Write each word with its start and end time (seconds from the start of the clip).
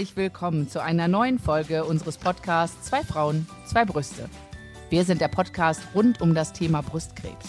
herzlich 0.00 0.16
willkommen 0.16 0.66
zu 0.66 0.82
einer 0.82 1.08
neuen 1.08 1.38
Folge 1.38 1.84
unseres 1.84 2.16
Podcasts 2.16 2.86
Zwei 2.86 3.02
Frauen, 3.02 3.46
zwei 3.66 3.84
Brüste. 3.84 4.30
Wir 4.88 5.04
sind 5.04 5.20
der 5.20 5.28
Podcast 5.28 5.82
rund 5.94 6.22
um 6.22 6.34
das 6.34 6.54
Thema 6.54 6.80
Brustkrebs. 6.80 7.48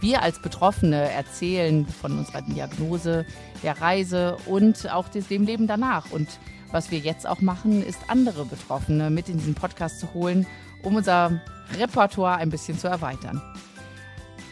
Wir 0.00 0.20
als 0.20 0.42
Betroffene 0.42 1.08
erzählen 1.12 1.86
von 1.86 2.18
unserer 2.18 2.42
Diagnose, 2.42 3.24
der 3.62 3.80
Reise 3.80 4.38
und 4.46 4.90
auch 4.90 5.06
dem 5.08 5.44
Leben 5.44 5.68
danach. 5.68 6.10
Und 6.10 6.26
was 6.72 6.90
wir 6.90 6.98
jetzt 6.98 7.28
auch 7.28 7.40
machen, 7.40 7.80
ist 7.86 8.00
andere 8.08 8.44
Betroffene 8.44 9.08
mit 9.08 9.28
in 9.28 9.38
diesen 9.38 9.54
Podcast 9.54 10.00
zu 10.00 10.12
holen, 10.14 10.48
um 10.82 10.96
unser 10.96 11.40
Repertoire 11.78 12.38
ein 12.38 12.50
bisschen 12.50 12.76
zu 12.76 12.88
erweitern. 12.88 13.40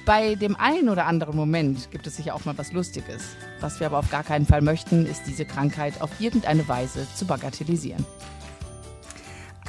Bei 0.05 0.35
dem 0.35 0.57
einen 0.57 0.89
oder 0.89 1.07
anderen 1.07 1.37
Moment 1.37 1.93
gibt 1.93 2.09
es 2.09 2.17
sicher 2.17 2.35
auch 2.35 2.45
mal 2.45 2.59
was 2.59 2.73
Lustiges. 2.73 3.23
Was 3.61 3.79
wir 3.79 3.87
aber 3.87 3.99
auf 3.99 4.11
gar 4.11 4.25
keinen 4.25 4.47
Fall 4.47 4.61
möchten, 4.61 5.07
ist 5.07 5.23
diese 5.29 5.45
Krankheit 5.45 6.01
auf 6.01 6.11
irgendeine 6.19 6.67
Weise 6.67 7.07
zu 7.15 7.25
bagatellisieren. 7.25 8.05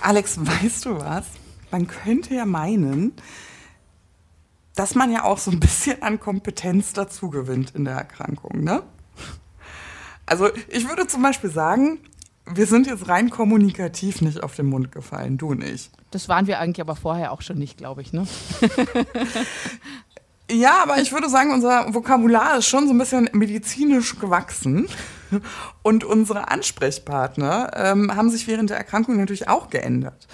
Alex, 0.02 0.40
weißt 0.40 0.86
du 0.86 0.98
was? 0.98 1.28
Man 1.70 1.86
könnte 1.86 2.34
ja 2.34 2.46
meinen, 2.46 3.14
dass 4.76 4.96
man 4.96 5.12
ja 5.12 5.24
auch 5.24 5.38
so 5.38 5.52
ein 5.52 5.60
bisschen 5.60 6.02
an 6.02 6.20
Kompetenz 6.20 6.94
dazu 6.94 7.30
gewinnt 7.30 7.76
in 7.76 7.86
der 7.86 7.94
Erkrankung, 7.94 8.64
ne? 8.64 8.82
Also 10.26 10.50
ich 10.70 10.88
würde 10.88 11.06
zum 11.06 11.22
Beispiel 11.22 11.52
sagen, 11.52 12.00
wir 12.46 12.66
sind 12.66 12.88
jetzt 12.88 13.08
rein 13.08 13.30
kommunikativ 13.30 14.22
nicht 14.22 14.42
auf 14.42 14.56
den 14.56 14.66
Mund 14.66 14.92
gefallen, 14.92 15.38
du 15.38 15.54
nicht. 15.54 15.92
Das 16.12 16.28
waren 16.28 16.48
wir 16.48 16.60
eigentlich 16.60 16.82
aber 16.82 16.96
vorher 16.96 17.32
auch 17.32 17.42
schon 17.42 17.58
nicht, 17.58 17.78
glaube 17.78 18.02
ich, 18.02 18.14
ne? 18.14 18.26
Ja, 20.54 20.84
aber 20.84 21.02
ich 21.02 21.12
würde 21.12 21.30
sagen, 21.30 21.52
unser 21.52 21.92
Vokabular 21.96 22.60
ist 22.60 22.68
schon 22.68 22.88
so 22.88 22.94
ein 22.94 22.98
bisschen 23.00 23.28
medizinisch 23.34 24.20
gewachsen. 24.20 24.88
Und 25.82 26.04
unsere 26.04 26.52
Ansprechpartner 26.52 27.72
ähm, 27.76 28.16
haben 28.16 28.30
sich 28.30 28.48
während 28.48 28.70
der 28.70 28.78
Erkrankung 28.78 29.18
natürlich 29.18 29.48
auch 29.48 29.72
geändert. 29.72 30.28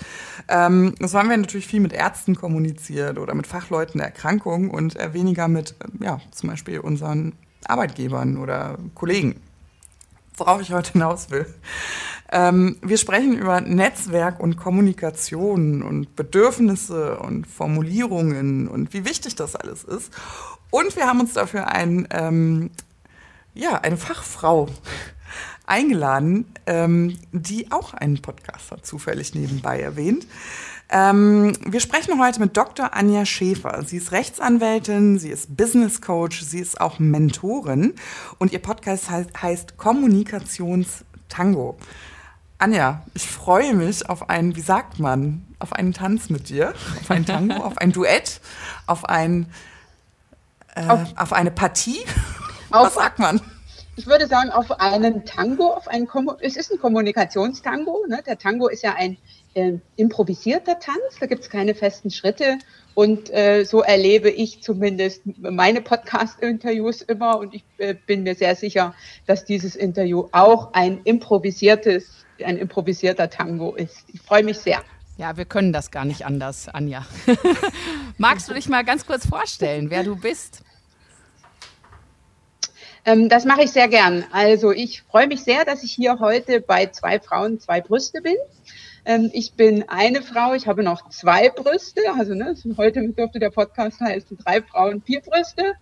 Ähm, 0.49 0.93
das 0.99 1.13
haben 1.13 1.29
wir 1.29 1.37
natürlich 1.37 1.67
viel 1.67 1.79
mit 1.79 1.93
Ärzten 1.93 2.35
kommuniziert 2.35 3.17
oder 3.17 3.33
mit 3.33 3.47
Fachleuten 3.47 3.99
der 3.99 4.07
Erkrankung 4.07 4.69
und 4.69 4.99
äh, 4.99 5.13
weniger 5.13 5.47
mit, 5.47 5.75
ja, 6.01 6.19
zum 6.31 6.49
Beispiel 6.49 6.79
unseren 6.79 7.31
Arbeitgebern 7.65 8.35
oder 8.35 8.77
Kollegen. 8.93 9.41
Worauf 10.39 10.61
ich 10.61 10.71
heute 10.71 10.93
hinaus 10.93 11.29
will. 11.29 11.45
Ähm, 12.31 12.77
wir 12.81 12.97
sprechen 12.97 13.37
über 13.37 13.59
Netzwerk 13.61 14.39
und 14.39 14.57
Kommunikation 14.57 15.81
und 15.81 16.15
Bedürfnisse 16.15 17.17
und 17.17 17.47
Formulierungen 17.47 18.67
und 18.67 18.93
wie 18.93 19.05
wichtig 19.05 19.35
das 19.35 19.55
alles 19.55 19.83
ist. 19.83 20.13
Und 20.69 20.95
wir 20.95 21.07
haben 21.07 21.19
uns 21.19 21.33
dafür 21.33 21.67
ein, 21.67 22.07
ähm, 22.11 22.69
ja, 23.53 23.79
eine 23.81 23.97
Fachfrau 23.97 24.67
eingeladen, 25.65 26.45
ähm, 26.65 27.17
die 27.31 27.71
auch 27.71 27.93
einen 27.93 28.21
Podcaster 28.21 28.81
zufällig 28.83 29.33
nebenbei 29.33 29.79
erwähnt. 29.81 30.25
Ähm, 30.91 31.53
wir 31.65 31.81
sprechen 31.81 32.19
heute 32.19 32.39
mit 32.39 32.57
Dr. 32.57 32.95
Anja 32.95 33.23
Schäfer. 33.23 33.83
Sie 33.85 33.97
ist 33.97 34.11
Rechtsanwältin, 34.11 35.19
sie 35.19 35.29
ist 35.29 35.55
Business 35.55 36.01
Coach, 36.01 36.41
sie 36.41 36.57
ist 36.59 36.81
auch 36.81 36.97
Mentorin 36.97 37.93
und 38.39 38.53
ihr 38.53 38.59
Podcast 38.59 39.11
heißt, 39.11 39.39
heißt 39.39 39.77
Kommunikationstango. 39.77 41.77
Anja, 42.57 43.03
ich 43.13 43.27
freue 43.27 43.75
mich 43.75 44.09
auf 44.09 44.31
einen, 44.31 44.55
wie 44.55 44.61
sagt 44.61 44.97
man, 44.99 45.45
auf 45.59 45.73
einen 45.73 45.93
Tanz 45.93 46.31
mit 46.31 46.49
dir, 46.49 46.73
auf 46.99 47.11
ein 47.11 47.23
Tango, 47.23 47.63
auf 47.63 47.77
ein 47.77 47.91
Duett, 47.91 48.41
auf 48.87 49.05
ein, 49.05 49.45
äh, 50.75 50.87
auf, 50.87 51.01
auf, 51.15 51.33
eine 51.33 51.51
Partie. 51.51 51.99
Auf, 52.71 52.87
Was 52.87 52.95
sagt 52.95 53.17
man? 53.17 53.41
Ich 53.95 54.05
würde 54.05 54.27
sagen, 54.27 54.51
auf 54.51 54.79
einen 54.79 55.25
Tango, 55.25 55.73
auf 55.73 55.87
einen 55.87 56.07
es 56.39 56.55
ist 56.55 56.71
ein 56.71 56.79
Kommunikationstango. 56.79 58.05
Ne? 58.07 58.21
Der 58.27 58.37
Tango 58.37 58.67
ist 58.67 58.83
ja 58.83 58.93
ein 58.93 59.17
äh, 59.53 59.73
improvisierter 59.95 60.79
Tanz, 60.79 60.99
da 61.19 61.25
gibt 61.25 61.43
es 61.43 61.49
keine 61.49 61.75
festen 61.75 62.11
Schritte. 62.11 62.57
Und 62.95 63.29
äh, 63.33 63.63
so 63.63 63.81
erlebe 63.81 64.29
ich 64.29 64.61
zumindest 64.61 65.21
meine 65.37 65.81
Podcast-Interviews 65.81 67.01
immer. 67.01 67.39
Und 67.39 67.53
ich 67.53 67.63
äh, 67.77 67.95
bin 68.05 68.23
mir 68.23 68.35
sehr 68.35 68.55
sicher, 68.55 68.93
dass 69.25 69.45
dieses 69.45 69.75
Interview 69.75 70.27
auch 70.31 70.73
ein 70.73 71.01
improvisiertes 71.03 72.25
ein 72.43 72.57
improvisierter 72.57 73.29
Tango 73.29 73.75
ist. 73.75 74.05
Ich 74.13 74.21
freue 74.21 74.43
mich 74.43 74.59
sehr. 74.59 74.81
Ja, 75.17 75.35
wir 75.35 75.45
können 75.45 75.73
das 75.73 75.91
gar 75.91 76.05
nicht 76.05 76.25
anders, 76.25 76.69
Anja. 76.69 77.05
Magst 78.17 78.49
du 78.49 78.53
dich 78.53 78.69
mal 78.69 78.85
ganz 78.85 79.05
kurz 79.05 79.27
vorstellen, 79.27 79.89
wer 79.89 80.03
du 80.03 80.15
bist? 80.15 80.63
Ähm, 83.05 83.27
das 83.27 83.45
mache 83.45 83.63
ich 83.63 83.71
sehr 83.71 83.87
gern. 83.87 84.25
Also 84.31 84.71
ich 84.71 85.01
freue 85.03 85.27
mich 85.27 85.43
sehr, 85.43 85.65
dass 85.65 85.83
ich 85.83 85.91
hier 85.91 86.19
heute 86.19 86.61
bei 86.61 86.87
zwei 86.87 87.19
Frauen, 87.19 87.59
zwei 87.59 87.81
Brüste 87.81 88.21
bin. 88.21 88.35
Ähm, 89.05 89.29
ich 89.33 89.53
bin 89.53 89.87
eine 89.87 90.21
Frau, 90.21 90.53
ich 90.53 90.67
habe 90.67 90.83
noch 90.83 91.09
zwei 91.09 91.49
Brüste. 91.49 92.01
Also 92.17 92.33
ne, 92.33 92.55
heute 92.77 93.07
dürfte 93.09 93.39
der 93.39 93.49
Podcast 93.49 93.99
heißen 93.99 94.37
drei 94.37 94.61
Frauen, 94.61 95.01
vier 95.01 95.21
Brüste. 95.21 95.73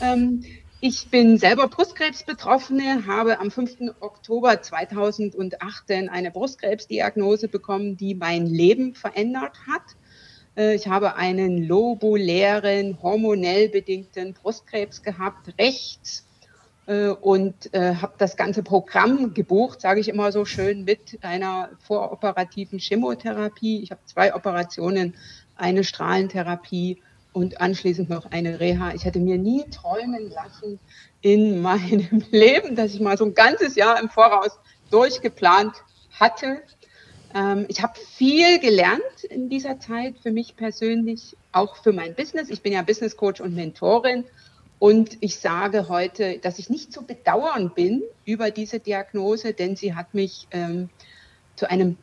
Ähm, 0.00 0.42
ich 0.80 1.08
bin 1.10 1.38
selber 1.38 1.68
Brustkrebsbetroffene, 1.68 3.06
habe 3.06 3.38
am 3.38 3.52
5. 3.52 3.94
Oktober 4.00 4.60
2018 4.60 6.08
eine 6.08 6.32
Brustkrebsdiagnose 6.32 7.46
bekommen, 7.46 7.96
die 7.96 8.16
mein 8.16 8.46
Leben 8.46 8.94
verändert 8.94 9.58
hat. 9.68 9.82
Äh, 10.56 10.74
ich 10.74 10.88
habe 10.88 11.14
einen 11.14 11.58
lobulären, 11.58 13.00
hormonell 13.00 13.68
bedingten 13.68 14.34
Brustkrebs 14.34 15.02
gehabt, 15.02 15.54
rechts, 15.58 16.26
und 16.86 17.72
äh, 17.74 17.94
habe 17.94 18.14
das 18.18 18.36
ganze 18.36 18.62
Programm 18.62 19.34
gebucht, 19.34 19.80
sage 19.80 20.00
ich 20.00 20.08
immer 20.08 20.32
so 20.32 20.44
schön, 20.44 20.84
mit 20.84 21.18
einer 21.22 21.70
voroperativen 21.86 22.80
Chemotherapie. 22.80 23.82
Ich 23.82 23.92
habe 23.92 24.00
zwei 24.04 24.34
Operationen, 24.34 25.14
eine 25.56 25.84
Strahlentherapie 25.84 27.00
und 27.32 27.60
anschließend 27.60 28.10
noch 28.10 28.30
eine 28.30 28.60
Reha. 28.60 28.92
Ich 28.94 29.04
hätte 29.04 29.20
mir 29.20 29.38
nie 29.38 29.64
träumen 29.70 30.30
lassen 30.30 30.78
in 31.20 31.62
meinem 31.62 32.24
Leben, 32.30 32.76
dass 32.76 32.94
ich 32.94 33.00
mal 33.00 33.16
so 33.16 33.24
ein 33.24 33.34
ganzes 33.34 33.76
Jahr 33.76 34.00
im 34.00 34.08
Voraus 34.08 34.58
durchgeplant 34.90 35.74
hatte. 36.18 36.62
Ähm, 37.34 37.66
ich 37.68 37.82
habe 37.82 37.94
viel 37.98 38.58
gelernt 38.58 39.24
in 39.30 39.48
dieser 39.48 39.80
Zeit 39.80 40.16
für 40.22 40.30
mich 40.30 40.56
persönlich, 40.56 41.36
auch 41.52 41.76
für 41.76 41.92
mein 41.92 42.14
Business. 42.14 42.50
Ich 42.50 42.60
bin 42.60 42.72
ja 42.72 42.82
Business 42.82 43.16
Coach 43.16 43.40
und 43.40 43.54
Mentorin. 43.54 44.24
Und 44.82 45.18
ich 45.20 45.36
sage 45.36 45.88
heute, 45.88 46.38
dass 46.38 46.58
ich 46.58 46.68
nicht 46.68 46.92
zu 46.92 47.02
bedauern 47.02 47.70
bin 47.70 48.02
über 48.24 48.50
diese 48.50 48.80
Diagnose, 48.80 49.52
denn 49.52 49.76
sie 49.76 49.94
hat 49.94 50.12
mich 50.12 50.48
ähm, 50.50 50.88
zu 51.54 51.70
einem 51.70 51.96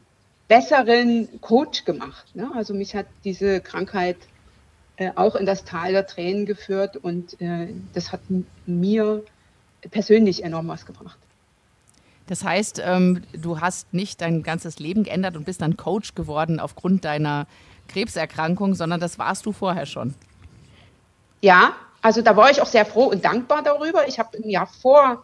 besseren 0.48 1.28
Coach 1.42 1.84
gemacht. 1.84 2.34
Ne? 2.38 2.50
Also 2.56 2.74
mich 2.74 2.96
hat 2.96 3.08
diese 3.26 3.60
Krankheit 3.60 4.16
äh, 4.96 5.12
auch 5.16 5.36
in 5.36 5.46
das 5.46 5.66
Tal 5.66 5.92
der 5.92 6.08
Tränen 6.08 6.46
geführt 6.46 6.96
und 6.96 7.42
äh, 7.42 7.68
das 7.92 8.14
hat 8.14 8.22
mir 8.66 9.26
persönlich 9.92 10.46
enorm 10.46 10.70
was 10.70 10.86
gebracht. 10.86 11.20
Das 12.28 12.46
heißt, 12.46 12.82
ähm, 12.82 13.24
du 13.34 13.60
hast 13.60 13.94
nicht 13.94 14.22
dein 14.22 14.42
ganzes 14.42 14.80
Leben 14.80 15.04
geändert 15.04 15.36
und 15.36 15.44
bist 15.44 15.62
dann 15.62 15.76
Coach 15.76 16.16
geworden 16.16 16.62
aufgrund 16.62 17.04
deiner 17.04 17.46
Krebserkrankung, 17.90 18.74
sondern 18.74 19.02
das 19.02 19.20
warst 19.20 19.46
du 19.46 19.52
vorher 19.52 19.86
schon. 19.86 20.16
Ja, 21.42 21.74
also 22.02 22.22
da 22.22 22.36
war 22.36 22.50
ich 22.50 22.62
auch 22.62 22.68
sehr 22.68 22.86
froh 22.86 23.06
und 23.06 23.26
dankbar 23.26 23.64
darüber. 23.64 24.08
Ich 24.08 24.20
habe 24.20 24.38
ein 24.38 24.50
Jahr 24.50 24.68
vor 24.68 25.24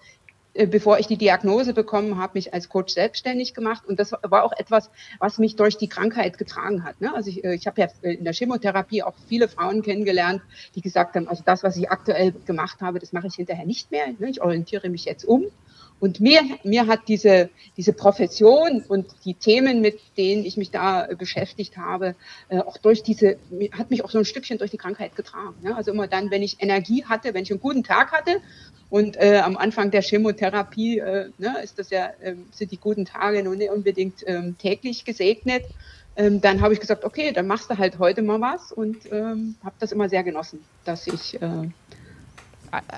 äh, 0.56 0.68
bevor 0.68 1.00
ich 1.00 1.08
die 1.08 1.18
Diagnose 1.18 1.74
bekommen 1.74 2.18
habe, 2.18 2.32
mich 2.36 2.54
als 2.54 2.70
Coach 2.70 2.94
selbstständig 2.94 3.54
gemacht. 3.54 3.86
Und 3.86 4.00
das 4.00 4.14
war 4.14 4.44
auch 4.44 4.54
etwas, 4.54 4.90
was 5.20 5.38
mich 5.38 5.58
durch 5.58 5.78
die 5.78 5.90
Krankheit 5.90 6.38
getragen 6.38 6.86
hat. 6.86 7.02
Ne? 7.02 7.14
Also 7.14 7.30
ich, 7.30 7.44
äh, 7.44 7.56
ich 7.56 7.68
habe 7.68 7.82
ja 7.82 7.88
in 8.02 8.24
der 8.24 8.34
Chemotherapie 8.34 9.04
auch 9.04 9.16
viele 9.28 9.50
Frauen 9.50 9.82
kennengelernt, 9.82 10.42
die 10.76 10.82
gesagt 10.82 11.16
haben, 11.16 11.28
also 11.28 11.44
das, 11.46 11.64
was 11.64 11.76
ich 11.76 11.92
aktuell 11.92 12.32
gemacht 12.46 12.82
habe, 12.82 13.00
das 13.00 13.12
mache 13.12 13.28
ich 13.28 13.36
hinterher 13.36 13.66
nicht 13.66 13.92
mehr. 13.92 14.08
Ne? 14.18 14.30
Ich 14.30 14.42
orientiere 14.42 14.90
mich 14.90 15.04
jetzt 15.04 15.26
um. 15.26 15.46
Und 16.06 16.20
mir, 16.20 16.42
mir 16.64 16.86
hat 16.86 17.08
diese, 17.08 17.50
diese 17.78 17.92
Profession 17.92 18.84
und 18.88 19.08
die 19.26 19.34
Themen, 19.34 19.82
mit 19.82 20.00
denen 20.20 20.46
ich 20.46 20.56
mich 20.56 20.70
da 20.70 21.08
beschäftigt 21.18 21.78
habe, 21.78 22.14
äh, 22.50 22.60
auch 22.60 22.78
durch 22.78 23.02
diese, 23.02 23.38
hat 23.72 23.90
mich 23.90 24.04
auch 24.06 24.12
so 24.12 24.20
ein 24.20 24.26
Stückchen 24.26 24.60
durch 24.60 24.70
die 24.70 24.78
Krankheit 24.78 25.16
getragen. 25.16 25.56
Ne? 25.64 25.76
Also 25.76 25.92
immer 25.92 26.06
dann, 26.06 26.30
wenn 26.30 26.44
ich 26.44 26.62
Energie 26.62 27.06
hatte, 27.06 27.34
wenn 27.34 27.42
ich 27.42 27.50
einen 27.50 27.60
guten 27.60 27.84
Tag 27.84 28.12
hatte 28.12 28.40
und 28.92 29.18
äh, 29.18 29.42
am 29.44 29.58
Anfang 29.58 29.90
der 29.90 30.04
Chemotherapie 30.04 31.00
äh, 31.00 31.32
ne, 31.40 31.56
ist 31.64 31.80
das 31.80 31.90
ja, 31.90 32.12
äh, 32.22 32.36
sind 32.52 32.72
die 32.72 32.78
guten 32.78 33.06
Tage 33.06 33.42
nur 33.42 33.56
nicht 33.56 33.72
unbedingt 33.72 34.20
ähm, 34.28 34.60
täglich 34.60 35.06
gesegnet. 35.06 35.64
Ähm, 36.18 36.40
dann 36.40 36.62
habe 36.62 36.76
ich 36.76 36.80
gesagt, 36.80 37.04
okay, 37.04 37.32
dann 37.32 37.48
machst 37.48 37.72
du 37.72 37.80
halt 37.80 37.98
heute 37.98 38.22
mal 38.22 38.40
was 38.40 38.72
und 38.72 39.12
ähm, 39.12 39.56
habe 39.64 39.76
das 39.80 39.92
immer 39.92 40.08
sehr 40.08 40.24
genossen, 40.24 40.60
dass 40.84 41.08
ich 41.08 41.42
äh, 41.42 41.70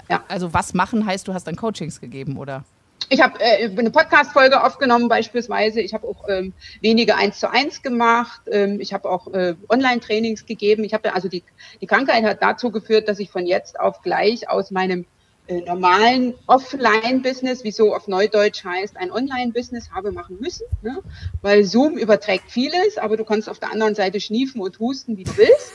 ja. 0.10 0.24
Also 0.28 0.54
was 0.54 0.74
machen 0.74 1.06
heißt, 1.06 1.28
du 1.28 1.34
hast 1.34 1.46
dann 1.46 1.56
Coachings 1.56 2.02
gegeben, 2.02 2.38
oder? 2.38 2.66
Ich 3.10 3.22
habe 3.22 3.40
äh, 3.40 3.70
eine 3.70 3.90
Podcast-Folge 3.90 4.64
aufgenommen 4.64 5.08
beispielsweise. 5.08 5.80
Ich 5.80 5.94
habe 5.94 6.08
auch 6.08 6.28
ähm, 6.28 6.54
wenige 6.82 7.16
eins 7.16 7.40
zu 7.40 7.50
eins 7.50 7.82
gemacht. 7.82 8.42
Ähm, 8.52 8.82
ich 8.82 8.94
habe 8.94 9.10
auch 9.10 9.34
äh, 9.34 9.56
Online-Trainings 9.70 10.46
gegeben. 10.46 10.84
Ich 10.84 10.94
habe 10.94 11.14
also 11.14 11.30
die, 11.30 11.44
die 11.80 11.88
Krankheit 11.88 12.24
hat 12.26 12.42
dazu 12.42 12.70
geführt, 12.70 13.08
dass 13.08 13.20
ich 13.20 13.30
von 13.32 13.46
jetzt 13.46 13.80
auf 13.80 14.02
gleich 14.02 14.50
aus 14.50 14.72
meinem 14.72 15.06
äh, 15.48 15.62
normalen 15.62 16.34
Offline-Business, 16.48 17.64
wie 17.64 17.72
so 17.72 17.96
auf 17.96 18.10
Neudeutsch 18.10 18.66
heißt, 18.66 18.98
ein 18.98 19.12
Online-Business 19.12 19.92
habe 19.92 20.12
machen 20.12 20.38
müssen, 20.42 20.66
ne? 20.82 21.02
weil 21.42 21.64
Zoom 21.64 21.98
überträgt 21.98 22.52
vieles, 22.52 22.98
aber 22.98 23.16
du 23.16 23.24
kannst 23.24 23.50
auf 23.50 23.60
der 23.60 23.72
anderen 23.72 23.96
Seite 23.96 24.20
schniefen 24.20 24.60
und 24.60 24.80
husten, 24.80 25.16
wie 25.16 25.24
du 25.24 25.38
willst. 25.38 25.72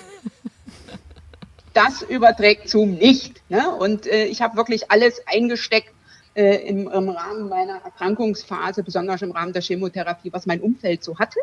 Das 1.73 2.03
überträgt 2.03 2.69
Zoom 2.69 2.97
nicht. 2.97 3.41
Ne? 3.49 3.71
Und 3.71 4.07
äh, 4.07 4.27
ich 4.27 4.43
habe 4.43 4.59
wirklich 4.59 4.91
alles 4.91 5.23
eingesteckt 5.27 5.95
äh, 6.35 6.67
im, 6.69 6.89
im 6.89 7.09
Rahmen 7.09 7.49
meiner 7.49 7.83
Erkrankungsphase, 7.85 8.83
besonders 8.83 9.23
im 9.23 9.33
Rahmen 9.33 9.53
der 9.53 9.63
Chemotherapie, 9.63 10.33
was 10.33 10.47
mein 10.47 10.61
Umfeld 10.61 11.05
so 11.05 11.19
hatte 11.19 11.39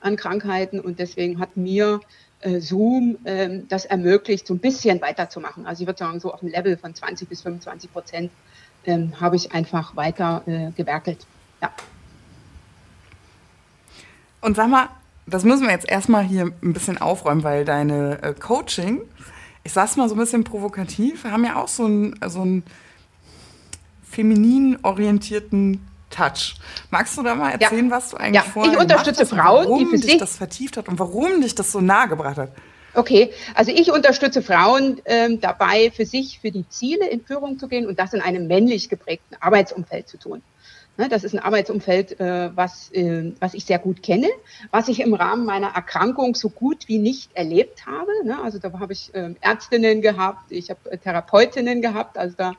an 0.00 0.16
Krankheiten. 0.16 0.80
Und 0.80 0.98
deswegen 0.98 1.38
hat 1.38 1.56
mir 1.56 2.00
äh, 2.40 2.60
Zoom 2.60 3.18
äh, 3.24 3.60
das 3.68 3.84
ermöglicht, 3.84 4.46
so 4.46 4.54
ein 4.54 4.58
bisschen 4.58 5.00
weiterzumachen. 5.00 5.66
Also 5.66 5.82
ich 5.82 5.86
würde 5.86 5.98
sagen, 5.98 6.20
so 6.20 6.32
auf 6.32 6.40
dem 6.40 6.50
Level 6.50 6.76
von 6.76 6.94
20 6.94 7.28
bis 7.28 7.42
25 7.42 7.92
Prozent 7.92 8.30
ähm, 8.84 9.20
habe 9.20 9.36
ich 9.36 9.52
einfach 9.52 9.96
weiter 9.96 10.42
äh, 10.46 10.70
gewerkelt. 10.76 11.26
Ja. 11.60 11.70
Und 14.40 14.56
sag 14.56 14.68
mal, 14.68 14.88
das 15.26 15.44
müssen 15.44 15.64
wir 15.64 15.72
jetzt 15.72 15.88
erstmal 15.88 16.22
hier 16.22 16.52
ein 16.62 16.72
bisschen 16.72 16.98
aufräumen, 16.98 17.42
weil 17.42 17.64
deine 17.64 18.22
äh, 18.22 18.34
Coaching, 18.34 19.00
ich 19.64 19.72
sag's 19.72 19.96
mal 19.96 20.08
so 20.08 20.14
ein 20.14 20.18
bisschen 20.18 20.44
provokativ, 20.44 21.24
haben 21.24 21.44
ja 21.44 21.56
auch 21.56 21.68
so 21.68 21.86
ein, 21.86 22.14
so 22.28 22.44
ein 22.44 22.62
feminin 24.16 24.78
orientierten 24.82 25.86
Touch. 26.08 26.54
Magst 26.90 27.18
du 27.18 27.22
da 27.22 27.34
mal 27.34 27.50
erzählen, 27.50 27.86
ja. 27.86 27.90
was 27.90 28.10
du 28.10 28.16
eigentlich 28.16 28.34
ja. 28.34 28.42
vorher 28.42 28.72
Ich 28.72 28.78
unterstütze 28.78 29.26
Frauen, 29.26 29.66
warum 29.66 29.78
die 29.78 29.86
für 29.86 29.98
dich 29.98 30.16
das 30.16 30.36
vertieft 30.36 30.76
hat 30.76 30.88
und 30.88 30.98
warum 30.98 31.42
dich 31.42 31.54
das 31.54 31.70
so 31.70 31.80
nahe 31.80 32.08
gebracht 32.08 32.38
hat. 32.38 32.52
Okay, 32.94 33.30
also 33.54 33.72
ich 33.72 33.92
unterstütze 33.92 34.40
Frauen 34.40 35.02
ähm, 35.04 35.38
dabei, 35.40 35.90
für 35.94 36.06
sich, 36.06 36.38
für 36.40 36.50
die 36.50 36.66
Ziele 36.70 37.06
in 37.10 37.20
Führung 37.20 37.58
zu 37.58 37.68
gehen 37.68 37.86
und 37.86 37.98
das 37.98 38.14
in 38.14 38.22
einem 38.22 38.46
männlich 38.46 38.88
geprägten 38.88 39.36
Arbeitsumfeld 39.38 40.08
zu 40.08 40.16
tun. 40.16 40.40
Ne, 40.96 41.10
das 41.10 41.22
ist 41.22 41.34
ein 41.34 41.40
Arbeitsumfeld, 41.40 42.18
äh, 42.18 42.56
was, 42.56 42.90
äh, 42.92 43.32
was 43.38 43.52
ich 43.52 43.66
sehr 43.66 43.78
gut 43.78 44.02
kenne, 44.02 44.28
was 44.70 44.88
ich 44.88 45.00
im 45.00 45.12
Rahmen 45.12 45.44
meiner 45.44 45.74
Erkrankung 45.74 46.34
so 46.34 46.48
gut 46.48 46.88
wie 46.88 46.96
nicht 46.96 47.36
erlebt 47.36 47.84
habe. 47.84 48.10
Ne, 48.24 48.42
also 48.42 48.58
da 48.58 48.72
habe 48.80 48.94
ich 48.94 49.14
äh, 49.14 49.34
Ärztinnen 49.42 50.00
gehabt, 50.00 50.50
ich 50.50 50.70
habe 50.70 50.90
äh, 50.90 50.96
Therapeutinnen 50.96 51.82
gehabt, 51.82 52.16
also 52.16 52.34
da 52.38 52.54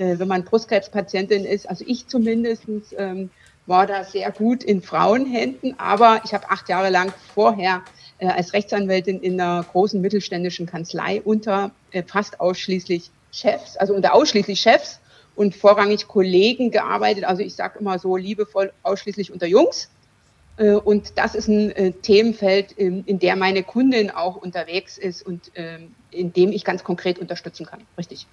äh, 0.00 0.18
wenn 0.18 0.28
man 0.28 0.44
Brustkrebspatientin 0.44 1.44
ist, 1.44 1.68
also 1.68 1.84
ich 1.86 2.08
zumindest, 2.08 2.64
ähm, 2.96 3.30
war 3.66 3.86
da 3.86 4.02
sehr 4.02 4.32
gut 4.32 4.64
in 4.64 4.82
Frauenhänden, 4.82 5.78
aber 5.78 6.22
ich 6.24 6.32
habe 6.34 6.50
acht 6.50 6.68
Jahre 6.68 6.90
lang 6.90 7.12
vorher 7.34 7.82
äh, 8.18 8.26
als 8.26 8.52
Rechtsanwältin 8.52 9.20
in 9.20 9.40
einer 9.40 9.62
großen 9.62 10.00
mittelständischen 10.00 10.66
Kanzlei 10.66 11.20
unter 11.22 11.70
äh, 11.92 12.02
fast 12.02 12.40
ausschließlich 12.40 13.10
Chefs, 13.30 13.76
also 13.76 13.94
unter 13.94 14.14
ausschließlich 14.14 14.60
Chefs 14.60 14.98
und 15.36 15.54
vorrangig 15.54 16.08
Kollegen 16.08 16.70
gearbeitet. 16.70 17.24
Also 17.24 17.42
ich 17.42 17.54
sage 17.54 17.78
immer 17.78 17.98
so 17.98 18.16
liebevoll 18.16 18.72
ausschließlich 18.82 19.30
unter 19.30 19.46
Jungs. 19.46 19.90
Äh, 20.56 20.72
und 20.72 21.18
das 21.18 21.34
ist 21.34 21.48
ein 21.48 21.70
äh, 21.72 21.92
Themenfeld, 21.92 22.72
in, 22.72 23.04
in 23.04 23.18
der 23.18 23.36
meine 23.36 23.62
Kundin 23.62 24.10
auch 24.10 24.36
unterwegs 24.36 24.98
ist 24.98 25.24
und 25.24 25.52
ähm, 25.54 25.94
in 26.10 26.32
dem 26.32 26.50
ich 26.50 26.64
ganz 26.64 26.82
konkret 26.82 27.18
unterstützen 27.18 27.66
kann. 27.66 27.82
Richtig. 27.98 28.26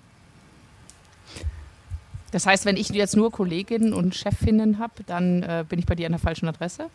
Das 2.32 2.46
heißt, 2.46 2.66
wenn 2.66 2.78
ich 2.78 2.90
jetzt 2.90 3.16
nur 3.16 3.32
Kolleginnen 3.32 3.94
und 3.94 4.16
Chefinnen 4.16 4.80
habe, 4.80 5.04
dann 5.06 5.44
äh, 5.44 5.66
bin 5.68 5.80
ich 5.80 5.86
bei 5.86 5.96
dir 5.96 6.08
an 6.08 6.12
der 6.12 6.20
falschen 6.20 6.48
Adresse? 6.48 6.90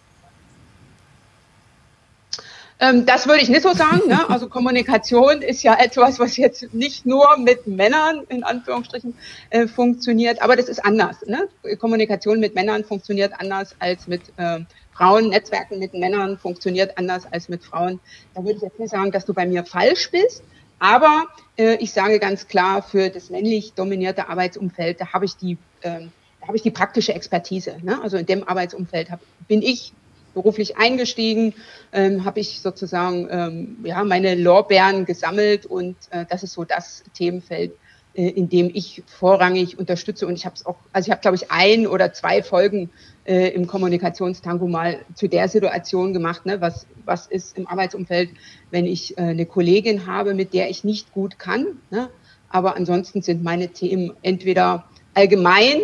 Ähm, 2.82 3.06
das 3.06 3.28
würde 3.28 3.40
ich 3.40 3.48
nicht 3.48 3.62
so 3.62 3.72
sagen. 3.74 4.08
Ne? 4.08 4.28
Also 4.28 4.48
Kommunikation 4.48 5.40
ist 5.40 5.62
ja 5.62 5.78
etwas, 5.78 6.18
was 6.18 6.36
jetzt 6.36 6.74
nicht 6.74 7.06
nur 7.06 7.36
mit 7.38 7.68
Männern 7.68 8.22
in 8.28 8.42
Anführungsstrichen 8.42 9.14
äh, 9.50 9.68
funktioniert, 9.68 10.42
aber 10.42 10.56
das 10.56 10.68
ist 10.68 10.84
anders. 10.84 11.16
Ne? 11.26 11.48
Kommunikation 11.78 12.40
mit 12.40 12.56
Männern 12.56 12.84
funktioniert 12.84 13.34
anders 13.38 13.76
als 13.78 14.08
mit 14.08 14.22
äh, 14.36 14.60
Frauen. 14.92 15.28
Netzwerken 15.28 15.78
mit 15.78 15.94
Männern 15.94 16.38
funktioniert 16.38 16.98
anders 16.98 17.24
als 17.30 17.48
mit 17.48 17.64
Frauen. 17.64 18.00
Da 18.34 18.42
würde 18.42 18.56
ich 18.56 18.62
jetzt 18.62 18.80
nicht 18.80 18.90
sagen, 18.90 19.12
dass 19.12 19.26
du 19.26 19.32
bei 19.32 19.46
mir 19.46 19.64
falsch 19.64 20.10
bist. 20.10 20.42
Aber 20.82 21.28
äh, 21.56 21.76
ich 21.76 21.92
sage 21.92 22.18
ganz 22.18 22.48
klar, 22.48 22.82
für 22.82 23.08
das 23.08 23.30
männlich 23.30 23.74
dominierte 23.74 24.28
Arbeitsumfeld, 24.28 25.00
da 25.00 25.12
habe 25.12 25.24
ich 25.24 25.36
die, 25.36 25.52
äh, 25.82 26.00
da 26.40 26.48
habe 26.48 26.56
ich 26.56 26.62
die 26.64 26.72
praktische 26.72 27.14
Expertise. 27.14 27.76
Ne? 27.84 28.02
Also 28.02 28.16
in 28.16 28.26
dem 28.26 28.48
Arbeitsumfeld 28.48 29.12
hab, 29.12 29.20
bin 29.46 29.62
ich 29.62 29.92
beruflich 30.34 30.78
eingestiegen, 30.78 31.54
ähm, 31.92 32.24
habe 32.24 32.40
ich 32.40 32.60
sozusagen 32.62 33.28
ähm, 33.30 33.76
ja 33.84 34.02
meine 34.02 34.34
Lorbeeren 34.34 35.04
gesammelt 35.04 35.66
und 35.66 35.94
äh, 36.10 36.24
das 36.28 36.42
ist 36.42 36.54
so 36.54 36.64
das 36.64 37.04
Themenfeld, 37.14 37.74
äh, 38.14 38.28
in 38.28 38.48
dem 38.48 38.70
ich 38.72 39.02
vorrangig 39.06 39.78
unterstütze 39.78 40.26
und 40.26 40.34
ich 40.34 40.44
habe 40.44 40.54
es 40.56 40.66
auch, 40.66 40.76
also 40.92 41.06
ich 41.06 41.10
habe 41.10 41.20
glaube 41.20 41.36
ich 41.36 41.50
ein 41.50 41.86
oder 41.86 42.12
zwei 42.12 42.42
Folgen 42.42 42.90
äh, 43.24 43.48
im 43.48 43.66
Kommunikationstango 43.66 44.66
mal 44.66 45.00
zu 45.14 45.28
der 45.28 45.48
Situation 45.48 46.12
gemacht, 46.12 46.46
ne, 46.46 46.60
was 46.60 46.86
was 47.04 47.26
ist 47.26 47.56
im 47.58 47.66
Arbeitsumfeld, 47.66 48.30
wenn 48.70 48.86
ich 48.86 49.16
äh, 49.18 49.22
eine 49.22 49.46
Kollegin 49.46 50.06
habe, 50.06 50.34
mit 50.34 50.54
der 50.54 50.70
ich 50.70 50.84
nicht 50.84 51.12
gut 51.12 51.38
kann, 51.38 51.66
ne, 51.90 52.08
aber 52.48 52.76
ansonsten 52.76 53.22
sind 53.22 53.42
meine 53.42 53.68
Themen 53.68 54.12
entweder 54.22 54.84
allgemein 55.14 55.80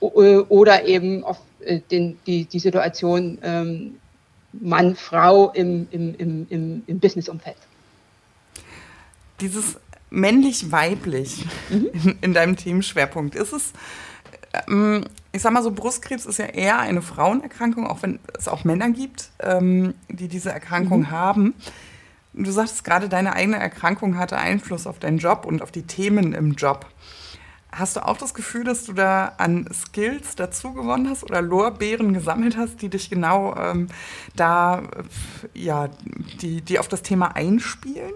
äh, 0.00 0.06
oder 0.06 0.84
eben 0.86 1.24
auf 1.24 1.38
äh, 1.60 1.80
den, 1.90 2.18
die, 2.26 2.44
die 2.44 2.58
Situation 2.58 3.38
ähm, 3.42 3.96
Mann, 4.52 4.96
Frau 4.96 5.50
im, 5.50 5.86
im, 5.90 6.14
im, 6.16 6.46
im, 6.50 6.82
im 6.86 6.98
Businessumfeld. 6.98 7.56
Dieses 9.40 9.78
männlich-weiblich 10.10 11.46
mhm. 11.70 11.86
in, 11.92 12.18
in, 12.20 12.34
deinem 12.34 12.56
Themenschwerpunkt, 12.56 13.34
ist 13.34 13.52
es, 13.52 13.72
ähm, 14.68 15.04
ich 15.32 15.42
sag 15.42 15.52
mal 15.52 15.62
so, 15.62 15.70
Brustkrebs 15.70 16.26
ist 16.26 16.38
ja 16.38 16.46
eher 16.46 16.78
eine 16.78 17.02
Frauenerkrankung, 17.02 17.86
auch 17.86 18.02
wenn 18.02 18.18
es 18.36 18.48
auch 18.48 18.64
Männer 18.64 18.90
gibt, 18.90 19.30
ähm, 19.40 19.94
die 20.08 20.28
diese 20.28 20.50
Erkrankung 20.50 21.00
mhm. 21.00 21.10
haben. 21.10 21.54
Du 22.32 22.50
sagtest 22.50 22.84
gerade, 22.84 23.08
deine 23.08 23.32
eigene 23.32 23.58
Erkrankung 23.58 24.16
hatte 24.16 24.36
Einfluss 24.38 24.86
auf 24.86 24.98
deinen 24.98 25.18
Job 25.18 25.44
und 25.44 25.62
auf 25.62 25.72
die 25.72 25.82
Themen 25.82 26.32
im 26.32 26.52
Job. 26.52 26.86
Hast 27.72 27.96
du 27.96 28.04
auch 28.04 28.16
das 28.16 28.34
Gefühl, 28.34 28.64
dass 28.64 28.84
du 28.84 28.92
da 28.92 29.32
an 29.38 29.68
Skills 29.72 30.34
dazu 30.34 30.72
gewonnen 30.72 31.08
hast 31.08 31.22
oder 31.22 31.40
Lorbeeren 31.40 32.12
gesammelt 32.12 32.56
hast, 32.56 32.82
die 32.82 32.88
dich 32.88 33.10
genau 33.10 33.54
ähm, 33.56 33.88
da, 34.34 34.82
ja, 35.54 35.88
die, 36.40 36.62
die 36.62 36.78
auf 36.80 36.88
das 36.88 37.02
Thema 37.02 37.36
einspielen? 37.36 38.12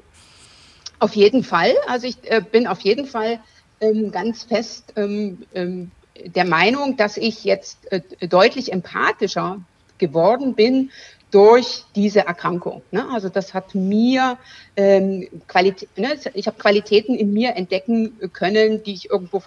Auf 1.05 1.17
jeden 1.17 1.44
Fall. 1.44 1.75
Also 1.87 2.06
ich 2.06 2.17
äh, 2.31 2.41
bin 2.41 2.67
auf 2.67 2.81
jeden 2.81 3.05
Fall 3.05 3.39
ähm, 3.82 4.11
ganz 4.11 4.44
fest 4.44 4.94
ähm, 4.96 5.43
ähm 5.53 5.91
der 6.25 6.46
Meinung, 6.46 6.96
dass 6.96 7.19
ich 7.19 7.44
jetzt 7.44 7.93
äh, 7.93 8.01
deutlich 8.27 8.73
empathischer 8.73 9.61
geworden 9.99 10.55
bin 10.55 10.91
durch 11.31 11.84
diese 11.94 12.20
Erkrankung. 12.20 12.81
Ne? 12.91 13.06
Also 13.13 13.29
das 13.29 13.53
hat 13.53 13.75
mir 13.75 14.39
ähm, 14.77 15.29
Qualität, 15.46 15.91
ne? 15.99 16.17
ich 16.32 16.46
habe 16.46 16.56
Qualitäten 16.56 17.15
in 17.17 17.34
mir 17.34 17.55
entdecken 17.55 18.31
können, 18.32 18.82
die 18.82 18.94
ich 18.94 19.11
irgendwo 19.11 19.43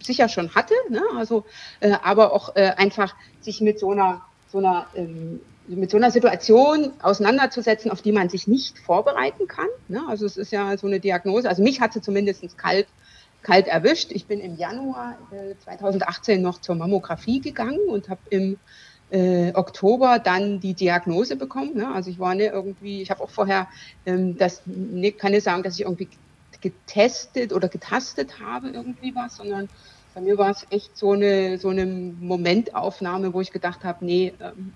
sicher 0.00 0.30
schon 0.30 0.54
hatte. 0.54 0.74
Ne? 0.88 1.02
Also 1.18 1.44
äh, 1.80 1.96
aber 2.02 2.32
auch 2.32 2.56
äh, 2.56 2.72
einfach 2.78 3.14
sich 3.42 3.60
mit 3.60 3.78
so 3.78 3.90
einer 3.90 4.22
so 4.50 4.58
einer 4.58 4.86
ähm, 4.94 5.40
mit 5.68 5.90
so 5.90 5.96
einer 5.96 6.10
Situation 6.10 6.92
auseinanderzusetzen, 7.02 7.90
auf 7.90 8.02
die 8.02 8.12
man 8.12 8.28
sich 8.28 8.48
nicht 8.48 8.78
vorbereiten 8.78 9.46
kann. 9.46 9.68
Ne? 9.88 10.02
Also 10.08 10.26
es 10.26 10.36
ist 10.36 10.52
ja 10.52 10.76
so 10.76 10.86
eine 10.86 11.00
Diagnose. 11.00 11.48
Also 11.48 11.62
mich 11.62 11.80
hat 11.80 11.92
sie 11.92 12.00
zumindest 12.00 12.58
kalt 12.58 12.86
kalt 13.42 13.66
erwischt. 13.66 14.12
Ich 14.12 14.26
bin 14.26 14.40
im 14.40 14.56
Januar 14.56 15.18
äh, 15.32 15.54
2018 15.64 16.40
noch 16.40 16.60
zur 16.60 16.76
Mammographie 16.76 17.40
gegangen 17.40 17.80
und 17.88 18.08
habe 18.08 18.20
im 18.30 18.56
äh, 19.10 19.52
Oktober 19.54 20.18
dann 20.18 20.60
die 20.60 20.74
Diagnose 20.74 21.36
bekommen. 21.36 21.76
Ne? 21.76 21.92
Also 21.92 22.10
ich 22.10 22.18
war 22.18 22.34
nicht 22.34 22.52
irgendwie, 22.52 23.02
ich 23.02 23.10
habe 23.10 23.22
auch 23.22 23.30
vorher, 23.30 23.68
ähm, 24.06 24.36
das 24.38 24.62
ne, 24.64 25.12
kann 25.12 25.32
nicht 25.32 25.44
sagen, 25.44 25.62
dass 25.62 25.74
ich 25.74 25.82
irgendwie 25.82 26.08
getestet 26.60 27.52
oder 27.52 27.68
getastet 27.68 28.40
habe 28.40 28.68
irgendwie 28.68 29.14
was, 29.14 29.36
sondern 29.36 29.68
bei 30.14 30.20
mir 30.20 30.38
war 30.38 30.50
es 30.50 30.66
echt 30.70 30.96
so 30.96 31.12
eine 31.12 31.58
so 31.58 31.70
eine 31.70 31.84
Momentaufnahme, 31.86 33.34
wo 33.34 33.40
ich 33.40 33.50
gedacht 33.50 33.82
habe, 33.82 34.04
nee, 34.04 34.32
ähm, 34.40 34.72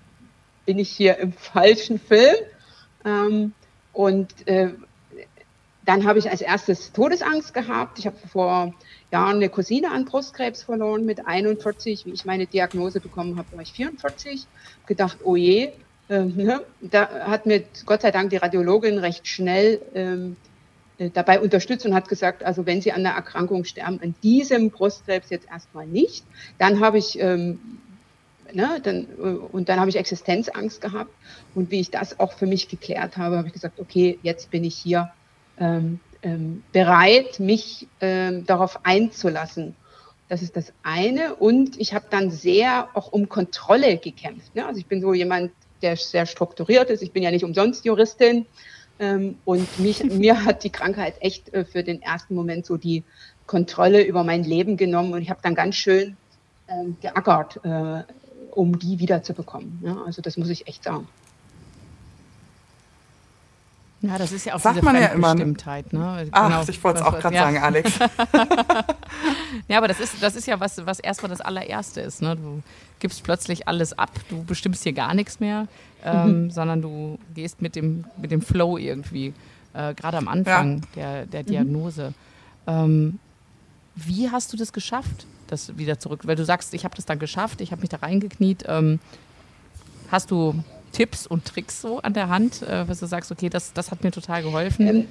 bin 0.67 0.77
ich 0.77 0.89
hier 0.89 1.17
im 1.17 1.33
falschen 1.33 1.97
Film. 1.97 2.35
Ähm, 3.05 3.53
und 3.93 4.47
äh, 4.47 4.73
dann 5.85 6.05
habe 6.05 6.19
ich 6.19 6.29
als 6.29 6.41
erstes 6.41 6.91
Todesangst 6.91 7.53
gehabt. 7.53 7.97
Ich 7.97 8.05
habe 8.05 8.17
vor 8.31 8.73
Jahren 9.09 9.37
eine 9.37 9.47
Cousine 9.47 9.89
an 9.89 10.03
Brustkrebs 10.03 10.63
verloren 10.63 11.05
mit 11.05 11.25
41. 11.25 12.05
Wie 12.05 12.11
ich 12.11 12.25
meine 12.25 12.45
Diagnose 12.45 12.99
bekommen 12.99 13.37
habe, 13.37 13.47
war 13.53 13.61
ich 13.61 13.71
44. 13.71 14.45
Gedacht, 14.85 15.19
oh 15.23 15.37
je. 15.37 15.71
Ähm, 16.09 16.35
ne? 16.35 16.61
Da 16.81 17.27
hat 17.27 17.45
mir 17.45 17.63
Gott 17.85 18.01
sei 18.01 18.11
Dank 18.11 18.29
die 18.31 18.37
Radiologin 18.37 18.97
recht 18.97 19.25
schnell 19.25 19.81
ähm, 19.95 20.35
äh, 20.97 21.09
dabei 21.09 21.39
unterstützt 21.39 21.85
und 21.85 21.95
hat 21.95 22.09
gesagt, 22.09 22.43
also 22.43 22.65
wenn 22.65 22.81
Sie 22.81 22.91
an 22.91 23.03
der 23.03 23.13
Erkrankung 23.13 23.63
sterben, 23.63 24.01
an 24.03 24.15
diesem 24.21 24.69
Brustkrebs 24.69 25.29
jetzt 25.29 25.47
erstmal 25.49 25.87
nicht. 25.87 26.25
Dann 26.57 26.81
habe 26.81 26.97
ich 26.97 27.17
ähm, 27.19 27.59
Ne, 28.53 28.79
dann, 28.81 29.07
äh, 29.17 29.21
und 29.21 29.69
dann 29.69 29.79
habe 29.79 29.89
ich 29.89 29.95
Existenzangst 29.95 30.81
gehabt. 30.81 31.11
Und 31.55 31.71
wie 31.71 31.79
ich 31.79 31.91
das 31.91 32.19
auch 32.19 32.33
für 32.33 32.45
mich 32.45 32.69
geklärt 32.69 33.17
habe, 33.17 33.37
habe 33.37 33.47
ich 33.47 33.53
gesagt, 33.53 33.79
okay, 33.79 34.19
jetzt 34.21 34.51
bin 34.51 34.63
ich 34.63 34.75
hier 34.75 35.11
ähm, 35.59 35.99
ähm, 36.21 36.63
bereit, 36.71 37.39
mich 37.39 37.87
ähm, 38.01 38.45
darauf 38.45 38.85
einzulassen. 38.85 39.75
Das 40.29 40.41
ist 40.41 40.57
das 40.57 40.73
eine. 40.83 41.35
Und 41.35 41.79
ich 41.79 41.93
habe 41.93 42.05
dann 42.09 42.31
sehr 42.31 42.89
auch 42.93 43.11
um 43.11 43.29
Kontrolle 43.29 43.97
gekämpft. 43.97 44.55
Ne? 44.55 44.65
Also 44.65 44.79
ich 44.79 44.85
bin 44.85 45.01
so 45.01 45.13
jemand, 45.13 45.51
der 45.81 45.95
sehr 45.95 46.25
strukturiert 46.25 46.89
ist. 46.89 47.01
Ich 47.01 47.11
bin 47.11 47.23
ja 47.23 47.31
nicht 47.31 47.45
umsonst 47.45 47.85
Juristin. 47.85 48.45
Ähm, 48.99 49.37
und 49.45 49.79
mich, 49.79 50.03
mir 50.11 50.43
hat 50.43 50.63
die 50.63 50.69
Krankheit 50.69 51.15
echt 51.21 51.53
äh, 51.53 51.65
für 51.65 51.83
den 51.83 52.01
ersten 52.01 52.35
Moment 52.35 52.65
so 52.65 52.77
die 52.77 53.03
Kontrolle 53.45 54.03
über 54.03 54.23
mein 54.23 54.43
Leben 54.43 54.75
genommen. 54.75 55.13
Und 55.13 55.21
ich 55.21 55.29
habe 55.29 55.39
dann 55.41 55.55
ganz 55.55 55.75
schön 55.75 56.17
ähm, 56.67 56.97
geackert, 57.01 57.61
äh, 57.63 58.03
um 58.57 58.79
die 58.79 58.97
wiederzubekommen. 58.99 59.79
Ja? 59.83 60.01
Also 60.05 60.21
das 60.21 60.35
muss 60.35 60.49
ich 60.49 60.67
echt 60.67 60.83
sagen. 60.83 61.07
Ja, 64.01 64.17
das 64.17 64.31
ist 64.31 64.45
ja 64.45 64.55
auch 64.55 64.59
Sagt 64.59 64.77
diese 64.77 64.85
man 64.85 64.95
ja 64.95 65.07
immer. 65.07 65.33
Ne? 65.33 65.45
Ne? 65.45 66.27
Ach, 66.31 66.49
genau, 66.49 66.63
ich 66.67 66.83
wollte 66.83 66.99
es 66.99 67.05
auch 67.05 67.19
gerade 67.19 67.35
ja. 67.35 67.43
sagen, 67.43 67.57
Alex. 67.57 67.99
ja, 69.67 69.77
aber 69.77 69.87
das 69.87 69.99
ist, 69.99 70.21
das 70.21 70.35
ist 70.35 70.45
ja 70.47 70.59
was, 70.59 70.85
was 70.85 70.99
erstmal 70.99 71.29
das 71.29 71.41
allererste 71.41 72.01
ist. 72.01 72.21
Ne? 72.21 72.35
Du 72.35 72.61
gibst 72.99 73.23
plötzlich 73.23 73.67
alles 73.67 73.97
ab, 73.97 74.11
du 74.29 74.43
bestimmst 74.43 74.83
hier 74.83 74.93
gar 74.93 75.13
nichts 75.15 75.39
mehr, 75.39 75.67
ähm, 76.03 76.43
mhm. 76.43 76.51
sondern 76.51 76.81
du 76.81 77.17
gehst 77.33 77.61
mit 77.61 77.75
dem, 77.75 78.05
mit 78.21 78.29
dem 78.31 78.41
Flow 78.41 78.77
irgendwie, 78.77 79.33
äh, 79.73 79.95
gerade 79.95 80.17
am 80.17 80.27
Anfang 80.27 80.81
ja. 80.95 81.23
der, 81.23 81.25
der 81.25 81.41
mhm. 81.43 81.47
Diagnose. 81.47 82.13
Mhm. 82.65 82.73
Ähm, 82.73 83.19
wie 83.95 84.29
hast 84.29 84.53
du 84.53 84.57
das 84.57 84.73
geschafft, 84.73 85.25
das 85.47 85.77
wieder 85.77 85.99
zurück? 85.99 86.21
Weil 86.23 86.35
du 86.35 86.45
sagst, 86.45 86.73
ich 86.73 86.83
habe 86.83 86.95
das 86.95 87.05
dann 87.05 87.19
geschafft, 87.19 87.61
ich 87.61 87.71
habe 87.71 87.81
mich 87.81 87.89
da 87.89 87.97
reingekniet. 87.97 88.65
Ähm, 88.67 88.99
hast 90.11 90.31
du 90.31 90.55
Tipps 90.91 91.27
und 91.27 91.45
Tricks 91.45 91.81
so 91.81 91.99
an 91.99 92.13
der 92.13 92.29
Hand, 92.29 92.61
äh, 92.63 92.87
was 92.87 92.99
du 92.99 93.05
sagst, 93.05 93.31
okay, 93.31 93.49
das, 93.49 93.73
das 93.73 93.91
hat 93.91 94.03
mir 94.03 94.11
total 94.11 94.43
geholfen? 94.43 94.87
Ähm, 94.87 95.07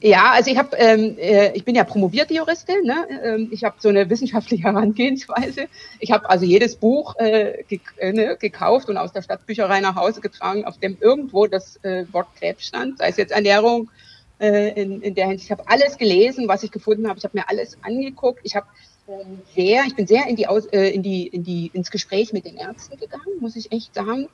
ja, 0.00 0.32
also 0.32 0.50
ich 0.50 0.58
habe, 0.58 0.76
ähm, 0.76 1.16
äh, 1.18 1.52
ich 1.54 1.64
bin 1.64 1.74
ja 1.74 1.82
promovierte 1.82 2.34
Juristin. 2.34 2.82
Ne? 2.84 3.06
Ähm, 3.22 3.48
ich 3.50 3.64
habe 3.64 3.76
so 3.78 3.88
eine 3.88 4.10
wissenschaftliche 4.10 4.62
Herangehensweise. 4.64 5.66
Ich 5.98 6.12
habe 6.12 6.28
also 6.28 6.44
jedes 6.44 6.76
Buch 6.76 7.14
äh, 7.18 7.64
ge 7.68 7.80
äh, 7.96 8.12
ne, 8.12 8.36
gekauft 8.38 8.90
und 8.90 8.98
aus 8.98 9.12
der 9.12 9.22
Stadtbücherei 9.22 9.80
nach 9.80 9.96
Hause 9.96 10.20
getragen, 10.20 10.66
auf 10.66 10.78
dem 10.78 10.98
irgendwo 11.00 11.46
das 11.46 11.82
äh, 11.84 12.04
Wort 12.12 12.28
Krebs 12.38 12.66
stand, 12.66 12.98
sei 12.98 13.08
es 13.08 13.16
jetzt 13.16 13.32
Ernährung. 13.32 13.88
Äh, 14.40 14.80
in, 14.80 15.00
in 15.00 15.14
der 15.14 15.28
Hinsicht, 15.28 15.46
ich 15.46 15.52
habe 15.52 15.68
alles 15.68 15.96
gelesen, 15.96 16.48
was 16.48 16.62
ich 16.62 16.70
gefunden 16.70 17.08
habe. 17.08 17.18
Ich 17.18 17.24
habe 17.24 17.38
mir 17.38 17.48
alles 17.48 17.78
angeguckt. 17.82 18.40
Ich 18.42 18.56
habe 18.56 18.66
sehr, 19.54 19.84
ich 19.86 19.94
bin 19.94 20.06
sehr 20.06 20.26
in 20.26 20.36
die, 20.36 20.46
Aus, 20.46 20.66
äh, 20.66 20.88
in 20.88 21.02
die, 21.02 21.26
in 21.26 21.44
die, 21.44 21.70
ins 21.72 21.90
Gespräch 21.90 22.32
mit 22.32 22.46
den 22.46 22.56
Ärzten 22.56 22.98
gegangen, 22.98 23.38
muss 23.40 23.56
ich 23.56 23.70
echt 23.70 23.94
sagen. 23.94 24.28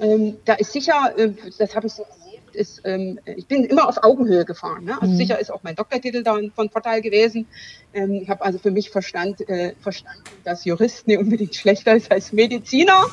Ähm, 0.00 0.36
da 0.44 0.54
ist 0.54 0.72
sicher, 0.72 1.12
äh, 1.16 1.32
das 1.58 1.74
habe 1.74 1.86
ich 1.86 1.92
so 1.92 2.02
erlebt, 2.02 2.54
ist, 2.54 2.82
ähm, 2.84 3.18
ich 3.24 3.46
bin 3.46 3.64
immer 3.64 3.88
auf 3.88 4.02
Augenhöhe 4.02 4.44
gefahren. 4.44 4.84
Ne? 4.84 5.00
Also 5.00 5.14
mhm. 5.14 5.18
sicher 5.18 5.38
ist 5.38 5.50
auch 5.52 5.62
mein 5.62 5.76
Doktortitel 5.76 6.22
da 6.22 6.38
von 6.54 6.70
Vorteil 6.70 7.00
gewesen. 7.00 7.46
Ähm, 7.94 8.12
ich 8.22 8.28
habe 8.28 8.44
also 8.44 8.58
für 8.58 8.70
mich 8.70 8.90
verstand, 8.90 9.48
äh, 9.48 9.74
verstanden, 9.80 10.22
dass 10.44 10.64
Jurist 10.64 11.06
nicht 11.06 11.18
unbedingt 11.18 11.54
schlechter 11.54 11.94
ist 11.96 12.10
als 12.10 12.32
Mediziner, 12.32 13.06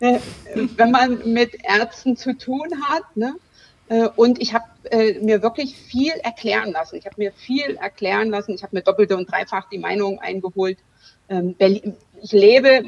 äh, 0.00 0.18
wenn 0.76 0.90
man 0.90 1.32
mit 1.32 1.56
Ärzten 1.62 2.16
zu 2.16 2.36
tun 2.36 2.68
hat. 2.88 3.16
Ne? 3.16 3.34
Äh, 3.90 4.08
und 4.16 4.40
ich 4.40 4.54
habe 4.54 4.64
äh, 4.90 5.18
mir 5.18 5.42
wirklich 5.42 5.76
viel 5.76 6.12
erklären 6.22 6.70
lassen. 6.72 6.96
Ich 6.96 7.06
habe 7.06 7.16
mir 7.18 7.32
viel 7.32 7.76
erklären 7.76 8.30
lassen. 8.30 8.54
Ich 8.54 8.62
habe 8.62 8.76
mir 8.76 8.82
doppelte 8.82 9.16
und 9.16 9.30
dreifach 9.30 9.68
die 9.68 9.78
Meinung 9.78 10.20
eingeholt. 10.20 10.78
Ähm, 11.28 11.54
Berlin, 11.54 11.96
ich 12.22 12.32
lebe 12.32 12.68
äh, 12.68 12.84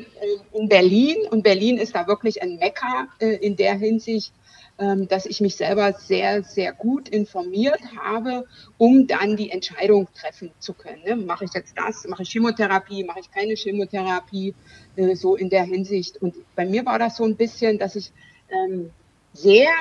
in 0.52 0.68
Berlin 0.68 1.16
und 1.30 1.42
Berlin 1.42 1.76
ist 1.76 1.94
da 1.96 2.06
wirklich 2.06 2.40
ein 2.40 2.56
Mekka 2.56 3.08
äh, 3.18 3.34
in 3.34 3.56
der 3.56 3.74
Hinsicht, 3.74 4.32
ähm, 4.78 5.08
dass 5.08 5.26
ich 5.26 5.40
mich 5.40 5.56
selber 5.56 5.92
sehr, 5.92 6.44
sehr 6.44 6.72
gut 6.72 7.08
informiert 7.08 7.80
habe, 8.00 8.46
um 8.78 9.08
dann 9.08 9.36
die 9.36 9.50
Entscheidung 9.50 10.06
treffen 10.14 10.52
zu 10.60 10.72
können. 10.72 11.02
Ne? 11.04 11.16
Mache 11.16 11.46
ich 11.46 11.52
jetzt 11.52 11.76
das? 11.76 12.06
Mache 12.06 12.22
ich 12.22 12.30
Chemotherapie? 12.30 13.02
Mache 13.02 13.20
ich 13.20 13.30
keine 13.30 13.54
Chemotherapie? 13.54 14.54
Äh, 14.94 15.16
so 15.16 15.34
in 15.34 15.50
der 15.50 15.64
Hinsicht. 15.64 16.22
Und 16.22 16.36
bei 16.54 16.64
mir 16.64 16.86
war 16.86 17.00
das 17.00 17.16
so 17.16 17.24
ein 17.24 17.34
bisschen, 17.34 17.80
dass 17.80 17.96
ich 17.96 18.12
ähm, 18.48 18.90
sehr 19.32 19.72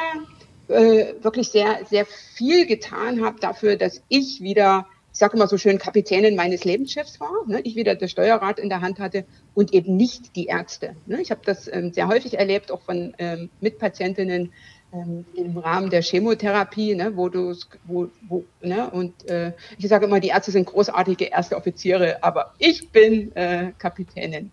äh, 0.72 1.16
wirklich 1.22 1.50
sehr, 1.50 1.80
sehr 1.90 2.06
viel 2.06 2.66
getan 2.66 3.24
habe 3.24 3.40
dafür, 3.40 3.76
dass 3.76 4.02
ich 4.10 4.42
wieder, 4.42 4.88
ich 5.12 5.20
sage 5.20 5.36
immer 5.36 5.48
so 5.48 5.58
schön, 5.58 5.78
Kapitänin 5.78 6.36
meines 6.36 6.64
Lebensschiffs 6.64 7.20
war. 7.20 7.46
Ne? 7.48 7.62
Ich 7.62 7.76
wieder 7.76 7.96
das 7.96 8.12
Steuerrad 8.12 8.60
in 8.60 8.70
der 8.70 8.82
Hand 8.82 9.00
hatte 9.00 9.26
und 9.54 9.74
eben 9.74 9.98
nicht 9.98 10.36
die 10.36 10.46
Ärzte. 10.46 10.96
Ne? 11.06 11.22
Ich 11.22 11.32
habe 11.32 11.42
das 11.46 11.68
ähm, 11.72 11.94
sehr 11.94 12.08
häufig 12.08 12.38
erlebt, 12.40 12.72
auch 12.72 12.82
von 12.82 13.14
ähm, 13.18 13.50
Mitpatientinnen 13.60 14.52
ähm, 14.94 15.26
im 15.36 15.58
Rahmen 15.58 15.90
der 15.90 16.02
Chemotherapie, 16.02 16.96
ne? 16.96 17.16
wo 17.16 17.30
du, 17.30 17.56
wo, 17.86 18.10
wo, 18.28 18.44
ne? 18.62 18.90
und 18.90 19.30
äh, 19.30 19.54
ich 19.78 19.88
sage 19.88 20.06
immer, 20.06 20.20
die 20.20 20.30
Ärzte 20.30 20.52
sind 20.52 20.66
großartige 20.66 21.26
erste 21.26 21.56
Offiziere, 21.56 22.24
aber 22.24 22.54
ich 22.58 22.90
bin 22.90 23.36
äh, 23.36 23.72
Kapitänin. 23.78 24.52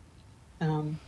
Ähm, 0.61 0.99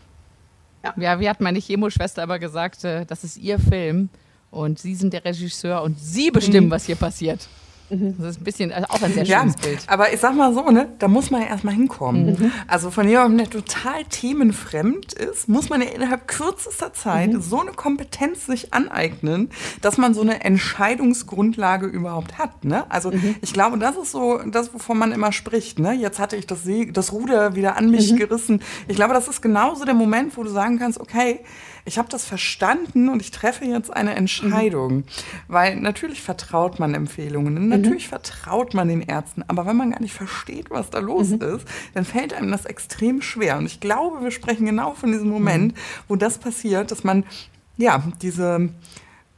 ja. 0.85 0.95
ja, 0.97 1.21
wie 1.21 1.29
hat 1.29 1.41
meine 1.41 1.59
Chemoschwester 1.59 2.23
aber 2.23 2.39
gesagt, 2.39 2.85
äh, 2.85 3.05
das 3.05 3.25
ist 3.25 3.37
ihr 3.37 3.59
Film 3.59 4.09
und 4.51 4.79
Sie 4.79 4.95
sind 4.95 5.13
der 5.13 5.25
Regisseur 5.25 5.83
und 5.83 5.99
Sie 5.99 6.31
bestimmen, 6.31 6.69
mhm. 6.69 6.73
was 6.73 6.87
hier 6.87 6.97
passiert. 6.97 7.49
Mhm. 7.91 8.15
Das 8.19 8.31
ist 8.31 8.41
ein 8.41 8.45
bisschen, 8.45 8.73
also 8.73 8.89
auch 8.89 9.03
ein 9.03 9.13
sehr 9.13 9.27
schönes 9.27 9.55
ja, 9.57 9.63
Bild. 9.63 9.81
Aber 9.87 10.13
ich 10.13 10.21
sag 10.21 10.35
mal 10.35 10.55
so, 10.55 10.71
ne, 10.71 10.89
da 10.99 11.09
muss 11.09 11.31
man 11.31 11.43
ja 11.43 11.49
erstmal 11.49 11.75
hinkommen. 11.75 12.39
Mhm. 12.39 12.53
Also 12.69 12.91
von 12.91 13.09
jemandem, 13.09 13.39
der 13.39 13.51
total 13.51 14.05
themenfremd 14.05 15.13
ist, 15.13 15.49
muss 15.49 15.69
man 15.69 15.83
ja 15.83 15.89
innerhalb 15.89 16.29
kürzester 16.29 16.93
Zeit 16.93 17.33
mhm. 17.33 17.41
so 17.41 17.61
eine 17.61 17.73
Kompetenz 17.73 18.47
sich 18.47 18.73
aneignen, 18.73 19.51
dass 19.83 19.99
man 19.99 20.15
so 20.15 20.21
eine 20.21 20.43
Entscheidungsgrundlage 20.45 21.87
überhaupt 21.87 22.39
hat. 22.39 22.65
Ne? 22.65 22.85
Also 22.91 23.11
mhm. 23.11 23.37
ich 23.43 23.53
glaube, 23.53 23.79
das 23.79 23.97
ist 23.97 24.13
so 24.13 24.39
das, 24.47 24.73
wovon 24.73 24.99
man 24.99 25.13
immer 25.13 25.33
spricht. 25.33 25.79
Ne? 25.79 25.93
Jetzt 25.93 26.19
hatte 26.19 26.37
ich 26.37 26.47
das, 26.47 26.63
See, 26.63 26.91
das 26.93 27.13
Ruder 27.13 27.57
wieder 27.57 27.77
an 27.77 27.91
mich 27.91 28.13
mhm. 28.13 28.17
gerissen. 28.17 28.63
Ich 28.87 28.97
glaube, 28.97 29.15
das 29.15 29.29
ist 29.29 29.43
genauso 29.43 29.85
der 29.85 29.95
Moment, 29.95 30.37
wo 30.37 30.45
du 30.45 30.51
sagen 30.51 30.79
kannst, 30.79 31.01
okay, 31.01 31.41
ich 31.91 31.99
habe 31.99 32.09
das 32.09 32.25
verstanden 32.25 33.09
und 33.09 33.21
ich 33.21 33.33
treffe 33.33 33.65
jetzt 33.65 33.93
eine 33.93 34.15
Entscheidung. 34.15 34.99
Mhm. 34.99 35.05
Weil 35.49 35.75
natürlich 35.75 36.23
vertraut 36.23 36.79
man 36.79 36.95
Empfehlungen, 36.95 37.55
mhm. 37.55 37.69
natürlich 37.69 38.07
vertraut 38.07 38.75
man 38.75 38.87
den 38.87 39.03
Ärzten, 39.03 39.43
aber 39.49 39.67
wenn 39.67 39.77
man 39.77 39.91
gar 39.91 40.01
nicht 40.01 40.15
versteht, 40.15 40.71
was 40.71 40.91
da 40.91 41.01
los 41.01 41.31
mhm. 41.31 41.41
ist, 41.41 41.67
dann 41.95 42.05
fällt 42.05 42.33
einem 42.33 42.53
das 42.53 42.65
extrem 42.65 43.23
schwer. 43.23 43.59
Und 43.59 43.67
ich 43.67 43.81
glaube, 43.81 44.23
wir 44.23 44.31
sprechen 44.31 44.67
genau 44.67 44.95
von 44.95 45.11
diesem 45.11 45.29
Moment, 45.29 45.73
mhm. 45.73 45.79
wo 46.07 46.15
das 46.15 46.39
passiert, 46.39 46.93
dass 46.93 47.03
man 47.03 47.25
ja 47.77 48.05
diese 48.23 48.69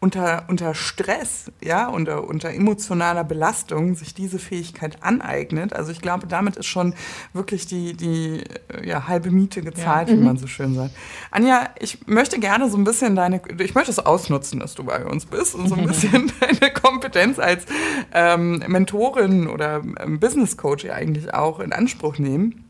unter, 0.03 0.47
unter 0.49 0.75
Stress, 0.75 1.53
ja, 1.63 1.87
unter, 1.87 2.27
unter 2.27 2.51
emotionaler 2.51 3.23
Belastung 3.23 3.95
sich 3.95 4.15
diese 4.15 4.41
Fähigkeit 4.41 5.01
aneignet. 5.01 5.73
Also 5.73 5.93
ich 5.93 6.01
glaube, 6.01 6.27
damit 6.27 6.57
ist 6.57 6.67
schon 6.67 6.95
wirklich 7.33 7.69
die, 7.69 7.97
die 7.97 8.43
ja, 8.85 9.07
halbe 9.07 9.31
Miete 9.31 9.63
gezahlt, 9.63 10.09
ja. 10.09 10.15
wie 10.17 10.19
mhm. 10.19 10.25
man 10.27 10.37
so 10.39 10.49
schön 10.49 10.75
sagt. 10.75 10.91
Anja, 11.31 11.69
ich 11.79 12.05
möchte 12.09 12.41
gerne 12.41 12.69
so 12.69 12.77
ein 12.77 12.83
bisschen 12.83 13.15
deine, 13.15 13.41
ich 13.61 13.77
möchte 13.77 13.93
es 13.93 14.01
ausnutzen, 14.01 14.59
dass 14.59 14.75
du 14.75 14.83
bei 14.83 15.05
uns 15.07 15.25
bist 15.25 15.55
und 15.55 15.69
so 15.69 15.77
ein 15.77 15.87
bisschen 15.87 16.33
deine 16.41 16.73
Kompetenz 16.73 17.39
als 17.39 17.65
ähm, 18.13 18.61
Mentorin 18.67 19.47
oder 19.47 19.83
ähm, 20.01 20.19
Business 20.19 20.57
Coach 20.57 20.85
eigentlich 20.91 21.33
auch 21.33 21.61
in 21.61 21.73
Anspruch 21.73 22.19
nehmen. 22.19 22.62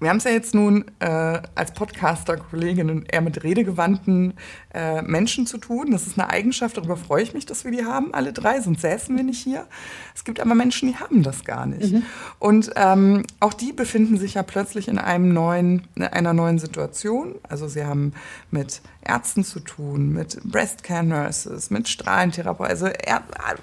Wir 0.00 0.08
haben 0.08 0.16
es 0.16 0.24
ja 0.24 0.30
jetzt 0.30 0.54
nun 0.54 0.86
äh, 0.98 1.40
als 1.54 1.72
Podcaster-Kolleginnen 1.74 3.04
eher 3.04 3.20
mit 3.20 3.44
redegewandten 3.44 4.32
äh, 4.72 5.02
Menschen 5.02 5.46
zu 5.46 5.58
tun. 5.58 5.90
Das 5.90 6.06
ist 6.06 6.18
eine 6.18 6.30
Eigenschaft, 6.30 6.78
darüber 6.78 6.96
freue 6.96 7.22
ich 7.22 7.34
mich, 7.34 7.44
dass 7.44 7.64
wir 7.64 7.70
die 7.70 7.84
haben, 7.84 8.14
alle 8.14 8.32
drei, 8.32 8.60
sonst 8.62 8.80
säßen 8.80 9.14
wir 9.14 9.24
nicht 9.24 9.42
hier. 9.42 9.66
Es 10.14 10.24
gibt 10.24 10.40
aber 10.40 10.54
Menschen, 10.54 10.88
die 10.88 10.96
haben 10.96 11.22
das 11.22 11.44
gar 11.44 11.66
nicht. 11.66 11.92
Mhm. 11.92 12.02
Und 12.38 12.70
ähm, 12.76 13.24
auch 13.40 13.52
die 13.52 13.74
befinden 13.74 14.16
sich 14.16 14.34
ja 14.34 14.42
plötzlich 14.42 14.88
in 14.88 14.98
einem 14.98 15.34
neuen, 15.34 15.82
in 15.94 16.04
einer 16.04 16.32
neuen 16.32 16.58
Situation. 16.58 17.34
Also 17.42 17.68
sie 17.68 17.84
haben 17.84 18.14
mit 18.50 18.80
Ärzten 19.02 19.44
zu 19.44 19.60
tun, 19.60 20.12
mit 20.12 20.40
Breast 20.44 20.82
Care 20.82 21.04
Nurses, 21.04 21.70
mit 21.70 21.88
Strahlentherapeuten, 21.88 22.70
also 22.70 22.86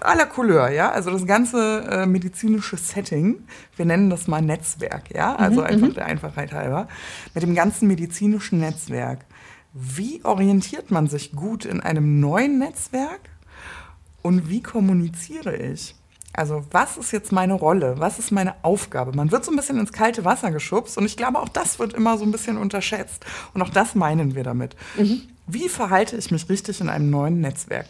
aller 0.02 0.26
Couleur, 0.26 0.70
ja. 0.70 0.92
Also 0.92 1.12
das 1.12 1.26
ganze 1.26 1.84
äh, 1.90 2.06
medizinische 2.06 2.78
Setting, 2.78 3.44
wir 3.76 3.86
nennen 3.86 4.10
das 4.10 4.28
mal 4.28 4.42
Netzwerk, 4.42 5.14
ja. 5.14 5.36
Also 5.36 5.62
mhm, 5.62 5.68
einfach 5.68 5.88
mhm. 5.90 5.94
der 5.94 6.06
Einfachheit 6.06 6.54
halber, 6.54 6.88
mit 7.34 7.44
dem 7.44 7.54
ganzen 7.54 7.88
medizinischen 7.88 8.60
Netzwerk. 8.60 9.26
Wie 9.74 10.22
orientiert 10.24 10.90
man 10.90 11.08
sich 11.08 11.34
gut 11.34 11.66
in 11.66 11.82
einem 11.82 12.20
neuen 12.20 12.58
Netzwerk 12.58 13.30
und 14.24 14.50
wie 14.50 14.64
kommuniziere 14.64 15.56
ich? 15.56 15.96
Also 16.38 16.64
was 16.70 16.98
ist 16.98 17.12
jetzt 17.12 17.32
meine 17.32 17.54
Rolle? 17.54 17.96
Was 17.98 18.20
ist 18.20 18.32
meine 18.32 18.54
Aufgabe? 18.62 19.12
Man 19.12 19.32
wird 19.32 19.44
so 19.44 19.52
ein 19.52 19.58
bisschen 19.58 19.80
ins 19.80 19.92
kalte 19.92 20.24
Wasser 20.24 20.52
geschubst 20.52 20.96
und 20.96 21.06
ich 21.06 21.18
glaube, 21.18 21.40
auch 21.40 21.50
das 21.50 21.80
wird 21.80 21.94
immer 21.94 22.20
so 22.20 22.26
ein 22.26 22.32
bisschen 22.32 22.58
unterschätzt. 22.58 23.26
Und 23.56 23.64
auch 23.64 23.70
das 23.70 23.96
meinen 23.96 24.36
wir 24.36 24.44
damit. 24.44 24.76
Mhm. 24.98 25.24
Wie 25.48 25.68
verhalte 25.68 26.16
ich 26.16 26.30
mich 26.30 26.48
richtig 26.48 26.80
in 26.80 26.90
einem 26.90 27.10
neuen 27.10 27.42
Netzwerk? 27.42 27.88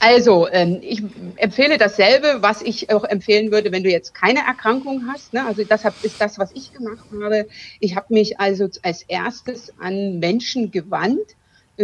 Also, 0.00 0.48
ähm, 0.48 0.78
ich 0.80 1.04
empfehle 1.36 1.78
dasselbe, 1.78 2.38
was 2.40 2.62
ich 2.62 2.90
auch 2.90 3.04
empfehlen 3.04 3.52
würde, 3.52 3.70
wenn 3.70 3.84
du 3.84 3.90
jetzt 3.90 4.12
keine 4.12 4.40
Erkrankung 4.40 5.04
hast. 5.12 5.32
Ne? 5.32 5.46
Also, 5.46 5.62
deshalb 5.62 5.94
ist 6.02 6.20
das, 6.20 6.38
was 6.38 6.50
ich 6.52 6.72
gemacht 6.72 7.04
habe. 7.12 7.46
Ich 7.78 7.94
habe 7.94 8.12
mich 8.12 8.40
also 8.40 8.68
als 8.82 9.02
erstes 9.02 9.72
an 9.78 10.18
Menschen 10.18 10.72
gewandt, 10.72 11.36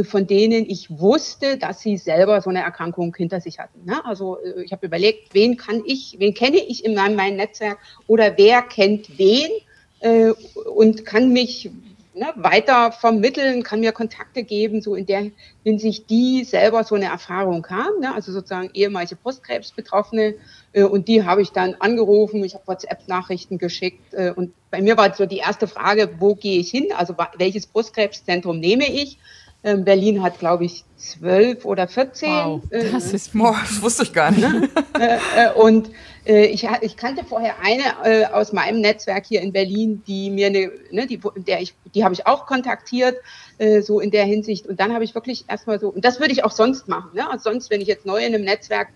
von 0.05 0.27
denen 0.27 0.69
ich 0.69 0.89
wusste, 1.01 1.59
dass 1.59 1.81
sie 1.81 1.97
selber 1.97 2.41
so 2.41 2.51
eine 2.51 2.63
Erkrankung 2.63 3.15
hinter 3.15 3.41
sich 3.41 3.59
hatten. 3.59 3.85
Ne? 3.85 4.05
Also 4.05 4.39
äh, 4.39 4.63
ich 4.63 4.73
habe 4.73 4.87
überlegt, 4.87 5.35
wen 5.35 5.57
kann 5.57 5.83
ich, 5.85 6.17
wen 6.19 6.35
kenne 6.35 6.59
ich 6.59 6.85
in 6.85 6.95
meinem, 6.95 7.17
meinem 7.17 7.37
Netzwerk 7.37 7.79
oder 8.07 8.35
wer 8.37 8.63
kennt 8.63 9.19
wen 9.19 9.51
äh, 10.01 10.33
und 10.75 11.05
kann 11.05 11.33
mich 11.33 11.71
ne, 12.15 12.33
weiter 12.37 12.93
vermitteln, 12.93 13.63
kann 13.63 13.81
mir 13.81 13.93
Kontakte 13.93 14.45
geben, 14.45 14.81
so 14.81 14.95
in 14.95 15.07
der 15.07 15.31
Hinsicht, 15.65 16.09
die 16.11 16.45
selber 16.45 16.85
so 16.85 16.95
eine 16.95 17.07
Erfahrung 17.07 17.67
haben, 17.69 18.01
ne? 18.01 18.15
also 18.15 18.31
sozusagen 18.33 18.71
ehemalige 18.75 19.17
Brustkrebsbetroffene. 19.17 20.35
Äh, 20.73 20.85
und 20.85 21.09
die 21.09 21.25
habe 21.25 21.43
ich 21.43 21.51
dann 21.51 21.75
angerufen, 21.81 22.45
ich 22.45 22.55
habe 22.55 22.67
WhatsApp-Nachrichten 22.67 23.59
geschickt. 23.59 24.15
Äh, 24.15 24.31
und 24.31 24.53
bei 24.71 24.81
mir 24.83 24.97
war 24.97 25.13
so 25.15 25.27
die 25.27 25.39
erste 25.39 25.67
Frage, 25.67 26.11
wo 26.19 26.35
gehe 26.35 26.61
ich 26.61 26.71
hin? 26.71 26.89
Also 26.97 27.17
welches 27.39 27.67
Brustkrebszentrum 27.67 28.61
nehme 28.61 28.89
ich? 28.89 29.19
Ähm, 29.63 29.85
Berlin 29.85 30.23
hat, 30.23 30.39
glaube 30.39 30.65
ich, 30.65 30.85
zwölf 30.97 31.67
oder 31.67 31.87
vierzehn. 31.87 32.31
Wow, 32.31 32.63
äh, 32.71 32.91
das 32.93 33.13
ist, 33.13 33.35
boah, 33.35 33.57
das 33.61 33.83
wusste 33.83 34.05
ich 34.05 34.13
gar 34.13 34.31
nicht. 34.31 34.47
Äh, 35.01 35.17
äh, 35.37 35.53
und 35.55 35.91
ich, 36.27 36.69
ich 36.83 36.97
kannte 36.99 37.25
vorher 37.25 37.55
eine 37.63 38.35
aus 38.35 38.53
meinem 38.53 38.83
Netzwerk 38.83 39.25
hier 39.25 39.41
in 39.41 39.53
Berlin, 39.53 40.03
die 40.07 40.29
mir 40.29 40.49
eine, 40.49 40.71
ne, 40.91 41.07
die, 41.07 41.19
der 41.37 41.63
ich, 41.63 41.75
die 41.95 42.05
habe 42.05 42.13
ich 42.13 42.27
auch 42.27 42.45
kontaktiert, 42.45 43.17
so 43.81 44.01
in 44.01 44.11
der 44.11 44.27
Hinsicht. 44.27 44.67
Und 44.67 44.79
dann 44.79 44.93
habe 44.93 45.03
ich 45.03 45.15
wirklich 45.15 45.47
erstmal 45.49 45.81
so, 45.81 45.89
und 45.89 46.05
das 46.05 46.21
würde 46.21 46.33
ich 46.33 46.45
auch 46.45 46.51
sonst 46.51 46.89
machen. 46.89 47.13
Ne? 47.15 47.29
Also 47.29 47.51
sonst, 47.51 47.71
wenn 47.71 47.81
ich 47.81 47.89
jetzt 47.89 48.05
neu 48.05 48.19
in 48.19 48.35
einem 48.35 48.45
Netzwerk, 48.45 48.89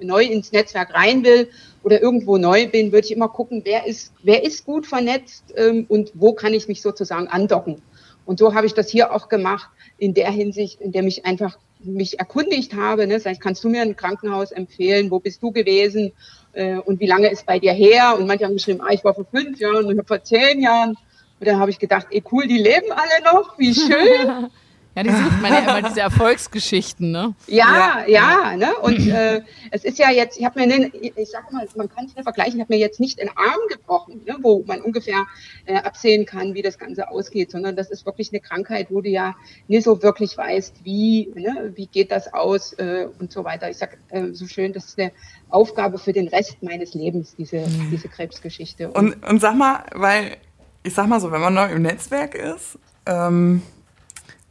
neu 0.00 0.24
ins 0.24 0.52
Netzwerk 0.52 0.94
rein 0.94 1.22
will 1.22 1.50
oder 1.82 2.00
irgendwo 2.00 2.38
neu 2.38 2.66
bin, 2.66 2.92
würde 2.92 3.06
ich 3.06 3.12
immer 3.12 3.28
gucken, 3.28 3.60
wer 3.64 3.86
ist, 3.86 4.14
wer 4.22 4.42
ist 4.42 4.64
gut 4.64 4.86
vernetzt 4.86 5.44
ähm, 5.56 5.84
und 5.86 6.12
wo 6.14 6.32
kann 6.32 6.54
ich 6.54 6.66
mich 6.66 6.80
sozusagen 6.80 7.28
andocken. 7.28 7.82
Und 8.30 8.38
so 8.38 8.54
habe 8.54 8.64
ich 8.64 8.74
das 8.74 8.88
hier 8.88 9.12
auch 9.12 9.28
gemacht 9.28 9.68
in 9.98 10.14
der 10.14 10.30
Hinsicht, 10.30 10.80
in 10.80 10.92
der 10.92 11.02
mich 11.02 11.26
einfach 11.26 11.58
mich 11.80 12.20
erkundigt 12.20 12.76
habe. 12.76 13.08
Ne? 13.08 13.18
Sag 13.18 13.32
ich, 13.32 13.40
kannst 13.40 13.64
du 13.64 13.68
mir 13.68 13.82
ein 13.82 13.96
Krankenhaus 13.96 14.52
empfehlen? 14.52 15.10
Wo 15.10 15.18
bist 15.18 15.42
du 15.42 15.50
gewesen? 15.50 16.12
Äh, 16.52 16.76
und 16.76 17.00
wie 17.00 17.08
lange 17.08 17.28
ist 17.28 17.44
bei 17.44 17.58
dir 17.58 17.72
her? 17.72 18.14
Und 18.16 18.28
manche 18.28 18.44
haben 18.44 18.52
geschrieben, 18.52 18.82
ah, 18.82 18.92
ich 18.92 19.02
war 19.02 19.14
vor 19.14 19.24
fünf 19.24 19.58
Jahren 19.58 19.86
und 19.86 20.06
vor 20.06 20.22
zehn 20.22 20.62
Jahren. 20.62 20.90
Und 20.90 21.48
dann 21.48 21.58
habe 21.58 21.72
ich 21.72 21.80
gedacht, 21.80 22.06
ey 22.12 22.22
cool, 22.30 22.46
die 22.46 22.58
leben 22.58 22.92
alle 22.92 23.34
noch, 23.34 23.58
wie 23.58 23.74
schön. 23.74 24.46
Ja, 24.96 25.04
die 25.04 25.10
sucht 25.10 25.40
man 25.40 25.52
ja 25.52 25.60
immer 25.60 25.88
diese 25.88 26.00
Erfolgsgeschichten, 26.00 27.12
ne? 27.12 27.34
Ja, 27.46 28.04
ja, 28.06 28.52
ja 28.52 28.56
ne? 28.56 28.76
Und 28.82 29.06
äh, 29.06 29.40
es 29.70 29.84
ist 29.84 29.98
ja 29.98 30.10
jetzt, 30.10 30.36
ich 30.36 30.44
habe 30.44 30.58
mir, 30.58 30.66
den, 30.66 30.92
ich 30.92 31.30
sag 31.30 31.52
mal, 31.52 31.66
man 31.76 31.88
kann 31.88 32.06
es 32.06 32.16
nicht 32.16 32.24
vergleichen, 32.24 32.56
ich 32.56 32.60
habe 32.60 32.74
mir 32.74 32.80
jetzt 32.80 32.98
nicht 32.98 33.20
den 33.20 33.28
Arm 33.28 33.60
gebrochen, 33.68 34.22
ne? 34.26 34.36
wo 34.42 34.64
man 34.66 34.80
ungefähr 34.80 35.26
äh, 35.66 35.76
absehen 35.76 36.26
kann, 36.26 36.54
wie 36.54 36.62
das 36.62 36.76
Ganze 36.76 37.08
ausgeht, 37.08 37.52
sondern 37.52 37.76
das 37.76 37.90
ist 37.90 38.04
wirklich 38.04 38.32
eine 38.32 38.40
Krankheit, 38.40 38.88
wo 38.90 39.00
du 39.00 39.08
ja 39.08 39.36
nicht 39.68 39.84
so 39.84 40.02
wirklich 40.02 40.36
weißt, 40.36 40.84
wie, 40.84 41.30
ne? 41.36 41.72
wie 41.76 41.86
geht 41.86 42.10
das 42.10 42.32
aus 42.34 42.72
äh, 42.72 43.06
und 43.20 43.30
so 43.30 43.44
weiter. 43.44 43.70
Ich 43.70 43.76
sag 43.76 43.96
äh, 44.08 44.32
so 44.32 44.48
schön, 44.48 44.72
das 44.72 44.86
ist 44.86 44.98
eine 44.98 45.12
Aufgabe 45.50 45.98
für 45.98 46.12
den 46.12 46.26
Rest 46.26 46.64
meines 46.64 46.94
Lebens, 46.94 47.36
diese, 47.36 47.58
mhm. 47.58 47.90
diese 47.92 48.08
Krebsgeschichte. 48.08 48.90
Und, 48.90 49.14
und, 49.14 49.28
und 49.28 49.40
sag 49.40 49.54
mal, 49.54 49.84
weil 49.92 50.36
ich 50.82 50.94
sag 50.94 51.06
mal 51.06 51.20
so, 51.20 51.30
wenn 51.30 51.40
man 51.40 51.54
neu 51.54 51.66
im 51.66 51.82
Netzwerk 51.82 52.34
ist, 52.34 52.76
ähm, 53.06 53.62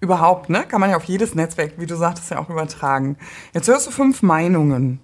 überhaupt, 0.01 0.49
ne? 0.49 0.63
Kann 0.65 0.81
man 0.81 0.89
ja 0.89 0.97
auf 0.97 1.03
jedes 1.03 1.35
Netzwerk, 1.35 1.73
wie 1.77 1.85
du 1.85 1.95
sagtest, 1.95 2.31
ja 2.31 2.39
auch 2.39 2.49
übertragen. 2.49 3.17
Jetzt 3.53 3.67
hörst 3.67 3.87
du 3.87 3.91
fünf 3.91 4.21
Meinungen. 4.21 4.99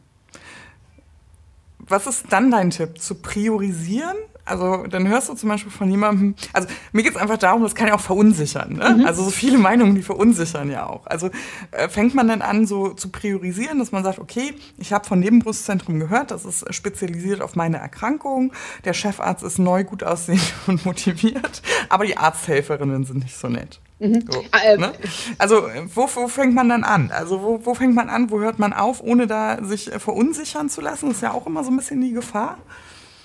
Was 1.79 2.07
ist 2.07 2.25
dann 2.31 2.51
dein 2.51 2.71
Tipp? 2.71 2.99
Zu 2.99 3.15
priorisieren? 3.15 4.17
Also 4.45 4.85
dann 4.87 5.07
hörst 5.07 5.29
du 5.29 5.33
zum 5.33 5.49
Beispiel 5.49 5.71
von 5.71 5.89
jemandem, 5.89 6.35
also 6.53 6.67
mir 6.91 7.01
geht 7.01 7.13
es 7.13 7.17
einfach 7.17 7.37
darum, 7.37 7.63
das 7.63 7.73
kann 7.73 7.87
ja 7.87 7.95
auch 7.95 8.01
verunsichern. 8.01 8.73
Ne? 8.73 8.97
Mhm. 8.99 9.05
Also 9.05 9.23
so 9.23 9.31
viele 9.31 9.57
Meinungen, 9.57 9.95
die 9.95 10.03
verunsichern 10.03 10.69
ja 10.69 10.85
auch. 10.85 11.07
Also 11.07 11.31
äh, 11.71 11.89
fängt 11.89 12.13
man 12.13 12.27
dann 12.27 12.43
an, 12.43 12.67
so 12.67 12.89
zu 12.89 13.09
priorisieren, 13.09 13.79
dass 13.79 13.91
man 13.91 14.03
sagt, 14.03 14.19
okay, 14.19 14.53
ich 14.77 14.93
habe 14.93 15.05
von 15.05 15.21
dem 15.21 15.39
Brustzentrum 15.39 15.99
gehört, 15.99 16.29
das 16.29 16.45
ist 16.45 16.71
spezialisiert 16.73 17.41
auf 17.41 17.55
meine 17.55 17.77
Erkrankung, 17.77 18.53
der 18.85 18.93
Chefarzt 18.93 19.43
ist 19.43 19.57
neu, 19.57 19.83
gut 19.83 20.03
aussehend 20.03 20.53
und 20.67 20.85
motiviert, 20.85 21.63
aber 21.89 22.05
die 22.05 22.17
Arzthelferinnen 22.17 23.03
sind 23.03 23.23
nicht 23.23 23.35
so 23.35 23.47
nett. 23.47 23.79
Mhm. 23.99 24.25
So, 24.29 24.43
ah, 24.51 24.59
äh, 24.59 24.77
ne? 24.77 24.91
Also 25.37 25.69
wo, 25.93 26.07
wo 26.13 26.27
fängt 26.27 26.53
man 26.53 26.69
dann 26.69 26.83
an? 26.83 27.11
Also 27.11 27.41
wo, 27.41 27.65
wo 27.65 27.73
fängt 27.73 27.95
man 27.95 28.09
an, 28.09 28.29
wo 28.29 28.39
hört 28.41 28.59
man 28.59 28.73
auf, 28.73 29.01
ohne 29.01 29.25
da 29.25 29.63
sich 29.63 29.91
äh, 29.91 29.99
verunsichern 29.99 30.69
zu 30.69 30.81
lassen? 30.81 31.07
Das 31.07 31.17
ist 31.17 31.23
ja 31.23 31.31
auch 31.31 31.47
immer 31.47 31.63
so 31.63 31.71
ein 31.71 31.77
bisschen 31.77 32.01
die 32.01 32.11
Gefahr. 32.11 32.57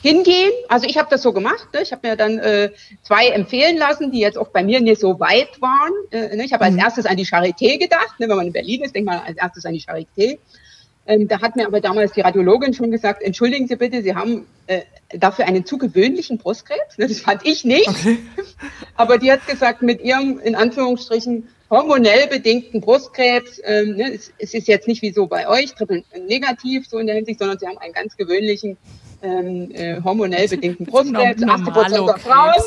Hingehen, 0.03 0.51
also 0.69 0.87
ich 0.87 0.97
habe 0.97 1.09
das 1.11 1.23
so 1.23 1.33
gemacht. 1.33 1.69
Ne? 1.75 1.83
Ich 1.83 1.93
habe 1.93 2.09
mir 2.09 2.17
dann 2.17 2.39
äh, 2.39 2.71
zwei 3.03 3.29
empfehlen 3.29 3.77
lassen, 3.77 4.11
die 4.11 4.21
jetzt 4.21 4.39
auch 4.39 4.49
bei 4.49 4.63
mir 4.63 4.81
nicht 4.81 5.01
so 5.01 5.21
weit 5.21 5.61
waren. 5.61 5.93
Äh, 6.11 6.37
ne? 6.37 6.45
Ich 6.45 6.53
habe 6.53 6.65
als 6.65 6.75
mhm. 6.75 6.81
erstes 6.81 7.07
an 7.07 7.17
die 7.17 7.27
Charité 7.27 7.79
gedacht. 7.79 8.19
Ne? 8.19 8.29
Wenn 8.29 8.37
man 8.37 8.47
in 8.47 8.53
Berlin 8.53 8.83
ist, 8.83 8.95
denkt 8.95 9.11
man 9.11 9.21
als 9.21 9.37
erstes 9.37 9.67
an 9.67 9.75
die 9.75 9.83
Charité. 9.83 10.39
Ähm, 11.07 11.29
da 11.29 11.41
hat 11.41 11.57
mir 11.57 11.67
aber 11.67 11.81
damals 11.81 12.13
die 12.13 12.21
Radiologin 12.21 12.73
schon 12.73 12.91
gesagt, 12.91 13.23
entschuldigen 13.23 13.67
Sie 13.67 13.77
bitte, 13.77 14.03
Sie 14.03 14.15
haben 14.15 14.47
äh, 14.67 14.83
dafür 15.09 15.47
einen 15.47 15.65
zu 15.65 15.77
gewöhnlichen 15.77 16.39
Brustkrebs. 16.39 16.99
Ne, 16.99 17.09
das 17.09 17.21
fand 17.21 17.45
ich 17.45 17.65
nicht. 17.65 17.89
Okay. 17.89 18.19
Aber 18.97 19.19
die 19.19 19.33
hat 19.33 19.47
gesagt, 19.47 19.83
mit 19.83 20.03
ihrem, 20.03 20.39
in 20.39 20.55
Anführungsstrichen, 20.55 21.49
hormonell 21.69 22.27
bedingten 22.29 22.81
Brustkrebs, 22.81 23.61
ähm, 23.65 23.97
ne, 23.97 24.15
es, 24.15 24.33
es, 24.39 24.55
ist 24.55 24.69
jetzt 24.69 24.89
nicht 24.89 25.03
wie 25.03 25.13
so 25.13 25.27
bei 25.27 25.49
euch, 25.49 25.75
triple 25.75 26.05
negativ 26.27 26.87
so 26.89 26.99
in 26.99 27.07
der 27.07 27.17
Hinsicht, 27.17 27.39
sondern 27.39 27.59
Sie 27.59 27.67
haben 27.67 27.79
einen 27.79 27.93
ganz 27.93 28.17
gewöhnlichen 28.17 28.77
ähm, 29.23 29.71
äh, 29.73 30.01
hormonell 30.03 30.49
bedingten 30.49 30.87
Brustkrebs, 30.87 31.43
80 31.43 31.73
Prozent 31.73 32.09
der 32.09 32.19
Frauen. 32.19 32.63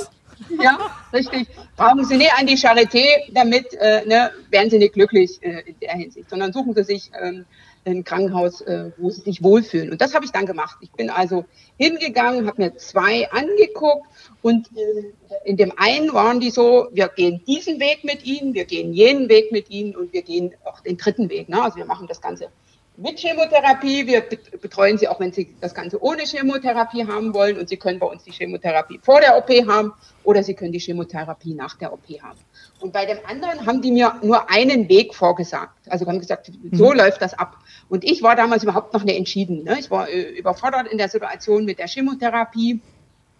Ja, 0.61 0.77
richtig. 1.13 1.47
Brauchen 1.77 2.03
Sie 2.05 2.17
nicht 2.17 2.33
an 2.37 2.45
die 2.45 2.57
Charité, 2.57 3.05
damit 3.31 3.73
äh, 3.75 4.05
ne, 4.05 4.31
werden 4.49 4.69
Sie 4.69 4.77
nicht 4.77 4.93
glücklich 4.93 5.41
äh, 5.41 5.61
in 5.65 5.75
der 5.81 5.93
Hinsicht, 5.93 6.29
sondern 6.29 6.51
suchen 6.51 6.73
Sie 6.75 6.83
sich 6.83 7.11
ähm, 7.21 7.45
ein 7.85 8.03
Krankenhaus, 8.03 8.61
äh, 8.61 8.91
wo 8.97 9.09
sie 9.09 9.21
sich 9.21 9.43
wohlfühlen. 9.43 9.91
Und 9.91 10.01
das 10.01 10.13
habe 10.13 10.25
ich 10.25 10.31
dann 10.31 10.45
gemacht. 10.45 10.77
Ich 10.81 10.91
bin 10.91 11.09
also 11.09 11.45
hingegangen, 11.77 12.47
habe 12.47 12.61
mir 12.61 12.77
zwei 12.77 13.29
angeguckt 13.31 14.07
und 14.41 14.67
äh, 14.77 15.11
in 15.45 15.57
dem 15.57 15.73
einen 15.77 16.13
waren 16.13 16.39
die 16.39 16.51
so, 16.51 16.87
wir 16.91 17.09
gehen 17.09 17.41
diesen 17.45 17.79
Weg 17.79 18.03
mit 18.03 18.25
ihnen, 18.25 18.53
wir 18.53 18.65
gehen 18.65 18.93
jenen 18.93 19.29
Weg 19.29 19.51
mit 19.51 19.69
ihnen 19.69 19.95
und 19.95 20.13
wir 20.13 20.21
gehen 20.21 20.53
auch 20.65 20.79
den 20.81 20.97
dritten 20.97 21.29
Weg. 21.29 21.49
Ne? 21.49 21.61
Also 21.61 21.77
wir 21.77 21.85
machen 21.85 22.07
das 22.07 22.21
Ganze 22.21 22.49
mit 22.97 23.19
Chemotherapie. 23.19 24.05
Wir 24.07 24.21
betreuen 24.61 24.97
sie 24.97 25.07
auch, 25.07 25.19
wenn 25.19 25.31
sie 25.31 25.55
das 25.61 25.73
Ganze 25.73 26.01
ohne 26.01 26.23
Chemotherapie 26.23 27.07
haben 27.07 27.33
wollen. 27.33 27.57
Und 27.57 27.69
sie 27.69 27.77
können 27.77 27.99
bei 27.99 28.07
uns 28.07 28.23
die 28.23 28.31
Chemotherapie 28.31 28.99
vor 29.01 29.19
der 29.19 29.37
OP 29.37 29.49
haben 29.67 29.93
oder 30.23 30.43
sie 30.43 30.53
können 30.53 30.71
die 30.71 30.79
Chemotherapie 30.79 31.53
nach 31.53 31.77
der 31.77 31.93
OP 31.93 32.07
haben. 32.21 32.39
Und 32.79 32.93
bei 32.93 33.05
dem 33.05 33.17
anderen 33.25 33.65
haben 33.65 33.81
die 33.81 33.91
mir 33.91 34.15
nur 34.21 34.49
einen 34.49 34.89
Weg 34.89 35.15
vorgesagt. 35.15 35.75
Also 35.89 36.05
haben 36.05 36.19
gesagt, 36.19 36.51
so 36.71 36.91
mhm. 36.91 36.97
läuft 36.97 37.21
das 37.21 37.33
ab. 37.33 37.57
Und 37.89 38.03
ich 38.03 38.21
war 38.21 38.35
damals 38.35 38.63
überhaupt 38.63 38.93
noch 38.93 39.03
nicht 39.03 39.17
entschieden. 39.17 39.63
Ne? 39.63 39.77
Ich 39.79 39.89
war 39.89 40.09
äh, 40.09 40.37
überfordert 40.37 40.87
in 40.87 40.97
der 40.97 41.09
Situation 41.09 41.65
mit 41.65 41.79
der 41.79 41.87
Chemotherapie. 41.87 42.81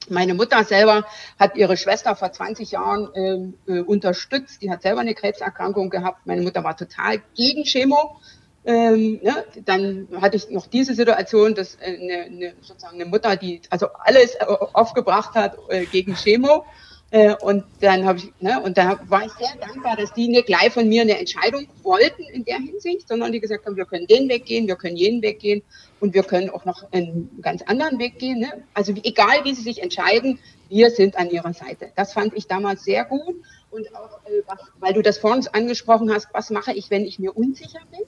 Meine 0.10 0.34
Mutter 0.34 0.64
selber 0.64 1.06
hat 1.40 1.56
ihre 1.56 1.78
Schwester 1.78 2.16
vor 2.16 2.32
20 2.32 2.72
Jahren 2.72 3.10
ähm, 3.16 3.54
äh, 3.68 3.80
unterstützt. 3.82 4.62
Die 4.62 4.70
hat 4.70 4.82
selber 4.82 5.02
eine 5.02 5.14
Krebserkrankung 5.14 5.90
gehabt. 5.90 6.26
Meine 6.26 6.42
Mutter 6.42 6.64
war 6.64 6.76
total 6.76 7.22
gegen 7.36 7.64
Chemo. 7.64 8.18
Ähm, 8.66 9.20
ne, 9.22 9.44
dann 9.66 10.08
hatte 10.22 10.38
ich 10.38 10.50
noch 10.50 10.68
diese 10.68 10.94
Situation, 10.94 11.54
dass 11.54 11.76
äh, 11.76 11.98
eine, 12.00 12.24
eine, 12.24 12.54
sozusagen 12.62 12.96
eine 12.96 13.06
Mutter, 13.06 13.36
die 13.36 13.62
also 13.70 13.88
alles 14.06 14.36
äh, 14.36 14.46
aufgebracht 14.46 15.36
hat 15.36 15.58
äh, 15.70 15.86
gegen 15.86 16.16
Chemo. 16.16 16.66
Äh, 17.12 17.36
und 17.42 17.66
dann 17.82 18.06
habe 18.06 18.20
ich, 18.20 18.32
ne, 18.40 18.60
und 18.62 18.76
da 18.78 19.00
war 19.08 19.26
ich 19.26 19.32
sehr 19.34 19.54
dankbar, 19.60 19.98
dass 19.98 20.14
die 20.14 20.30
nicht 20.30 20.48
gleich 20.48 20.72
von 20.74 20.88
mir 20.88 21.02
eine 21.02 21.20
Entscheidung 21.20 21.68
wollten 21.84 22.24
in 22.24 22.44
der 22.46 22.58
Hinsicht, 22.58 23.08
sondern 23.08 23.32
die 23.32 23.40
gesagt 23.40 23.66
haben, 23.66 23.76
wir 23.76 23.86
können 23.86 24.08
den 24.08 24.30
Weg 24.30 24.46
gehen, 24.46 24.68
wir 24.68 24.78
können 24.78 24.96
jenen 24.96 25.22
Weg 25.22 25.40
gehen 25.40 25.62
und 26.00 26.16
wir 26.16 26.24
können 26.24 26.50
auch 26.50 26.66
noch 26.66 26.92
einen 26.92 27.30
ganz 27.42 27.62
anderen 27.64 28.00
Weg 28.00 28.18
gehen. 28.18 28.40
Ne? 28.40 28.64
Also 28.74 28.94
egal, 29.04 29.44
wie 29.44 29.54
sie 29.54 29.62
sich 29.62 29.84
entscheiden, 29.84 30.40
wir 30.70 30.90
sind 30.90 31.16
an 31.16 31.30
ihrer 31.30 31.54
Seite. 31.54 31.92
Das 31.96 32.14
fand 32.14 32.34
ich 32.34 32.48
damals 32.48 32.84
sehr 32.84 33.06
gut. 33.06 33.36
Und 33.70 33.96
auch, 33.96 34.26
äh, 34.26 34.42
was, 34.48 34.60
weil 34.80 34.94
du 34.94 35.04
das 35.04 35.20
vor 35.20 35.34
uns 35.34 35.48
angesprochen 35.48 36.12
hast, 36.12 36.30
was 36.34 36.50
mache 36.50 36.74
ich, 36.74 36.90
wenn 36.90 37.06
ich 37.06 37.20
mir 37.20 37.38
unsicher 37.38 37.82
bin? 37.92 38.08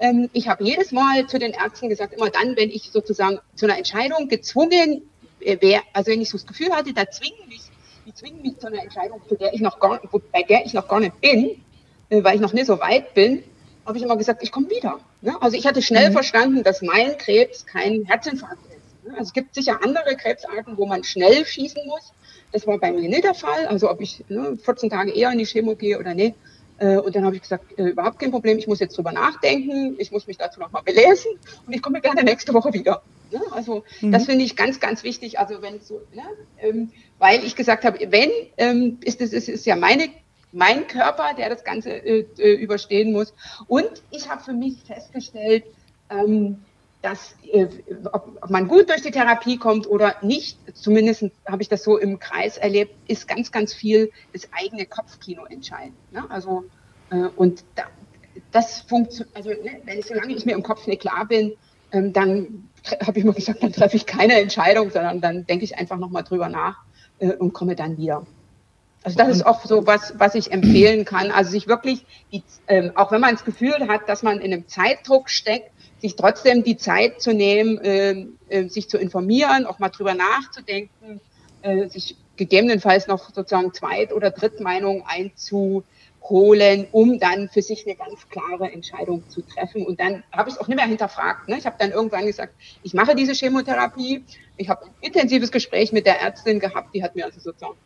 Ähm, 0.00 0.30
ich 0.32 0.48
habe 0.48 0.64
jedes 0.64 0.92
Mal 0.92 1.26
zu 1.26 1.38
den 1.38 1.52
Ärzten 1.52 1.88
gesagt, 1.88 2.14
immer 2.14 2.30
dann, 2.30 2.56
wenn 2.56 2.70
ich 2.70 2.90
sozusagen 2.90 3.38
zu 3.54 3.66
einer 3.66 3.76
Entscheidung 3.76 4.28
gezwungen 4.28 5.02
äh, 5.40 5.60
wäre, 5.60 5.82
also 5.92 6.10
wenn 6.10 6.22
ich 6.22 6.30
so 6.30 6.38
das 6.38 6.46
Gefühl 6.46 6.70
hatte, 6.70 6.94
da 6.94 7.08
zwingen 7.08 7.48
mich, 7.48 7.60
die 8.06 8.14
zwingen 8.14 8.40
mich 8.40 8.58
zu 8.58 8.68
einer 8.68 8.82
Entscheidung, 8.82 9.20
zu 9.28 9.36
der 9.36 9.52
ich 9.52 9.60
noch 9.60 9.78
gar, 9.78 10.00
bei 10.32 10.42
der 10.42 10.64
ich 10.64 10.72
noch 10.72 10.88
gar 10.88 11.00
nicht 11.00 11.20
bin, 11.20 11.62
äh, 12.08 12.24
weil 12.24 12.34
ich 12.34 12.40
noch 12.40 12.54
nicht 12.54 12.66
so 12.66 12.80
weit 12.80 13.12
bin, 13.12 13.44
habe 13.84 13.98
ich 13.98 14.04
immer 14.04 14.16
gesagt, 14.16 14.42
ich 14.42 14.52
komme 14.52 14.70
wieder. 14.70 15.00
Ne? 15.20 15.36
Also 15.40 15.56
ich 15.56 15.66
hatte 15.66 15.82
schnell 15.82 16.08
mhm. 16.08 16.14
verstanden, 16.14 16.62
dass 16.62 16.80
mein 16.80 17.18
Krebs 17.18 17.66
kein 17.66 18.04
Herzinfarkt 18.04 18.64
ist. 18.66 19.04
Ne? 19.04 19.12
Also 19.12 19.24
es 19.24 19.32
gibt 19.34 19.54
sicher 19.54 19.80
andere 19.82 20.16
Krebsarten, 20.16 20.78
wo 20.78 20.86
man 20.86 21.04
schnell 21.04 21.44
schießen 21.44 21.82
muss. 21.86 22.12
Das 22.52 22.66
war 22.66 22.78
bei 22.78 22.90
mir 22.90 23.08
nicht 23.08 23.24
der 23.24 23.34
Fall. 23.34 23.66
Also 23.66 23.90
ob 23.90 24.00
ich 24.00 24.24
ne, 24.28 24.56
14 24.56 24.88
Tage 24.88 25.12
eher 25.12 25.30
in 25.30 25.38
die 25.38 25.44
Chemo 25.44 25.74
gehe 25.76 25.98
oder 25.98 26.14
nicht, 26.14 26.30
äh, 26.30 26.38
und 26.96 27.14
dann 27.14 27.24
habe 27.24 27.36
ich 27.36 27.42
gesagt, 27.42 27.78
äh, 27.78 27.88
überhaupt 27.88 28.18
kein 28.18 28.30
Problem, 28.30 28.58
ich 28.58 28.66
muss 28.66 28.80
jetzt 28.80 28.96
drüber 28.96 29.12
nachdenken, 29.12 29.96
ich 29.98 30.10
muss 30.12 30.26
mich 30.26 30.38
dazu 30.38 30.60
nochmal 30.60 30.82
belesen 30.82 31.32
und 31.66 31.72
ich 31.72 31.82
komme 31.82 32.00
gerne 32.00 32.24
nächste 32.24 32.54
Woche 32.54 32.72
wieder. 32.72 33.02
Ne? 33.30 33.40
Also 33.50 33.84
mhm. 34.00 34.12
das 34.12 34.26
finde 34.26 34.44
ich 34.44 34.56
ganz, 34.56 34.80
ganz 34.80 35.04
wichtig. 35.04 35.38
Also 35.38 35.62
wenn 35.62 35.80
so, 35.80 36.00
ne? 36.14 36.22
ähm, 36.58 36.90
weil 37.18 37.44
ich 37.44 37.56
gesagt 37.56 37.84
habe, 37.84 37.98
wenn, 38.10 38.30
ähm, 38.56 38.98
ist 39.04 39.20
es 39.20 39.32
ist, 39.32 39.48
ist 39.48 39.66
ja 39.66 39.76
meine 39.76 40.08
mein 40.52 40.88
Körper, 40.88 41.34
der 41.36 41.48
das 41.48 41.62
Ganze 41.62 41.90
äh, 41.90 42.26
äh 42.38 42.54
überstehen 42.54 43.12
muss. 43.12 43.32
Und 43.68 44.02
ich 44.10 44.28
habe 44.28 44.42
für 44.42 44.52
mich 44.52 44.82
festgestellt, 44.84 45.64
ähm, 46.10 46.64
dass 47.02 47.34
äh, 47.50 47.66
ob, 48.12 48.38
ob, 48.42 48.50
man 48.50 48.68
gut 48.68 48.90
durch 48.90 49.02
die 49.02 49.10
Therapie 49.10 49.56
kommt 49.56 49.86
oder 49.86 50.16
nicht, 50.22 50.58
zumindest 50.74 51.24
habe 51.46 51.62
ich 51.62 51.68
das 51.68 51.82
so 51.82 51.96
im 51.96 52.18
Kreis 52.18 52.58
erlebt, 52.58 52.94
ist 53.08 53.26
ganz, 53.26 53.50
ganz 53.52 53.72
viel 53.72 54.10
das 54.32 54.48
eigene 54.52 54.86
Kopfkino 54.86 55.44
entscheidend. 55.46 55.94
Ne? 56.12 56.24
Also 56.28 56.64
äh, 57.10 57.28
und 57.36 57.64
da, 57.74 57.84
das 58.52 58.80
funktioniert, 58.82 59.34
also 59.36 59.50
ne, 59.50 59.80
wenn 59.84 59.98
ich, 59.98 60.06
solange 60.06 60.34
ich 60.34 60.44
mir 60.44 60.52
im 60.52 60.62
Kopf 60.62 60.86
nicht 60.86 61.00
klar 61.00 61.26
bin, 61.26 61.54
ähm, 61.92 62.12
dann 62.12 62.68
habe 63.06 63.18
ich 63.18 63.24
mal 63.24 63.34
gesagt, 63.34 63.62
dann 63.62 63.72
treffe 63.72 63.96
ich 63.96 64.06
keine 64.06 64.34
Entscheidung, 64.40 64.90
sondern 64.90 65.20
dann 65.20 65.46
denke 65.46 65.64
ich 65.64 65.76
einfach 65.78 65.98
nochmal 65.98 66.24
drüber 66.24 66.48
nach 66.48 66.78
äh, 67.18 67.32
und 67.32 67.52
komme 67.52 67.76
dann 67.76 67.96
wieder. 67.96 68.26
Also 69.02 69.16
das 69.16 69.28
ist 69.28 69.46
auch 69.46 69.64
so 69.64 69.86
was, 69.86 70.14
was 70.18 70.34
ich 70.34 70.52
empfehlen 70.52 71.06
kann. 71.06 71.30
Also 71.30 71.52
sich 71.52 71.66
wirklich, 71.66 72.04
die, 72.32 72.42
ähm, 72.68 72.92
auch 72.96 73.10
wenn 73.10 73.22
man 73.22 73.32
das 73.32 73.46
Gefühl 73.46 73.88
hat, 73.88 74.08
dass 74.08 74.22
man 74.22 74.40
in 74.40 74.52
einem 74.52 74.68
Zeitdruck 74.68 75.30
steckt, 75.30 75.70
sich 76.00 76.16
trotzdem 76.16 76.64
die 76.64 76.76
Zeit 76.76 77.20
zu 77.20 77.32
nehmen, 77.32 77.78
äh, 77.78 78.26
äh, 78.48 78.68
sich 78.68 78.88
zu 78.88 78.98
informieren, 78.98 79.66
auch 79.66 79.78
mal 79.78 79.90
drüber 79.90 80.14
nachzudenken, 80.14 81.20
äh, 81.62 81.88
sich 81.88 82.16
gegebenenfalls 82.36 83.06
noch 83.06 83.32
sozusagen 83.34 83.72
Zweit- 83.74 84.12
oder 84.14 84.30
Drittmeinung 84.30 85.04
einzuholen, 85.06 86.86
um 86.90 87.18
dann 87.18 87.50
für 87.50 87.60
sich 87.60 87.86
eine 87.86 87.96
ganz 87.96 88.28
klare 88.30 88.72
Entscheidung 88.72 89.28
zu 89.28 89.42
treffen. 89.42 89.84
Und 89.84 90.00
dann 90.00 90.22
habe 90.32 90.48
ich 90.48 90.54
es 90.54 90.60
auch 90.60 90.68
nicht 90.68 90.76
mehr 90.76 90.86
hinterfragt. 90.86 91.48
Ne? 91.48 91.58
Ich 91.58 91.66
habe 91.66 91.76
dann 91.78 91.90
irgendwann 91.90 92.24
gesagt, 92.24 92.54
ich 92.82 92.94
mache 92.94 93.14
diese 93.14 93.34
Chemotherapie. 93.34 94.24
Ich 94.56 94.70
habe 94.70 94.86
ein 94.86 94.90
intensives 95.02 95.52
Gespräch 95.52 95.92
mit 95.92 96.06
der 96.06 96.20
Ärztin 96.20 96.60
gehabt, 96.60 96.94
die 96.94 97.02
hat 97.02 97.14
mir 97.14 97.26
also 97.26 97.40
sozusagen 97.40 97.76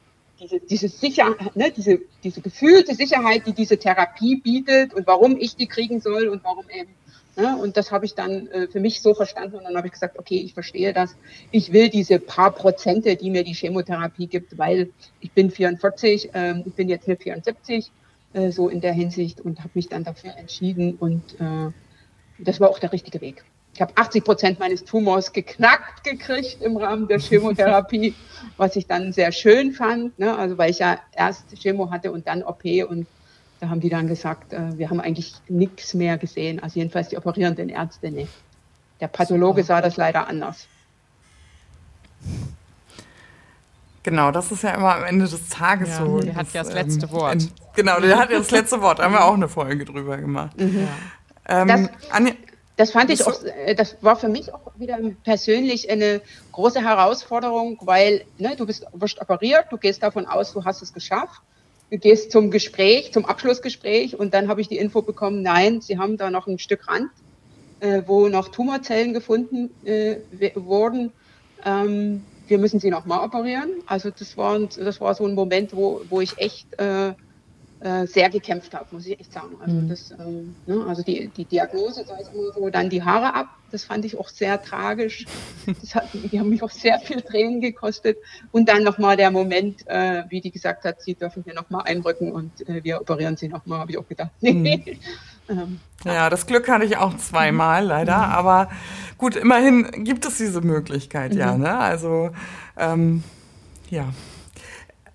diese, 0.40 0.60
diese 0.60 0.88
Sicherheit, 0.88 1.56
ne, 1.56 1.72
diese, 1.72 2.00
diese 2.22 2.40
gefühlte 2.40 2.94
Sicherheit, 2.94 3.46
die 3.46 3.52
diese 3.52 3.78
Therapie 3.78 4.36
bietet 4.36 4.94
und 4.94 5.06
warum 5.06 5.36
ich 5.38 5.56
die 5.56 5.66
kriegen 5.66 6.00
soll 6.00 6.28
und 6.28 6.44
warum 6.44 6.64
eben 6.70 6.90
Ne? 7.36 7.56
Und 7.56 7.76
das 7.76 7.90
habe 7.90 8.04
ich 8.04 8.14
dann 8.14 8.46
äh, 8.48 8.68
für 8.68 8.80
mich 8.80 9.02
so 9.02 9.14
verstanden 9.14 9.56
und 9.56 9.64
dann 9.64 9.76
habe 9.76 9.88
ich 9.88 9.92
gesagt, 9.92 10.18
okay, 10.18 10.36
ich 10.36 10.54
verstehe 10.54 10.92
das. 10.92 11.16
Ich 11.50 11.72
will 11.72 11.88
diese 11.88 12.18
paar 12.20 12.52
Prozente, 12.52 13.16
die 13.16 13.30
mir 13.30 13.42
die 13.42 13.54
Chemotherapie 13.54 14.28
gibt, 14.28 14.56
weil 14.56 14.90
ich 15.20 15.32
bin 15.32 15.50
44, 15.50 16.30
ähm, 16.34 16.62
ich 16.66 16.74
bin 16.74 16.88
jetzt 16.88 17.06
hier 17.06 17.16
74, 17.16 17.90
äh, 18.34 18.50
so 18.50 18.68
in 18.68 18.80
der 18.80 18.92
Hinsicht 18.92 19.40
und 19.40 19.58
habe 19.60 19.70
mich 19.74 19.88
dann 19.88 20.04
dafür 20.04 20.36
entschieden 20.36 20.94
und 20.94 21.40
äh, 21.40 21.70
das 22.38 22.60
war 22.60 22.70
auch 22.70 22.78
der 22.78 22.92
richtige 22.92 23.20
Weg. 23.20 23.44
Ich 23.74 23.80
habe 23.80 23.92
80 23.96 24.24
Prozent 24.24 24.58
meines 24.60 24.84
Tumors 24.84 25.32
geknackt 25.32 26.04
gekriegt 26.04 26.58
im 26.62 26.76
Rahmen 26.76 27.08
der 27.08 27.18
Chemotherapie, 27.18 28.14
was 28.56 28.76
ich 28.76 28.86
dann 28.86 29.12
sehr 29.12 29.32
schön 29.32 29.72
fand, 29.72 30.16
ne? 30.18 30.36
also 30.36 30.56
weil 30.56 30.70
ich 30.70 30.78
ja 30.78 31.00
erst 31.12 31.56
Chemo 31.60 31.90
hatte 31.90 32.12
und 32.12 32.28
dann 32.28 32.44
OP 32.44 32.64
und 32.88 33.08
da 33.60 33.68
haben 33.68 33.80
die 33.80 33.88
dann 33.88 34.08
gesagt, 34.08 34.52
äh, 34.52 34.76
wir 34.78 34.90
haben 34.90 35.00
eigentlich 35.00 35.34
nichts 35.48 35.94
mehr 35.94 36.18
gesehen, 36.18 36.62
also 36.62 36.78
jedenfalls 36.78 37.08
die 37.08 37.16
operierenden 37.16 37.68
Ärzte 37.68 38.10
nicht. 38.10 38.32
Der 39.00 39.08
Pathologe 39.08 39.64
sah 39.64 39.80
das 39.80 39.96
leider 39.96 40.28
anders. 40.28 40.66
Genau, 44.02 44.30
das 44.30 44.52
ist 44.52 44.62
ja 44.62 44.74
immer 44.74 44.96
am 44.96 45.04
Ende 45.04 45.26
des 45.26 45.48
Tages 45.48 45.88
ja, 45.88 46.04
so. 46.04 46.20
Der 46.20 46.36
hat 46.36 46.52
ja 46.52 46.62
das 46.62 46.70
ähm, 46.70 46.76
letzte 46.76 47.10
Wort. 47.10 47.42
In, 47.42 47.50
genau, 47.74 48.00
der 48.00 48.18
hat 48.18 48.30
ja 48.30 48.38
das 48.38 48.50
letzte 48.50 48.80
Wort. 48.82 48.98
Da 48.98 49.04
haben 49.04 49.14
wir 49.14 49.24
auch 49.24 49.34
eine 49.34 49.48
Folge 49.48 49.84
drüber 49.84 50.18
gemacht. 50.18 50.58
Mhm. 50.60 50.88
Ähm, 51.48 51.68
das, 51.68 51.88
das 52.76 52.90
fand 52.90 53.10
ich 53.10 53.26
auch, 53.26 53.42
äh, 53.42 53.74
das 53.74 53.96
war 54.02 54.16
für 54.16 54.28
mich 54.28 54.52
auch 54.52 54.72
wieder 54.76 54.98
persönlich 55.24 55.90
eine 55.90 56.20
große 56.52 56.82
Herausforderung, 56.82 57.78
weil 57.82 58.26
ne, 58.36 58.56
du 58.56 58.66
bist 58.66 58.84
wirst 58.92 59.20
operiert, 59.20 59.66
du 59.70 59.78
gehst 59.78 60.02
davon 60.02 60.26
aus, 60.26 60.52
du 60.52 60.64
hast 60.64 60.82
es 60.82 60.92
geschafft 60.92 61.40
du 61.90 61.98
gehst 61.98 62.32
zum 62.32 62.50
Gespräch, 62.50 63.12
zum 63.12 63.24
Abschlussgespräch 63.24 64.18
und 64.18 64.34
dann 64.34 64.48
habe 64.48 64.60
ich 64.60 64.68
die 64.68 64.78
Info 64.78 65.02
bekommen, 65.02 65.42
nein, 65.42 65.80
sie 65.80 65.98
haben 65.98 66.16
da 66.16 66.30
noch 66.30 66.46
ein 66.46 66.58
Stück 66.58 66.88
Rand, 66.88 67.10
äh, 67.80 68.02
wo 68.06 68.28
noch 68.28 68.48
Tumorzellen 68.48 69.12
gefunden 69.12 69.70
äh, 69.84 70.16
wurden. 70.54 71.12
Ähm, 71.64 72.22
wir 72.46 72.58
müssen 72.58 72.80
sie 72.80 72.90
nochmal 72.90 73.24
operieren. 73.24 73.70
Also 73.86 74.10
das 74.10 74.36
war, 74.36 74.58
das 74.58 75.00
war 75.00 75.14
so 75.14 75.26
ein 75.26 75.34
Moment, 75.34 75.74
wo, 75.74 76.02
wo 76.08 76.20
ich 76.20 76.38
echt 76.38 76.66
äh, 76.78 77.14
äh, 77.84 78.06
sehr 78.06 78.30
gekämpft 78.30 78.72
habe, 78.74 78.86
muss 78.92 79.06
ich 79.06 79.20
echt 79.20 79.30
sagen. 79.30 79.56
Also, 79.60 79.74
mhm. 79.74 79.88
das, 79.90 80.10
ähm, 80.12 80.56
ne, 80.66 80.86
also 80.88 81.02
die, 81.02 81.28
die 81.28 81.44
Diagnose, 81.44 82.06
da 82.08 82.16
ist 82.16 82.32
immer 82.32 82.50
so 82.52 82.70
dann 82.70 82.88
die 82.88 83.02
Haare 83.02 83.34
ab. 83.34 83.48
Das 83.70 83.84
fand 83.84 84.06
ich 84.06 84.18
auch 84.18 84.30
sehr 84.30 84.62
tragisch. 84.62 85.26
Das 85.66 85.94
hat, 85.94 86.08
die 86.14 86.40
haben 86.40 86.48
mich 86.48 86.62
auch 86.62 86.70
sehr 86.70 86.98
viel 86.98 87.20
Tränen 87.20 87.60
gekostet. 87.60 88.16
Und 88.52 88.70
dann 88.70 88.84
nochmal 88.84 89.18
der 89.18 89.30
Moment, 89.30 89.86
äh, 89.86 90.24
wie 90.30 90.40
die 90.40 90.50
gesagt 90.50 90.84
hat, 90.84 91.02
sie 91.02 91.14
dürfen 91.14 91.42
hier 91.44 91.52
nochmal 91.52 91.82
einrücken 91.84 92.32
und 92.32 92.66
äh, 92.68 92.82
wir 92.82 93.02
operieren 93.02 93.36
sie 93.36 93.48
nochmal, 93.48 93.80
habe 93.80 93.90
ich 93.90 93.98
auch 93.98 94.08
gedacht. 94.08 94.30
Mhm. 94.40 94.64
ähm, 95.50 95.80
ja, 96.06 96.30
das 96.30 96.46
Glück 96.46 96.68
hatte 96.68 96.86
ich 96.86 96.96
auch 96.96 97.14
zweimal 97.18 97.84
leider, 97.84 98.16
mhm. 98.16 98.32
aber 98.32 98.70
gut, 99.18 99.36
immerhin 99.36 100.04
gibt 100.04 100.24
es 100.24 100.38
diese 100.38 100.62
Möglichkeit, 100.62 101.34
ja. 101.34 101.52
Mhm. 101.52 101.62
Ne? 101.62 101.78
Also 101.78 102.30
ähm, 102.78 103.24
ja. 103.90 104.08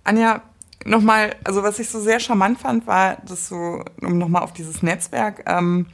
Anja, 0.03 0.43
nochmal, 0.85 1.35
also 1.43 1.63
was 1.63 1.79
ich 1.79 1.89
so 1.89 1.99
sehr 1.99 2.19
charmant 2.19 2.59
fand, 2.59 2.87
war, 2.87 3.17
dass 3.27 3.49
so, 3.49 3.83
um 4.01 4.17
nochmal 4.17 4.43
auf 4.43 4.53
dieses 4.53 4.81
Netzwerk 4.81 5.43
ähm, 5.47 5.87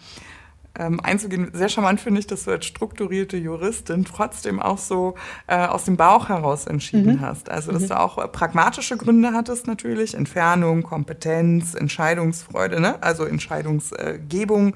ähm, 0.77 0.99
einzugehen, 1.01 1.51
sehr 1.53 1.69
charmant 1.69 2.01
finde 2.01 2.19
ich, 2.19 2.27
dass 2.27 2.45
du 2.45 2.51
als 2.51 2.65
strukturierte 2.65 3.37
Juristin 3.37 4.05
trotzdem 4.05 4.59
auch 4.59 4.77
so 4.77 5.15
äh, 5.47 5.65
aus 5.65 5.85
dem 5.85 5.97
Bauch 5.97 6.29
heraus 6.29 6.67
entschieden 6.67 7.15
mhm. 7.15 7.21
hast. 7.21 7.49
Also, 7.49 7.71
dass 7.71 7.83
mhm. 7.83 7.87
du 7.87 7.99
auch 7.99 8.17
äh, 8.17 8.27
pragmatische 8.27 8.97
Gründe 8.97 9.31
hattest 9.33 9.67
natürlich, 9.67 10.15
Entfernung, 10.15 10.83
Kompetenz, 10.83 11.75
Entscheidungsfreude, 11.75 12.79
ne? 12.79 13.01
also 13.01 13.25
Entscheidungsgebung 13.25 14.75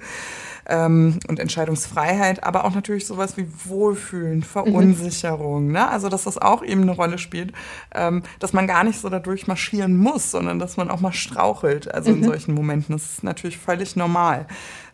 ähm, 0.69 1.19
und 1.27 1.39
Entscheidungsfreiheit, 1.39 2.43
aber 2.43 2.63
auch 2.63 2.73
natürlich 2.73 3.05
sowas 3.05 3.35
wie 3.35 3.47
Wohlfühlen, 3.65 4.43
Verunsicherung. 4.43 5.67
Mhm. 5.67 5.71
Ne? 5.73 5.89
Also 5.89 6.07
dass 6.07 6.23
das 6.23 6.37
auch 6.37 6.63
eben 6.63 6.83
eine 6.83 6.91
Rolle 6.91 7.17
spielt, 7.17 7.51
ähm, 7.93 8.23
dass 8.39 8.53
man 8.53 8.67
gar 8.67 8.83
nicht 8.83 8.99
so 8.99 9.09
dadurch 9.09 9.47
marschieren 9.47 9.97
muss, 9.97 10.31
sondern 10.31 10.59
dass 10.59 10.77
man 10.77 10.89
auch 10.89 11.01
mal 11.01 11.11
strauchelt. 11.11 11.93
Also 11.93 12.11
mhm. 12.11 12.17
in 12.17 12.23
solchen 12.23 12.53
Momenten. 12.53 12.95
Das 12.95 13.13
ist 13.13 13.23
natürlich 13.23 13.57
völlig 13.57 13.95
normal. 13.95 14.45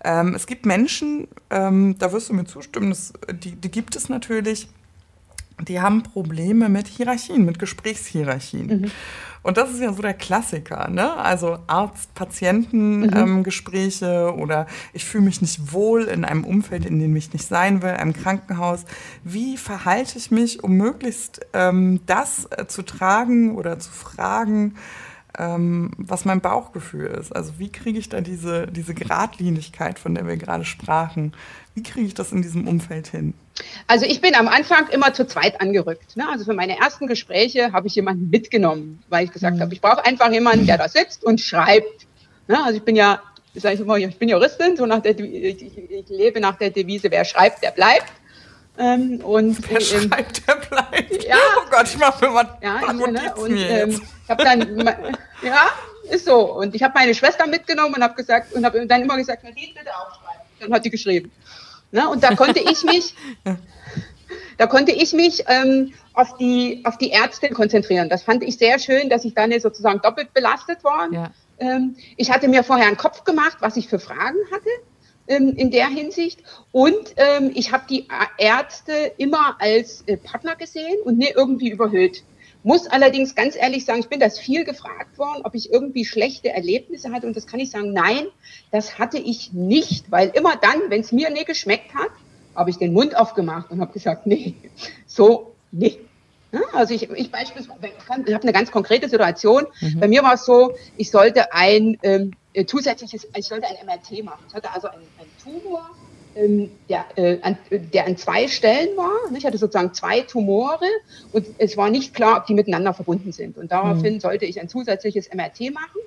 Ähm, 0.03 0.33
es 0.33 0.47
gibt 0.47 0.65
Menschen, 0.65 1.27
ähm, 1.49 1.97
da 1.99 2.11
wirst 2.11 2.29
du 2.29 2.33
mir 2.33 2.45
zustimmen, 2.45 2.89
das, 2.89 3.13
die, 3.31 3.55
die 3.55 3.71
gibt 3.71 3.95
es 3.95 4.07
natürlich, 4.07 4.69
die 5.61 5.79
haben 5.79 6.03
Probleme 6.03 6.69
mit 6.69 6.87
Hierarchien, 6.87 7.45
mit 7.45 7.59
Gesprächshierarchien. 7.59 8.81
Mhm. 8.81 8.91
Und 9.45 9.55
das 9.57 9.71
ist 9.71 9.79
ja 9.79 9.93
so 9.93 10.01
der 10.01 10.15
Klassiker, 10.15 10.89
ne? 10.89 11.15
Also 11.17 11.59
Arzt-Patienten-Gespräche 11.67 14.31
mhm. 14.31 14.33
ähm, 14.33 14.41
oder 14.41 14.65
ich 14.91 15.05
fühle 15.05 15.25
mich 15.25 15.39
nicht 15.39 15.71
wohl 15.71 16.05
in 16.05 16.25
einem 16.25 16.43
Umfeld, 16.43 16.83
in 16.83 16.97
dem 16.97 17.15
ich 17.15 17.31
nicht 17.31 17.47
sein 17.47 17.83
will, 17.83 17.91
einem 17.91 18.13
Krankenhaus. 18.13 18.85
Wie 19.23 19.57
verhalte 19.57 20.17
ich 20.17 20.31
mich, 20.31 20.63
um 20.63 20.73
möglichst 20.73 21.45
ähm, 21.53 21.99
das 22.07 22.47
äh, 22.57 22.65
zu 22.65 22.81
tragen 22.81 23.55
oder 23.55 23.77
zu 23.77 23.91
fragen, 23.91 24.73
ähm, 25.37 25.91
was 25.97 26.25
mein 26.25 26.41
Bauchgefühl 26.41 27.05
ist? 27.05 27.35
Also 27.35 27.59
wie 27.59 27.71
kriege 27.71 27.99
ich 27.99 28.09
da 28.09 28.21
diese, 28.21 28.65
diese 28.65 28.95
Gradlinigkeit, 28.95 29.99
von 29.99 30.15
der 30.15 30.25
wir 30.25 30.37
gerade 30.37 30.65
sprachen, 30.65 31.33
wie 31.75 31.83
kriege 31.83 32.07
ich 32.07 32.15
das 32.15 32.31
in 32.31 32.41
diesem 32.41 32.67
Umfeld 32.67 33.09
hin? 33.09 33.35
Also 33.87 34.05
ich 34.05 34.21
bin 34.21 34.35
am 34.35 34.47
Anfang 34.47 34.89
immer 34.89 35.13
zu 35.13 35.25
zweit 35.27 35.61
angerückt. 35.61 36.17
Ne? 36.17 36.27
Also 36.27 36.45
für 36.45 36.53
meine 36.53 36.77
ersten 36.77 37.07
Gespräche 37.07 37.71
habe 37.71 37.87
ich 37.87 37.95
jemanden 37.95 38.29
mitgenommen, 38.29 39.03
weil 39.09 39.25
ich 39.25 39.31
gesagt 39.31 39.57
mhm. 39.57 39.61
habe, 39.61 39.73
ich 39.73 39.81
brauche 39.81 40.05
einfach 40.05 40.31
jemanden, 40.31 40.65
der 40.65 40.77
da 40.77 40.89
sitzt 40.89 41.23
und 41.23 41.39
schreibt. 41.39 42.07
Ne? 42.47 42.61
Also 42.63 42.77
ich 42.77 42.83
bin 42.83 42.95
ja, 42.95 43.21
sage 43.53 43.75
ich 43.75 43.81
immer, 43.81 43.97
ich 43.97 44.17
bin 44.17 44.29
Juristin, 44.29 44.75
so 44.75 44.85
nach 44.85 45.01
der, 45.01 45.17
ich, 45.17 45.61
ich, 45.61 46.09
lebe 46.09 46.39
nach 46.39 46.57
der 46.57 46.69
Devise, 46.69 47.09
wer 47.11 47.23
schreibt, 47.23 47.63
der 47.63 47.71
bleibt. 47.71 48.11
Ähm, 48.77 49.21
und 49.23 49.57
wer 49.69 49.79
ähm, 49.79 50.09
schreibt, 50.09 50.47
der 50.47 50.55
bleibt. 50.55 51.23
Ja. 51.23 51.37
Oh 51.57 51.69
Gott, 51.69 51.87
ich 51.87 51.97
mache 51.97 52.25
mir 52.25 52.31
mal 52.31 52.57
ja, 52.61 52.81
ich, 52.81 52.93
ne? 52.93 53.33
und, 53.35 53.57
ähm, 53.57 54.01
ich 54.23 54.29
habe 54.29 54.43
dann, 54.43 54.85
ja, 55.41 55.69
ist 56.11 56.25
so. 56.25 56.53
Und 56.53 56.75
ich 56.75 56.83
habe 56.83 56.93
meine 56.93 57.15
Schwester 57.15 57.47
mitgenommen 57.47 57.95
und 57.95 58.03
habe 58.03 58.15
gesagt 58.15 58.53
und 58.53 58.65
habe 58.65 58.85
dann 58.85 59.01
immer 59.01 59.15
gesagt, 59.15 59.43
Nadine, 59.43 59.73
bitte 59.73 59.95
aufschreiben. 59.95 60.41
Dann 60.59 60.73
hat 60.73 60.85
die 60.85 60.89
geschrieben. 60.89 61.31
Ne? 61.95 62.09
Und 62.09 62.23
da 62.23 62.35
konnte 62.35 62.59
ich 62.59 62.83
mich, 62.83 63.15
da 64.57 64.67
konnte 64.67 64.91
ich 64.91 65.13
mich 65.13 65.45
ähm, 65.47 65.93
auf, 66.13 66.35
die, 66.35 66.81
auf 66.83 66.97
die 66.97 67.11
Ärztin 67.11 67.53
konzentrieren. 67.53 68.09
Das 68.09 68.23
fand 68.23 68.43
ich 68.43 68.57
sehr 68.57 68.79
schön, 68.79 69.09
dass 69.09 69.23
ich 69.23 69.33
dann 69.33 69.57
sozusagen 69.57 70.01
doppelt 70.01 70.33
belastet 70.33 70.83
war. 70.83 71.09
Ja. 71.13 71.31
Ähm, 71.57 71.95
ich 72.17 72.31
hatte 72.31 72.49
mir 72.49 72.65
vorher 72.65 72.87
einen 72.87 72.97
Kopf 72.97 73.23
gemacht, 73.23 73.59
was 73.61 73.77
ich 73.77 73.87
für 73.87 73.99
Fragen 73.99 74.39
hatte 74.51 74.69
ähm, 75.27 75.53
in 75.55 75.71
der 75.71 75.87
Hinsicht. 75.87 76.43
Und 76.73 77.15
ähm, 77.15 77.51
ich 77.55 77.71
habe 77.71 77.85
die 77.89 78.07
Ärzte 78.37 79.13
immer 79.15 79.55
als 79.59 80.03
äh, 80.05 80.17
Partner 80.17 80.57
gesehen 80.57 80.97
und 81.05 81.17
nicht 81.17 81.35
irgendwie 81.37 81.69
überhöht. 81.69 82.23
Muss 82.65 82.87
allerdings 82.87 83.35
ganz 83.35 83.55
ehrlich 83.55 83.85
sagen, 83.85 83.99
ich 83.99 84.09
bin 84.09 84.19
das 84.19 84.39
viel 84.39 84.63
gefragt 84.63 85.19
worden, 85.19 85.41
ob 85.43 85.53
ich 85.53 85.71
irgendwie 85.71 86.03
schlechte 86.03 86.49
Erlebnisse 86.49 87.11
hatte. 87.11 87.27
Und 87.27 87.35
das 87.37 87.45
kann 87.45 87.59
ich 87.59 87.69
sagen, 87.69 87.93
nein, 87.93 88.25
das 88.71 88.97
hatte 88.97 89.19
ich 89.19 89.53
nicht, 89.53 90.09
weil 90.09 90.29
immer 90.29 90.55
dann, 90.55 90.89
wenn 90.89 91.01
es 91.01 91.11
mir 91.11 91.29
nicht 91.29 91.45
geschmeckt 91.45 91.93
hat, 91.93 92.09
habe 92.55 92.71
ich 92.71 92.77
den 92.77 92.91
Mund 92.91 93.15
aufgemacht 93.15 93.69
und 93.69 93.81
habe 93.81 93.93
gesagt, 93.93 94.25
nee, 94.25 94.55
so, 95.05 95.53
nee. 95.71 95.99
Also 96.73 96.95
ich, 96.95 97.07
ich 97.07 97.29
beispielsweise, 97.29 97.77
ich 98.25 98.33
habe 98.33 98.41
eine 98.41 98.53
ganz 98.53 98.71
konkrete 98.71 99.09
Situation. 99.09 99.67
Mhm. 99.81 99.99
Bei 99.99 100.07
mir 100.07 100.23
war 100.23 100.33
es 100.33 100.45
so, 100.45 100.73
ich 100.97 101.11
sollte 101.11 101.53
ein 101.53 101.99
ähm, 102.01 102.31
zusätzliches, 102.65 103.27
ich 103.35 103.45
sollte 103.45 103.67
ein 103.67 103.85
MRT 103.85 104.23
machen. 104.23 104.43
Ich 104.47 104.55
hatte 104.55 104.71
also 104.71 104.87
einen, 104.87 105.05
einen 105.19 105.61
Tumor 105.61 105.91
der, 106.35 107.05
äh, 107.15 107.39
an, 107.41 107.57
der 107.71 108.07
an 108.07 108.17
zwei 108.17 108.47
Stellen 108.47 108.97
war. 108.97 109.11
Ich 109.35 109.45
hatte 109.45 109.57
sozusagen 109.57 109.93
zwei 109.93 110.21
Tumore 110.21 110.85
und 111.31 111.45
es 111.57 111.77
war 111.77 111.89
nicht 111.89 112.13
klar, 112.13 112.39
ob 112.39 112.45
die 112.45 112.53
miteinander 112.53 112.93
verbunden 112.93 113.31
sind. 113.31 113.57
Und 113.57 113.71
daraufhin 113.71 114.15
mhm. 114.15 114.19
sollte 114.19 114.45
ich 114.45 114.59
ein 114.59 114.67
zusätzliches 114.67 115.33
MRT 115.33 115.73
machen, 115.73 116.01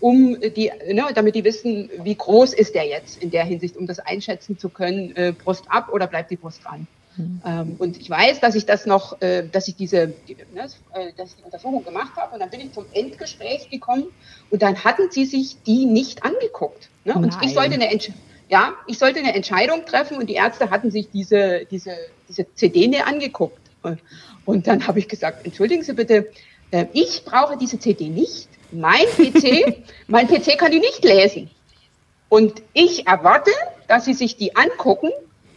um 0.00 0.38
die, 0.40 0.70
ne, 0.92 1.06
damit 1.14 1.34
die 1.34 1.44
wissen, 1.44 1.90
wie 2.02 2.14
groß 2.14 2.52
ist 2.52 2.74
der 2.74 2.86
jetzt 2.86 3.22
in 3.22 3.30
der 3.30 3.44
Hinsicht, 3.44 3.76
um 3.76 3.86
das 3.86 3.98
einschätzen 3.98 4.58
zu 4.58 4.68
können, 4.68 5.16
äh, 5.16 5.32
Brust 5.32 5.64
ab 5.68 5.88
oder 5.92 6.06
bleibt 6.06 6.30
die 6.30 6.36
Brust 6.36 6.64
dran. 6.64 6.86
Mhm. 7.16 7.42
Ähm, 7.44 7.76
und 7.78 7.98
ich 7.98 8.08
weiß, 8.08 8.40
dass 8.40 8.54
ich 8.54 8.66
das 8.66 8.84
noch, 8.84 9.20
äh, 9.22 9.44
dass 9.50 9.66
ich 9.66 9.76
diese, 9.76 10.08
die, 10.28 10.36
ne, 10.54 10.66
äh, 10.92 11.12
dass 11.16 11.30
ich 11.30 11.36
die 11.36 11.42
Untersuchung 11.42 11.84
gemacht 11.84 12.16
habe 12.16 12.34
und 12.34 12.40
dann 12.40 12.50
bin 12.50 12.60
ich 12.60 12.72
zum 12.72 12.84
Endgespräch 12.92 13.70
gekommen 13.70 14.04
und 14.50 14.62
dann 14.62 14.84
hatten 14.84 15.10
sie 15.10 15.24
sich 15.24 15.62
die 15.62 15.86
nicht 15.86 16.22
angeguckt. 16.22 16.90
Ne? 17.04 17.14
Und 17.14 17.36
ich 17.42 17.54
sollte 17.54 17.74
eine 17.74 17.90
Entscheidung 17.90 18.20
ja, 18.50 18.74
ich 18.86 18.98
sollte 18.98 19.20
eine 19.20 19.34
Entscheidung 19.34 19.86
treffen 19.86 20.16
und 20.16 20.26
die 20.28 20.34
Ärzte 20.34 20.70
hatten 20.70 20.90
sich 20.90 21.08
diese, 21.10 21.66
diese, 21.70 21.96
diese 22.28 22.52
CD 22.54 22.88
näher 22.88 23.06
angeguckt. 23.06 23.58
Und 24.44 24.66
dann 24.66 24.86
habe 24.86 24.98
ich 24.98 25.08
gesagt, 25.08 25.46
entschuldigen 25.46 25.84
Sie 25.84 25.92
bitte, 25.92 26.30
äh, 26.72 26.86
ich 26.92 27.24
brauche 27.24 27.56
diese 27.56 27.78
CD 27.78 28.08
nicht. 28.08 28.48
Mein 28.72 29.06
PC, 29.06 29.82
mein 30.08 30.26
PC 30.26 30.58
kann 30.58 30.72
die 30.72 30.80
nicht 30.80 31.04
lesen. 31.04 31.48
Und 32.28 32.62
ich 32.72 33.06
erwarte, 33.06 33.52
dass 33.86 34.04
Sie 34.04 34.14
sich 34.14 34.36
die 34.36 34.56
angucken 34.56 35.10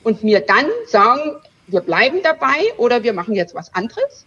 und 0.04 0.24
mir 0.24 0.42
dann 0.42 0.66
sagen, 0.88 1.38
wir 1.68 1.82
bleiben 1.82 2.20
dabei 2.24 2.62
oder 2.78 3.04
wir 3.04 3.14
machen 3.14 3.34
jetzt 3.34 3.56
was 3.56 3.74
anderes. 3.74 4.26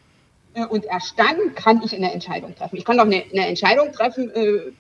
Äh, 0.55 0.67
und 0.67 0.85
erst 0.87 1.17
dann 1.19 1.55
kann 1.55 1.83
ich 1.85 1.95
eine 1.95 2.13
Entscheidung 2.13 2.57
treffen. 2.57 2.77
Ich 2.77 2.85
kann 2.85 2.99
doch 2.99 3.05
eine, 3.05 3.23
eine 3.31 3.47
Entscheidung 3.47 3.93
treffen, 3.93 4.31
äh, 4.35 4.73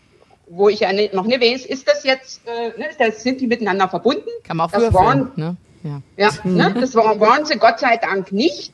wo 0.48 0.68
ich 0.68 0.80
ja 0.80 0.92
noch 1.12 1.26
nicht 1.26 1.40
weiß, 1.40 1.66
ist 1.66 1.88
das 1.88 2.04
jetzt, 2.04 2.42
äh, 2.46 2.68
ne, 2.78 2.88
das 2.98 3.22
sind 3.22 3.40
die 3.40 3.46
miteinander 3.46 3.88
verbunden? 3.88 4.28
Kann 4.44 4.56
man 4.56 4.66
auch 4.66 4.72
das 4.72 4.94
waren, 4.94 5.32
ne? 5.36 5.56
Ja, 5.82 6.02
ja 6.16 6.30
ne, 6.44 6.74
das 6.78 6.94
waren, 6.94 7.20
waren 7.20 7.44
sie 7.44 7.58
Gott 7.58 7.78
sei 7.80 7.96
Dank 7.96 8.32
nicht. 8.32 8.72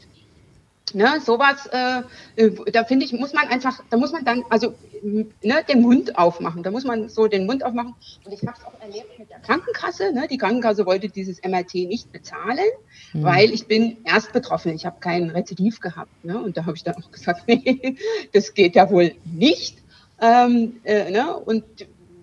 Ne, 0.94 1.20
sowas, 1.24 1.66
äh, 1.72 2.02
äh, 2.36 2.70
da 2.70 2.84
finde 2.84 3.06
ich, 3.06 3.12
muss 3.14 3.32
man 3.32 3.48
einfach, 3.48 3.82
da 3.88 3.96
muss 3.96 4.12
man 4.12 4.24
dann, 4.26 4.44
also 4.50 4.74
ne, 5.02 5.64
den 5.66 5.80
Mund 5.80 6.18
aufmachen. 6.18 6.62
Da 6.62 6.70
muss 6.70 6.84
man 6.84 7.08
so 7.08 7.28
den 7.28 7.46
Mund 7.46 7.64
aufmachen. 7.64 7.94
Und 8.24 8.32
ich 8.32 8.42
habe 8.42 8.56
es 8.58 8.64
auch 8.66 8.78
erlebt 8.80 9.18
mit 9.18 9.30
der 9.30 9.38
Krankenkasse. 9.38 10.12
Ne? 10.12 10.26
Die 10.30 10.36
Krankenkasse 10.36 10.84
wollte 10.84 11.08
dieses 11.08 11.42
MRT 11.42 11.74
nicht 11.74 12.12
bezahlen, 12.12 12.66
mhm. 13.12 13.22
weil 13.22 13.52
ich 13.52 13.66
bin 13.66 13.98
erst 14.04 14.32
betroffen. 14.32 14.74
Ich 14.74 14.84
habe 14.84 15.00
keinen 15.00 15.30
Rezidiv 15.30 15.80
gehabt. 15.80 16.24
Ne? 16.24 16.38
Und 16.38 16.56
da 16.56 16.66
habe 16.66 16.76
ich 16.76 16.84
dann 16.84 16.96
auch 16.96 17.10
gesagt, 17.12 17.42
nee, 17.46 17.96
das 18.32 18.52
geht 18.52 18.76
ja 18.76 18.90
wohl 18.90 19.14
nicht. 19.24 19.81
Ähm, 20.22 20.80
äh, 20.84 21.10
ne? 21.10 21.36
Und 21.36 21.64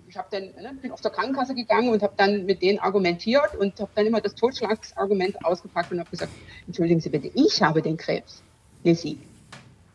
ich 0.08 0.16
habe 0.16 0.28
dann 0.30 0.42
ne, 0.42 0.76
bin 0.80 0.90
auf 0.90 1.00
zur 1.00 1.12
Krankenkasse 1.12 1.54
gegangen 1.54 1.90
und 1.90 2.02
habe 2.02 2.14
dann 2.16 2.46
mit 2.46 2.62
denen 2.62 2.78
argumentiert 2.78 3.54
und 3.58 3.78
habe 3.78 3.90
dann 3.94 4.06
immer 4.06 4.20
das 4.20 4.34
Totschlagsargument 4.34 5.44
ausgepackt 5.44 5.92
und 5.92 6.00
habe 6.00 6.10
gesagt, 6.10 6.32
entschuldigen 6.66 7.00
Sie 7.00 7.10
bitte, 7.10 7.30
ich 7.34 7.62
habe 7.62 7.82
den 7.82 7.96
Krebs, 7.96 8.42
nicht 8.82 9.00
Sie. 9.00 9.18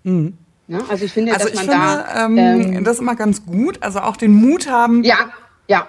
Mhm. 0.03 0.37
Ja, 0.67 0.79
also 0.87 1.05
ich 1.05 1.11
finde, 1.11 1.33
also 1.33 1.49
dass 1.49 1.61
ich 1.61 1.67
man 1.67 1.69
finde, 1.69 2.05
da 2.05 2.25
ähm, 2.25 2.37
ähm, 2.37 2.83
das 2.83 2.95
ist 2.95 3.01
immer 3.01 3.15
ganz 3.15 3.45
gut. 3.45 3.83
Also 3.83 3.99
auch 3.99 4.17
den 4.17 4.33
Mut 4.33 4.69
haben. 4.69 5.03
Ja, 5.03 5.31
ja. 5.67 5.87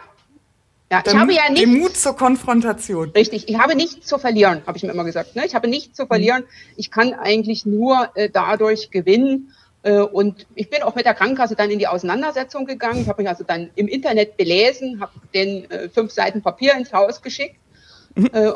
Ja, 0.91 1.03
ich 1.05 1.15
habe 1.17 1.33
ja 1.33 1.51
nichts, 1.51 1.61
den 1.61 1.81
Mut 1.81 1.97
zur 1.97 2.17
Konfrontation. 2.17 3.11
Richtig, 3.11 3.49
ich 3.49 3.59
habe 3.59 3.75
nichts 3.75 4.07
zu 4.07 4.19
verlieren, 4.19 4.63
habe 4.67 4.79
ich 4.79 4.85
mir 4.85 4.93
immer 4.93 5.03
gesagt. 5.03 5.35
Ne? 5.35 5.45
Ich 5.45 5.57
habe 5.57 5.67
nichts 5.67 5.97
zu 5.97 6.07
verlieren. 6.07 6.45
Ich 6.77 6.93
kann 6.93 7.13
eigentlich 7.13 7.67
nur 7.67 8.11
äh, 8.15 8.31
dadurch 8.31 8.93
gewinnen. 8.93 9.53
Äh, 9.87 10.01
und 10.01 10.47
ich 10.57 10.69
bin 10.69 10.83
auch 10.83 10.97
mit 10.97 11.07
der 11.07 11.15
Krankenkasse 11.15 11.55
dann 11.55 11.71
in 11.71 11.79
die 11.79 11.87
Auseinandersetzung 11.87 12.67
gegangen. 12.67 13.03
Ich 13.03 13.09
habe 13.09 13.23
mich 13.23 13.29
also 13.29 13.45
dann 13.45 13.71
im 13.77 13.87
Internet 13.87 14.37
belesen, 14.37 15.01
habe 15.01 15.13
den 15.33 15.71
äh, 15.71 15.89
fünf 15.89 16.11
Seiten 16.11 16.43
Papier 16.43 16.75
ins 16.77 16.93
Haus 16.93 17.23
geschickt. 17.23 17.57
Mhm. 18.17 18.31
Äh, 18.33 18.53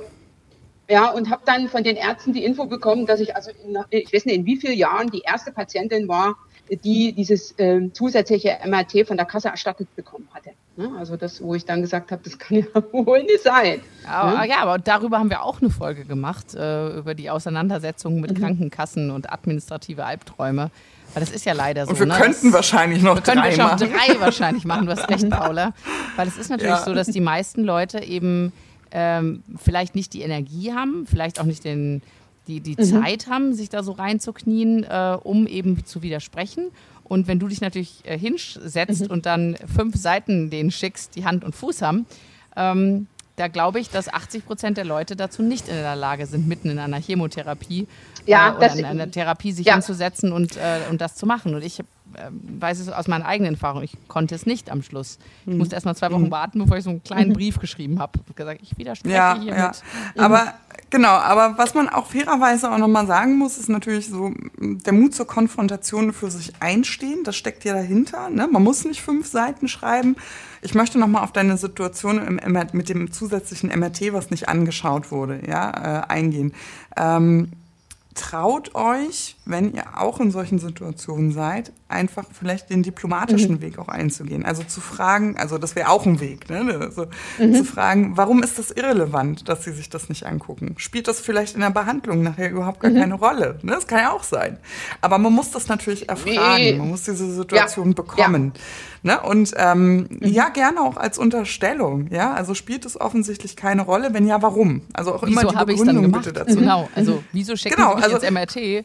ja, 0.89 1.11
und 1.11 1.31
habe 1.31 1.43
dann 1.47 1.69
von 1.69 1.85
den 1.85 1.95
Ärzten 1.95 2.33
die 2.33 2.45
Info 2.45 2.67
bekommen, 2.67 3.07
dass 3.07 3.21
ich 3.21 3.37
also, 3.37 3.53
in, 3.65 3.79
ich 3.91 4.13
weiß 4.13 4.27
nicht, 4.27 4.35
in 4.35 4.45
wie 4.45 4.57
vielen 4.57 4.77
Jahren 4.77 5.09
die 5.09 5.21
erste 5.21 5.53
Patientin 5.53 6.09
war, 6.09 6.35
die 6.69 7.13
dieses 7.13 7.57
äh, 7.59 7.93
zusätzliche 7.93 8.59
MRT 8.67 9.07
von 9.07 9.17
der 9.17 9.27
Kasse 9.27 9.49
erstattet 9.49 9.95
bekommen 9.95 10.29
hatte. 10.33 10.51
Ne? 10.77 10.91
Also 10.99 11.17
das, 11.17 11.41
wo 11.43 11.55
ich 11.55 11.65
dann 11.65 11.81
gesagt 11.81 12.11
habe, 12.11 12.23
das 12.25 12.41
kann 12.41 12.59
ja 12.59 12.65
wohl 12.93 13.23
nicht 13.23 13.43
sein. 13.43 13.83
Ja, 14.03 14.41
ne? 14.41 14.49
ja, 14.49 14.63
aber 14.63 14.79
darüber 14.79 15.21
haben 15.21 15.31
wir 15.31 15.43
auch 15.43 15.61
eine 15.61 15.71
Folge 15.71 16.05
gemacht, 16.05 16.57
äh, 16.57 16.89
über 16.97 17.15
die 17.15 17.31
Auseinandersetzung 17.31 18.21
mit 18.21 18.33
mhm. 18.33 18.43
Krankenkassen 18.43 19.13
und 19.13 19.33
administrative 19.33 20.05
Albträume. 20.05 20.73
Weil 21.15 21.25
das 21.25 21.31
ist 21.31 21.45
ja 21.45 21.53
leider 21.53 21.87
so. 21.87 21.93
Und 21.93 21.99
wir 21.99 22.07
ne? 22.07 22.15
könnten 22.15 22.47
das, 22.47 22.53
wahrscheinlich 22.53 23.03
noch 23.03 23.17
wir 23.17 23.23
drei 23.23 23.33
können 23.33 23.57
machen. 23.59 23.79
schon 23.79 23.89
drei 23.89 24.21
wahrscheinlich 24.21 24.65
machen, 24.65 24.87
du 24.87 24.93
hast 24.93 25.09
recht, 25.09 25.29
Paula. 25.31 25.73
Weil 26.17 26.29
es 26.29 26.37
ist 26.37 26.51
natürlich 26.51 26.75
ja. 26.75 26.85
so, 26.85 26.95
dass 26.95 27.09
die 27.09 27.21
meisten 27.21 27.65
Leute 27.65 28.03
eben 28.03 28.53
ähm, 28.93 29.43
vielleicht 29.63 29.95
nicht 29.95 30.13
die 30.13 30.23
Energie 30.23 30.73
haben, 30.73 31.07
vielleicht 31.07 31.41
auch 31.41 31.45
nicht 31.45 31.65
den, 31.65 32.03
die, 32.47 32.61
die 32.61 32.77
mhm. 32.79 33.03
Zeit 33.03 33.27
haben, 33.29 33.55
sich 33.55 33.69
da 33.69 33.83
so 33.83 33.93
reinzuknien, 33.93 34.85
äh, 34.85 35.17
um 35.23 35.47
eben 35.47 35.85
zu 35.85 36.03
widersprechen. 36.03 36.71
Und 37.05 37.27
wenn 37.27 37.41
du 37.41 37.49
dich 37.49 37.61
natürlich 37.61 38.03
äh, 38.05 38.17
hinsetzt 38.17 39.03
mhm. 39.03 39.11
und 39.11 39.27
dann 39.27 39.57
fünf 39.75 39.97
Seiten 39.97 40.51
denen 40.51 40.71
schickst, 40.71 41.17
die 41.17 41.25
Hand 41.25 41.45
und 41.45 41.55
Fuß 41.55 41.83
haben, 41.83 42.07
ähm, 42.57 43.07
da 43.41 43.49
glaube 43.49 43.81
ich, 43.81 43.89
dass 43.89 44.13
80 44.13 44.45
Prozent 44.45 44.77
der 44.77 44.85
Leute 44.85 45.17
dazu 45.17 45.43
nicht 45.43 45.67
in 45.67 45.75
der 45.75 45.97
Lage 45.97 46.27
sind, 46.27 46.47
mitten 46.47 46.69
in 46.69 46.79
einer 46.79 47.01
Chemotherapie 47.01 47.89
ja, 48.27 48.51
äh, 48.51 48.57
oder 48.57 48.75
in 48.75 48.85
einer 48.85 49.11
Therapie 49.11 49.53
sich 49.53 49.67
ja. 49.67 49.73
hinzusetzen 49.73 50.31
und, 50.33 50.59
äh, 50.59 50.81
und 50.91 51.01
das 51.01 51.17
zu 51.17 51.25
machen. 51.25 51.55
Und 51.55 51.65
ich 51.65 51.81
weiß 52.59 52.81
es 52.81 52.89
aus 52.89 53.09
meiner 53.09 53.27
eigenen 53.27 53.55
Erfahrung, 53.55 53.83
ich 53.83 53.97
konnte 54.09 54.35
es 54.35 54.47
nicht 54.47 54.71
am 54.71 54.83
Schluss. 54.83 55.19
Ich 55.45 55.53
hm. 55.53 55.59
musste 55.59 55.75
erst 55.75 55.87
mal 55.87 55.95
zwei 55.95 56.11
Wochen 56.11 56.25
hm. 56.25 56.31
warten, 56.31 56.59
bevor 56.59 56.77
ich 56.77 56.85
so 56.85 56.91
einen 56.91 57.03
kleinen 57.03 57.31
mhm. 57.31 57.35
Brief 57.35 57.59
geschrieben 57.59 57.99
habe. 57.99 58.19
Ich 58.29 58.35
gesagt, 58.35 58.61
ich 58.63 58.77
widerspreche 58.79 59.15
ja, 59.15 59.39
hiermit. 59.41 59.83
Ja. 60.17 60.23
Aber 60.25 60.55
genau, 60.91 61.11
aber 61.11 61.59
was 61.59 61.75
man 61.75 61.89
auch 61.89 62.07
fairerweise 62.07 62.71
auch 62.71 62.79
nochmal 62.79 63.07
sagen 63.07 63.37
muss, 63.37 63.59
ist 63.59 63.69
natürlich 63.69 64.09
so 64.09 64.33
der 64.59 64.93
Mut 64.93 65.15
zur 65.15 65.27
Konfrontation 65.27 66.13
für 66.13 66.31
sich 66.31 66.53
einstehen. 66.61 67.25
Das 67.25 67.37
steckt 67.37 67.65
ja 67.65 67.75
dahinter. 67.75 68.31
Ne? 68.31 68.49
Man 68.51 68.63
muss 68.63 68.85
nicht 68.85 69.03
fünf 69.03 69.27
Seiten 69.27 69.69
schreiben. 69.69 70.17
Ich 70.63 70.75
möchte 70.75 70.99
noch 70.99 71.09
mal 71.09 71.23
auf 71.23 71.33
deine 71.33 71.57
Situation 71.57 72.39
im, 72.39 72.59
mit 72.73 72.89
dem 72.89 73.13
zusätzlichen 73.13 73.71
MRT, 73.71 74.13
was 74.13 74.31
nicht 74.31 74.49
angeschaut 74.49 75.11
wurde, 75.11 75.41
ja, 75.47 76.03
äh, 76.03 76.07
eingehen. 76.09 76.53
Ähm, 76.97 77.53
traut 78.15 78.75
euch, 78.75 79.37
wenn 79.51 79.75
ihr 79.75 80.01
auch 80.01 80.21
in 80.21 80.31
solchen 80.31 80.59
Situationen 80.59 81.33
seid, 81.33 81.73
einfach 81.89 82.25
vielleicht 82.33 82.71
den 82.71 82.83
diplomatischen 82.83 83.57
mhm. 83.57 83.61
Weg 83.61 83.79
auch 83.79 83.89
einzugehen. 83.89 84.45
Also 84.45 84.63
zu 84.63 84.81
fragen, 84.81 85.37
also 85.37 85.59
das 85.59 85.77
wäre 85.77 85.89
auch 85.89 86.07
ein 86.07 86.21
Weg, 86.21 86.49
ne? 86.49 86.79
Also 86.81 87.07
mhm. 87.39 87.55
zu 87.55 87.65
fragen, 87.65 88.17
warum 88.17 88.43
ist 88.43 88.59
das 88.59 88.71
irrelevant, 88.71 89.49
dass 89.49 89.65
sie 89.65 89.73
sich 89.73 89.91
das 89.91 90.09
nicht 90.09 90.25
angucken? 90.25 90.75
Spielt 90.79 91.09
das 91.09 91.21
vielleicht 91.21 91.55
in 91.55 91.61
der 91.61 91.71
Behandlung 91.71 92.23
nachher 92.23 92.51
überhaupt 92.51 92.81
gar 92.81 92.91
mhm. 92.91 92.99
keine 92.99 93.15
Rolle? 93.15 93.59
Ne? 93.63 93.73
Das 93.73 93.87
kann 93.87 93.99
ja 94.01 94.13
auch 94.13 94.23
sein. 94.23 94.59
Aber 95.01 95.19
man 95.19 95.33
muss 95.33 95.51
das 95.51 95.69
natürlich 95.69 96.09
erfragen, 96.09 96.79
man 96.79 96.89
muss 96.89 97.05
diese 97.05 97.33
Situation 97.33 97.89
ja. 97.89 97.95
bekommen. 97.95 98.53
Ja. 98.55 98.61
Ne? 99.03 99.21
Und 99.21 99.53
ähm, 99.57 100.09
mhm. 100.11 100.19
ja, 100.23 100.51
gerne 100.51 100.81
auch 100.83 100.97
als 100.97 101.19
Unterstellung. 101.19 102.09
Ja, 102.11 102.35
also 102.35 102.55
spielt 102.55 102.85
es 102.85 103.01
offensichtlich 103.01 103.57
keine 103.57 103.83
Rolle. 103.83 104.13
Wenn 104.13 104.27
ja, 104.27 104.43
warum? 104.43 104.83
Also 104.93 105.15
auch 105.15 105.23
wieso 105.27 105.41
immer 105.41 105.65
die 105.65 105.73
Begründung 105.73 106.13
bitte 106.13 106.33
dazu. 106.33 106.57
Genau, 106.57 106.89
also 106.95 107.23
wieso 107.33 107.57
schicken 107.57 107.77
genau, 107.77 107.95
also, 107.95 108.17
ins 108.17 108.31
MRT, 108.31 108.85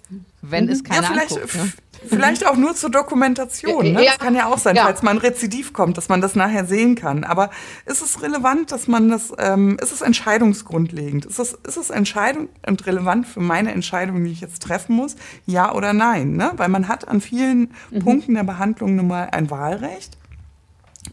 wenn 0.56 0.70
es 0.70 0.84
keine 0.84 1.04
ja, 1.04 1.12
vielleicht, 1.12 1.34
anguckt? 1.34 1.56
Ne? 1.56 1.72
Vielleicht 2.08 2.48
auch 2.48 2.56
nur 2.56 2.76
zur 2.76 2.90
Dokumentation. 2.90 3.94
Ne? 3.94 4.06
Das 4.06 4.20
kann 4.20 4.36
ja 4.36 4.48
auch 4.48 4.58
sein, 4.58 4.76
ja. 4.76 4.84
falls 4.84 5.02
mal 5.02 5.12
ein 5.12 5.18
Rezidiv 5.18 5.74
kommt, 5.74 5.98
dass 5.98 6.10
man 6.10 6.22
das 6.22 6.36
nachher 6.36 6.66
sehen 6.66 6.96
kann. 6.96 7.24
Aber 7.24 7.50
ist 7.86 8.02
es 8.02 8.22
relevant, 8.22 8.72
dass 8.72 8.88
man 8.88 9.10
das, 9.10 9.34
ähm, 9.38 9.78
ist 9.82 9.92
es 9.92 10.02
entscheidungsgrundlegend? 10.02 11.26
Ist 11.26 11.40
es, 11.40 11.54
ist 11.54 11.78
es 11.78 11.90
Entscheidung 11.90 12.50
und 12.68 12.86
relevant 12.86 13.28
für 13.28 13.40
meine 13.40 13.72
Entscheidung, 13.72 14.24
die 14.24 14.32
ich 14.32 14.42
jetzt 14.42 14.62
treffen 14.62 14.96
muss? 14.96 15.16
Ja 15.46 15.74
oder 15.74 15.94
nein? 15.94 16.34
Ne? 16.34 16.52
Weil 16.58 16.70
man 16.70 16.88
hat 16.88 17.08
an 17.08 17.22
vielen 17.22 17.74
mhm. 17.92 18.00
Punkten 18.00 18.36
der 18.36 18.44
Behandlung 18.44 18.96
nun 18.96 19.08
mal 19.08 19.30
ein 19.32 19.50
Wahlrecht. 19.50 20.18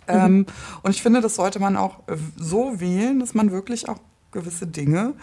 Mhm. 0.07 0.15
Ähm, 0.15 0.47
und 0.83 0.91
ich 0.91 1.03
finde, 1.03 1.21
das 1.21 1.37
sollte 1.37 1.59
man 1.59 1.77
auch 1.77 2.01
so 2.37 2.81
wählen, 2.81 3.21
dass 3.21 3.35
man 3.35 3.51
wirklich 3.51 3.89
auch 3.89 3.99
gewisse 4.33 4.67
Dinge 4.67 5.15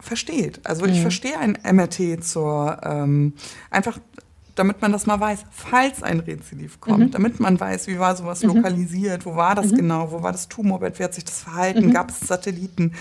versteht. 0.00 0.60
Also 0.64 0.86
ich 0.86 0.98
mhm. 0.98 1.02
verstehe 1.02 1.38
ein 1.38 1.58
MRT 1.62 2.24
zur 2.24 2.80
ähm, 2.82 3.34
einfach 3.70 3.98
damit 4.60 4.82
man 4.82 4.92
das 4.92 5.06
mal 5.06 5.18
weiß, 5.18 5.46
falls 5.50 6.02
ein 6.02 6.20
Rezidiv 6.20 6.80
kommt, 6.80 6.98
mhm. 6.98 7.10
damit 7.12 7.40
man 7.40 7.58
weiß, 7.58 7.86
wie 7.86 7.98
war 7.98 8.14
sowas 8.14 8.42
mhm. 8.42 8.56
lokalisiert, 8.56 9.24
wo 9.24 9.34
war 9.34 9.54
das 9.54 9.72
mhm. 9.72 9.76
genau, 9.76 10.12
wo 10.12 10.22
war 10.22 10.32
das 10.32 10.48
Tumorbett, 10.48 10.98
wie 10.98 11.04
hat 11.04 11.14
sich 11.14 11.24
das 11.24 11.40
verhalten, 11.40 11.86
mhm. 11.86 11.92
gab 11.92 12.10
es 12.10 12.20
Satelliten. 12.20 12.92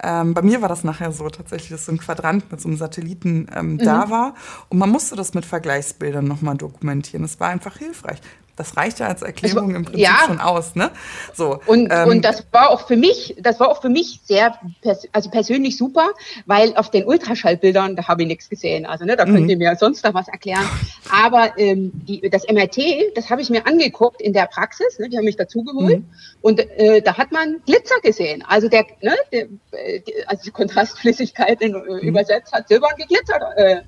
Ähm, 0.00 0.32
bei 0.32 0.42
mir 0.42 0.62
war 0.62 0.68
das 0.68 0.84
nachher 0.84 1.10
so 1.10 1.28
tatsächlich, 1.28 1.70
dass 1.70 1.86
so 1.86 1.92
ein 1.92 1.98
Quadrant 1.98 2.50
mit 2.52 2.60
so 2.60 2.68
einem 2.68 2.76
Satelliten 2.76 3.48
ähm, 3.54 3.78
da 3.78 4.06
mhm. 4.06 4.10
war 4.10 4.34
und 4.68 4.78
man 4.78 4.90
musste 4.90 5.16
das 5.16 5.34
mit 5.34 5.44
Vergleichsbildern 5.44 6.24
nochmal 6.24 6.56
dokumentieren. 6.56 7.22
Das 7.22 7.40
war 7.40 7.48
einfach 7.48 7.78
hilfreich. 7.78 8.20
Das 8.58 8.76
reicht 8.76 8.98
ja 8.98 9.06
als 9.06 9.22
Erklärung 9.22 9.66
also, 9.66 9.76
im 9.76 9.84
Prinzip 9.84 10.04
ja. 10.04 10.18
schon 10.26 10.40
aus, 10.40 10.74
ne? 10.74 10.90
So. 11.32 11.60
Und, 11.66 11.88
ähm, 11.92 12.08
und 12.08 12.24
das 12.24 12.44
war 12.50 12.70
auch 12.70 12.88
für 12.88 12.96
mich, 12.96 13.36
das 13.40 13.60
war 13.60 13.68
auch 13.68 13.80
für 13.80 13.88
mich 13.88 14.20
sehr, 14.24 14.58
pers 14.82 15.06
also 15.12 15.30
persönlich 15.30 15.78
super, 15.78 16.10
weil 16.46 16.76
auf 16.76 16.90
den 16.90 17.06
Ultraschallbildern, 17.06 17.94
da 17.94 18.08
habe 18.08 18.22
ich 18.22 18.28
nichts 18.28 18.48
gesehen. 18.48 18.84
Also, 18.84 19.04
ne, 19.04 19.16
da 19.16 19.24
könnt 19.24 19.42
mhm. 19.42 19.50
ihr 19.50 19.56
mir 19.56 19.76
sonst 19.76 20.04
noch 20.04 20.12
was 20.12 20.26
erklären. 20.26 20.68
Aber 21.10 21.56
ähm, 21.56 21.92
die, 21.94 22.28
das 22.28 22.48
MRT, 22.48 23.14
das 23.14 23.30
habe 23.30 23.42
ich 23.42 23.48
mir 23.48 23.64
angeguckt 23.66 24.20
in 24.20 24.32
der 24.32 24.46
Praxis, 24.46 24.98
ne, 24.98 25.08
die 25.08 25.16
haben 25.16 25.24
mich 25.24 25.36
dazugeholt. 25.36 26.00
Mhm. 26.00 26.06
Und 26.42 26.58
äh, 26.58 27.00
da 27.00 27.16
hat 27.16 27.30
man 27.30 27.60
Glitzer 27.64 28.00
gesehen. 28.02 28.44
Also 28.46 28.68
der, 28.68 28.86
ne, 29.02 29.14
der, 29.32 29.46
äh, 29.70 30.02
also 30.26 30.42
die 30.44 30.50
Kontrastflüssigkeit 30.50 31.62
in, 31.62 31.74
äh, 31.74 31.78
mhm. 31.78 31.98
übersetzt 32.00 32.52
hat 32.52 32.66
silbern 32.68 32.96
geglitzert. 32.96 33.42
Äh, 33.56 33.82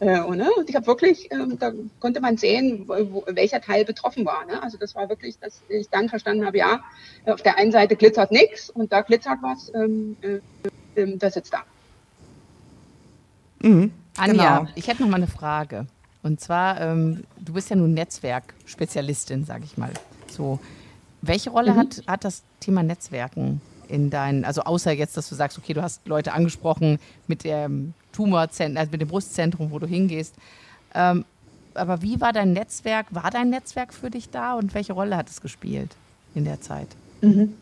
äh, 0.00 0.20
und, 0.20 0.38
ne? 0.38 0.50
und 0.56 0.68
ich 0.68 0.76
habe 0.76 0.86
wirklich, 0.86 1.30
äh, 1.32 1.36
da 1.58 1.72
konnte 2.00 2.20
man 2.20 2.36
sehen, 2.36 2.86
wo, 2.86 3.24
welcher 3.28 3.60
Teil 3.60 3.84
betroffen 3.84 4.26
war. 4.26 4.44
Ne? 4.44 4.62
Also 4.62 4.76
das 4.76 4.94
war 4.94 5.08
wirklich, 5.08 5.38
dass 5.38 5.62
ich 5.68 5.88
dann 5.88 6.08
verstanden 6.08 6.44
habe, 6.44 6.58
ja, 6.58 6.80
auf 7.24 7.42
der 7.42 7.56
einen 7.56 7.72
Seite 7.72 7.96
glitzert 7.96 8.30
nichts 8.30 8.68
und 8.68 8.92
da 8.92 9.00
glitzert 9.00 9.38
was, 9.40 9.72
ähm, 9.74 10.16
äh, 10.20 11.00
äh, 11.00 11.16
das 11.16 11.34
sitzt 11.34 11.54
da. 11.54 11.62
Mhm, 13.60 13.90
Anja, 14.18 14.58
genau. 14.58 14.70
ich 14.74 14.86
hätte 14.86 15.02
noch 15.02 15.08
mal 15.08 15.16
eine 15.16 15.26
Frage. 15.26 15.86
Und 16.22 16.40
zwar, 16.40 16.80
ähm, 16.80 17.24
du 17.38 17.54
bist 17.54 17.70
ja 17.70 17.76
nun 17.76 17.94
Netzwerkspezialistin, 17.94 19.44
sage 19.44 19.64
ich 19.64 19.78
mal. 19.78 19.92
So, 20.28 20.58
welche 21.22 21.50
Rolle 21.50 21.72
mhm. 21.72 21.78
hat, 21.78 22.02
hat 22.06 22.24
das 22.24 22.42
Thema 22.60 22.82
Netzwerken 22.82 23.62
in 23.88 24.10
deinen, 24.10 24.44
also 24.44 24.62
außer 24.62 24.92
jetzt, 24.92 25.16
dass 25.16 25.28
du 25.28 25.34
sagst, 25.34 25.56
okay, 25.56 25.72
du 25.72 25.82
hast 25.82 26.06
Leute 26.06 26.32
angesprochen 26.32 26.98
mit 27.28 27.44
dem 27.44 27.94
Tumorzentrum, 28.16 28.78
also 28.78 28.90
mit 28.90 29.00
dem 29.00 29.08
Brustzentrum, 29.08 29.70
wo 29.70 29.78
du 29.78 29.86
hingehst. 29.86 30.34
Ähm, 30.94 31.24
aber 31.74 32.02
wie 32.02 32.20
war 32.20 32.32
dein 32.32 32.52
Netzwerk? 32.52 33.06
War 33.10 33.30
dein 33.30 33.50
Netzwerk 33.50 33.92
für 33.92 34.10
dich 34.10 34.30
da 34.30 34.54
und 34.54 34.74
welche 34.74 34.94
Rolle 34.94 35.16
hat 35.16 35.28
es 35.28 35.40
gespielt 35.40 35.90
in 36.34 36.44
der 36.44 36.60
Zeit? 36.60 36.88
Mhm. 37.20 37.54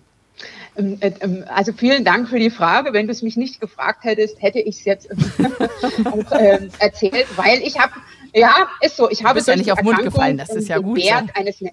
Ähm, 0.76 0.96
äh, 1.00 1.12
ähm, 1.20 1.44
also 1.48 1.72
vielen 1.72 2.04
Dank 2.04 2.28
für 2.28 2.38
die 2.38 2.50
Frage. 2.50 2.92
Wenn 2.92 3.06
du 3.06 3.12
es 3.12 3.22
mich 3.22 3.36
nicht 3.36 3.60
gefragt 3.60 4.04
hättest, 4.04 4.40
hätte 4.42 4.58
ich 4.60 4.78
es 4.78 4.84
jetzt 4.84 5.08
auch, 6.04 6.32
äh, 6.32 6.68
erzählt, 6.78 7.26
weil 7.36 7.60
ich 7.62 7.78
habe, 7.78 7.92
ja, 8.34 8.68
ist 8.80 8.96
so, 8.96 9.10
ich 9.10 9.22
habe 9.22 9.34
du 9.34 9.34
bist 9.36 9.48
ja 9.48 9.56
nicht 9.56 9.70
auf 9.70 9.78
den 9.78 9.86
Mund 9.86 10.02
gefallen, 10.02 10.38
das 10.38 10.50
ist 10.50 10.68
ja 10.68 10.78
gut. 10.78 11.00
So. 11.00 11.10
Eines 11.34 11.60
ne 11.60 11.70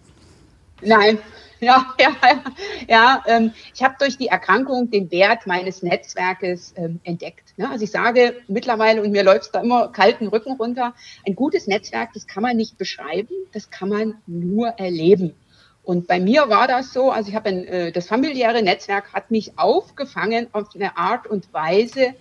Nein, 0.84 1.20
ja, 1.64 1.86
ja, 2.00 2.12
ja. 2.24 2.44
ja 2.88 3.24
ähm, 3.28 3.54
ich 3.74 3.84
habe 3.84 3.96
durch 4.00 4.18
die 4.18 4.28
Erkrankung 4.28 4.90
den 4.90 5.12
Wert 5.12 5.46
meines 5.46 5.84
Netzwerkes 5.84 6.74
ähm, 6.76 7.00
entdeckt. 7.04 7.54
Ne? 7.58 7.70
Also 7.70 7.84
ich 7.84 7.92
sage 7.92 8.36
mittlerweile, 8.48 9.04
und 9.04 9.12
mir 9.12 9.24
läuft 9.24 9.54
da 9.54 9.62
immer 9.62 9.90
kalten 9.90 10.28
Rücken 10.28 10.54
runter, 10.54 10.96
ein 11.26 11.36
gutes 11.36 11.68
Netzwerk, 11.68 12.14
das 12.14 12.26
kann 12.26 12.42
man 12.42 12.58
nicht 12.58 12.80
beschreiben, 12.80 13.36
das 13.54 13.70
kann 13.70 13.90
man 13.90 14.16
nur 14.26 14.70
erleben. 14.70 15.36
Und 15.84 16.08
bei 16.08 16.20
mir 16.20 16.50
war 16.50 16.68
das 16.68 16.94
so, 16.94 17.12
also 17.12 17.30
ich 17.30 17.36
habe 17.36 17.50
äh, 17.50 17.92
das 17.92 18.08
familiäre 18.08 18.64
Netzwerk 18.64 19.14
hat 19.14 19.30
mich 19.30 19.60
aufgefangen 19.60 20.48
auf 20.54 20.70
eine 20.74 20.98
Art 20.98 21.28
und 21.28 21.54
Weise, 21.54 22.16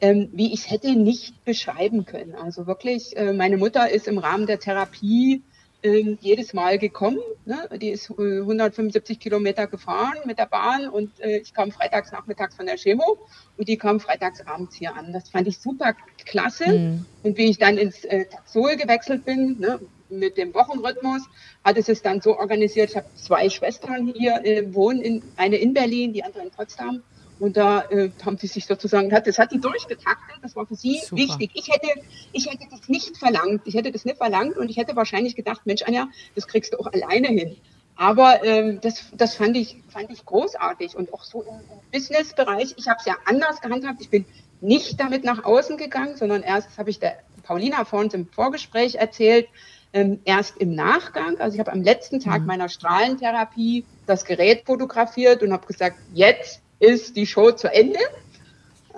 ähm, 0.00 0.28
wie 0.32 0.52
ich 0.52 0.60
es 0.60 0.70
hätte 0.70 0.94
nicht 0.94 1.44
beschreiben 1.44 2.04
können. 2.04 2.36
Also 2.36 2.68
wirklich, 2.68 3.16
äh, 3.16 3.32
meine 3.32 3.56
Mutter 3.56 3.90
ist 3.90 4.06
im 4.06 4.18
Rahmen 4.18 4.46
der 4.46 4.60
Therapie 4.60 5.42
äh, 5.84 6.16
jedes 6.20 6.54
Mal 6.54 6.78
gekommen. 6.78 7.20
Ne? 7.44 7.68
Die 7.80 7.90
ist 7.90 8.10
äh, 8.10 8.40
175 8.40 9.20
Kilometer 9.20 9.66
gefahren 9.66 10.16
mit 10.24 10.38
der 10.38 10.46
Bahn 10.46 10.88
und 10.88 11.20
äh, 11.20 11.38
ich 11.38 11.52
kam 11.52 11.70
freitags 11.70 12.10
nachmittags 12.10 12.56
von 12.56 12.66
der 12.66 12.76
Chemo 12.76 13.18
und 13.58 13.68
die 13.68 13.76
kam 13.76 14.00
freitags 14.00 14.40
abends 14.46 14.74
hier 14.76 14.96
an. 14.96 15.12
Das 15.12 15.28
fand 15.28 15.46
ich 15.46 15.58
super 15.58 15.94
klasse. 16.24 16.66
Mhm. 16.66 17.04
Und 17.22 17.36
wie 17.36 17.50
ich 17.50 17.58
dann 17.58 17.76
ins 17.76 18.04
äh, 18.04 18.24
Taxol 18.24 18.76
gewechselt 18.76 19.24
bin, 19.24 19.60
ne, 19.60 19.78
mit 20.08 20.36
dem 20.38 20.54
Wochenrhythmus, 20.54 21.22
hat 21.62 21.76
es 21.76 21.88
es 21.88 22.02
dann 22.02 22.20
so 22.20 22.38
organisiert, 22.38 22.90
ich 22.90 22.96
habe 22.96 23.06
zwei 23.14 23.50
Schwestern 23.50 24.06
hier, 24.06 24.44
äh, 24.44 24.74
wohnen 24.74 25.02
in, 25.02 25.22
eine 25.36 25.56
in 25.56 25.74
Berlin, 25.74 26.12
die 26.12 26.24
andere 26.24 26.44
in 26.44 26.50
Potsdam. 26.50 27.02
Und 27.40 27.56
da 27.56 27.82
äh, 27.90 28.10
haben 28.24 28.38
sie 28.38 28.46
sich 28.46 28.66
sozusagen, 28.66 29.10
das 29.10 29.38
hat 29.38 29.50
sie 29.50 29.60
durchgetaktet, 29.60 30.36
das 30.42 30.54
war 30.54 30.66
für 30.66 30.76
sie 30.76 31.00
Super. 31.00 31.16
wichtig. 31.16 31.50
Ich 31.54 31.68
hätte, 31.68 31.88
ich 32.32 32.46
hätte 32.46 32.66
das 32.70 32.88
nicht 32.88 33.16
verlangt, 33.16 33.62
ich 33.64 33.74
hätte 33.74 33.90
das 33.90 34.04
nicht 34.04 34.18
verlangt 34.18 34.56
und 34.56 34.70
ich 34.70 34.76
hätte 34.76 34.94
wahrscheinlich 34.94 35.34
gedacht, 35.34 35.62
Mensch, 35.64 35.82
Anja, 35.82 36.08
das 36.34 36.46
kriegst 36.46 36.72
du 36.72 36.78
auch 36.78 36.86
alleine 36.86 37.28
hin. 37.28 37.56
Aber 37.96 38.44
ähm, 38.44 38.80
das, 38.80 39.04
das 39.12 39.34
fand, 39.34 39.56
ich, 39.56 39.76
fand 39.88 40.10
ich 40.10 40.24
großartig 40.24 40.96
und 40.96 41.12
auch 41.12 41.22
so 41.22 41.42
im, 41.42 41.54
im 41.54 41.90
Business-Bereich. 41.92 42.74
Ich 42.76 42.88
habe 42.88 42.98
es 42.98 43.06
ja 43.06 43.16
anders 43.24 43.60
gehandhabt. 43.60 44.00
Ich 44.00 44.10
bin 44.10 44.24
nicht 44.60 44.98
damit 44.98 45.24
nach 45.24 45.44
außen 45.44 45.76
gegangen, 45.76 46.16
sondern 46.16 46.42
erst 46.42 46.76
habe 46.78 46.90
ich 46.90 46.98
der 46.98 47.18
Paulina 47.44 47.84
vor 47.84 48.00
uns 48.00 48.14
im 48.14 48.26
Vorgespräch 48.26 48.96
erzählt, 48.96 49.46
ähm, 49.92 50.20
erst 50.24 50.56
im 50.58 50.74
Nachgang. 50.74 51.38
Also 51.38 51.54
ich 51.54 51.60
habe 51.60 51.72
am 51.72 51.82
letzten 51.82 52.18
Tag 52.18 52.40
mhm. 52.40 52.46
meiner 52.46 52.68
Strahlentherapie 52.68 53.84
das 54.06 54.24
Gerät 54.24 54.64
fotografiert 54.66 55.42
und 55.42 55.52
habe 55.52 55.66
gesagt, 55.66 55.96
jetzt 56.12 56.63
ist 56.84 57.16
die 57.16 57.26
Show 57.26 57.52
zu 57.52 57.72
Ende. 57.72 57.98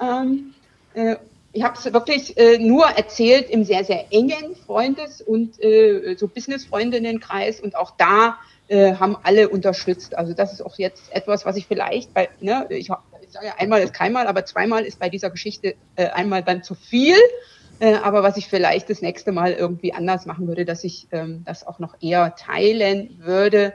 Ähm, 0.00 0.54
äh, 0.94 1.16
ich 1.52 1.62
habe 1.62 1.74
es 1.78 1.90
wirklich 1.90 2.36
äh, 2.36 2.58
nur 2.58 2.84
erzählt 2.84 3.48
im 3.48 3.64
sehr, 3.64 3.82
sehr 3.84 4.12
engen 4.12 4.56
Freundes- 4.66 5.22
und 5.22 5.62
äh, 5.62 6.14
so 6.18 6.28
Business-Freundinnenkreis 6.28 7.60
und 7.60 7.76
auch 7.76 7.92
da 7.96 8.36
äh, 8.68 8.94
haben 8.94 9.16
alle 9.22 9.48
unterstützt. 9.48 10.18
Also 10.18 10.34
das 10.34 10.52
ist 10.52 10.60
auch 10.60 10.76
jetzt 10.78 11.10
etwas, 11.12 11.46
was 11.46 11.56
ich 11.56 11.66
vielleicht 11.66 12.12
bei, 12.12 12.28
ne, 12.40 12.66
ich, 12.68 12.90
ich 12.90 13.32
sage 13.32 13.46
ja 13.46 13.54
einmal 13.56 13.80
ist 13.80 13.94
keinmal, 13.94 14.26
aber 14.26 14.44
zweimal 14.44 14.84
ist 14.84 14.98
bei 14.98 15.08
dieser 15.08 15.30
Geschichte 15.30 15.76
äh, 15.94 16.08
einmal 16.08 16.42
dann 16.42 16.62
zu 16.62 16.74
viel. 16.74 17.16
Äh, 17.78 17.94
aber 17.94 18.22
was 18.22 18.36
ich 18.36 18.48
vielleicht 18.48 18.90
das 18.90 19.02
nächste 19.02 19.32
Mal 19.32 19.52
irgendwie 19.52 19.92
anders 19.92 20.26
machen 20.26 20.48
würde, 20.48 20.64
dass 20.64 20.84
ich 20.84 21.08
ähm, 21.12 21.42
das 21.46 21.66
auch 21.66 21.78
noch 21.78 21.94
eher 22.00 22.34
teilen 22.34 23.18
würde. 23.22 23.74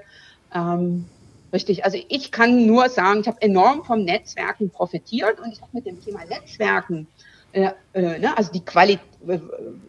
Ähm, 0.53 1.05
Richtig, 1.53 1.83
also 1.83 1.97
ich 2.07 2.31
kann 2.31 2.65
nur 2.65 2.87
sagen, 2.89 3.21
ich 3.21 3.27
habe 3.27 3.41
enorm 3.41 3.83
vom 3.83 4.03
Netzwerken 4.03 4.69
profitiert 4.69 5.39
und 5.39 5.51
ich 5.51 5.61
habe 5.61 5.71
mit 5.73 5.85
dem 5.85 6.01
Thema 6.03 6.23
Netzwerken, 6.25 7.07
äh, 7.51 7.71
äh, 7.93 8.19
ne, 8.19 8.37
also 8.37 8.51
die 8.51 8.63
Qualität, 8.63 9.01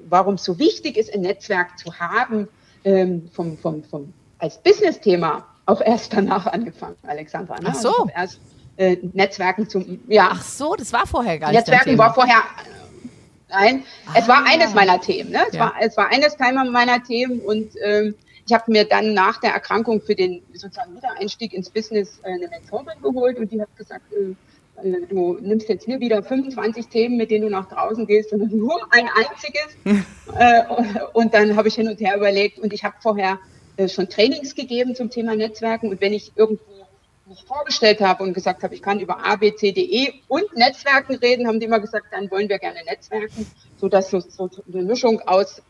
warum 0.09 0.35
es 0.35 0.45
so 0.45 0.59
wichtig 0.59 0.97
ist, 0.97 1.15
ein 1.15 1.21
Netzwerk 1.21 1.79
zu 1.79 1.95
haben, 1.99 2.49
ähm, 2.85 3.29
vom, 3.33 3.57
vom, 3.57 3.85
vom, 3.85 4.13
als 4.39 4.61
Business-Thema 4.63 5.47
auch 5.67 5.81
erst 5.81 6.13
danach 6.13 6.47
angefangen, 6.47 6.97
Alexandra. 7.07 7.61
Ne? 7.61 7.69
Ach 7.69 7.75
so. 7.75 7.91
Also 7.91 8.11
erst 8.15 8.41
äh, 8.77 8.97
Netzwerken 9.13 9.69
zum, 9.69 10.01
ja. 10.09 10.31
Ach 10.33 10.43
so, 10.43 10.75
das 10.75 10.93
war 10.93 11.07
vorher 11.07 11.39
gar 11.39 11.49
nicht. 11.49 11.59
Netzwerken 11.59 11.97
war 11.97 12.13
vorher, 12.13 12.43
nein, 13.49 13.85
ah. 14.07 14.15
es 14.17 14.27
war 14.27 14.45
eines 14.45 14.75
meiner 14.75 15.01
Themen. 15.01 15.31
Ne? 15.31 15.43
Es, 15.49 15.55
ja. 15.55 15.61
war, 15.61 15.75
es 15.81 15.97
war 15.97 16.09
eines 16.11 16.37
meiner 16.39 17.03
Themen 17.05 17.41
und 17.41 17.73
ähm, 17.85 18.15
ich 18.53 18.59
habe 18.59 18.71
mir 18.71 18.85
dann 18.85 19.15
nach 19.15 19.41
der 19.41 19.53
Erkrankung 19.53 20.03
für 20.03 20.15
den 20.15 20.43
sozusagen 20.53 20.95
Wiedereinstieg 20.95 21.55
ins 21.55 21.71
Business 21.71 22.21
äh, 22.23 22.33
eine 22.33 22.49
Mentorin 22.49 23.01
geholt 23.01 23.39
und 23.39 23.51
die 23.51 23.63
hat 23.63 23.75
gesagt, 23.79 24.05
äh, 24.13 24.87
äh, 24.87 25.07
du 25.09 25.39
nimmst 25.41 25.71
jetzt 25.71 25.87
hier 25.87 26.01
wieder 26.01 26.23
25 26.23 26.89
Themen, 26.89 27.17
mit 27.17 27.31
denen 27.31 27.47
du 27.47 27.51
nach 27.51 27.71
draußen 27.71 28.07
gehst, 28.07 28.29
sondern 28.29 28.51
nur 28.55 28.79
ein 28.91 29.09
einziges. 29.09 29.75
und 31.15 31.33
dann 31.33 31.57
habe 31.57 31.69
ich 31.69 31.77
hin 31.77 31.89
und 31.89 31.99
her 31.99 32.15
überlegt 32.15 32.59
und 32.59 32.75
ich 32.75 32.85
habe 32.85 32.97
vorher 33.01 33.39
schon 33.89 34.11
Trainings 34.11 34.55
gegeben 34.55 34.95
zum 34.95 35.09
Thema 35.09 35.35
Netzwerken 35.35 35.89
und 35.89 36.03
wenn 36.03 36.13
ich 36.13 36.33
irgendwo 36.37 36.63
mich 37.25 37.45
vorgestellt 37.45 38.03
habe 38.03 38.23
und 38.23 38.35
gesagt 38.35 38.63
habe, 38.65 38.75
ich 38.75 38.83
kann 38.83 39.01
über 39.01 39.25
A, 39.25 39.37
B, 39.37 39.55
C, 39.55 39.73
D, 39.73 39.81
E 39.81 40.13
und 40.29 40.55
Netzwerken 40.55 41.15
reden, 41.15 41.49
haben 41.49 41.59
die 41.59 41.65
immer 41.65 41.81
gesagt, 41.81 42.09
dann 42.11 42.31
wollen 42.31 42.51
wir 42.51 42.59
gerne 42.59 42.81
Netzwerken, 42.85 43.47
sodass 43.79 44.11
so, 44.11 44.21
so 44.21 44.51
eine 44.71 44.83
Mischung 44.83 45.23
aus 45.23 45.63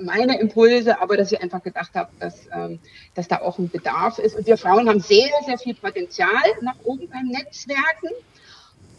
meine 0.00 0.38
Impulse, 0.40 1.00
aber 1.00 1.16
dass 1.16 1.32
ich 1.32 1.40
einfach 1.40 1.62
gedacht 1.62 1.94
habe, 1.94 2.10
dass, 2.20 2.46
ähm, 2.54 2.78
dass 3.14 3.28
da 3.28 3.40
auch 3.40 3.58
ein 3.58 3.68
Bedarf 3.68 4.18
ist. 4.18 4.36
Und 4.36 4.46
wir 4.46 4.56
Frauen 4.56 4.88
haben 4.88 5.00
sehr, 5.00 5.30
sehr 5.46 5.58
viel 5.58 5.74
Potenzial 5.74 6.28
nach 6.60 6.76
oben 6.84 7.08
beim 7.08 7.26
Netzwerken. 7.26 8.10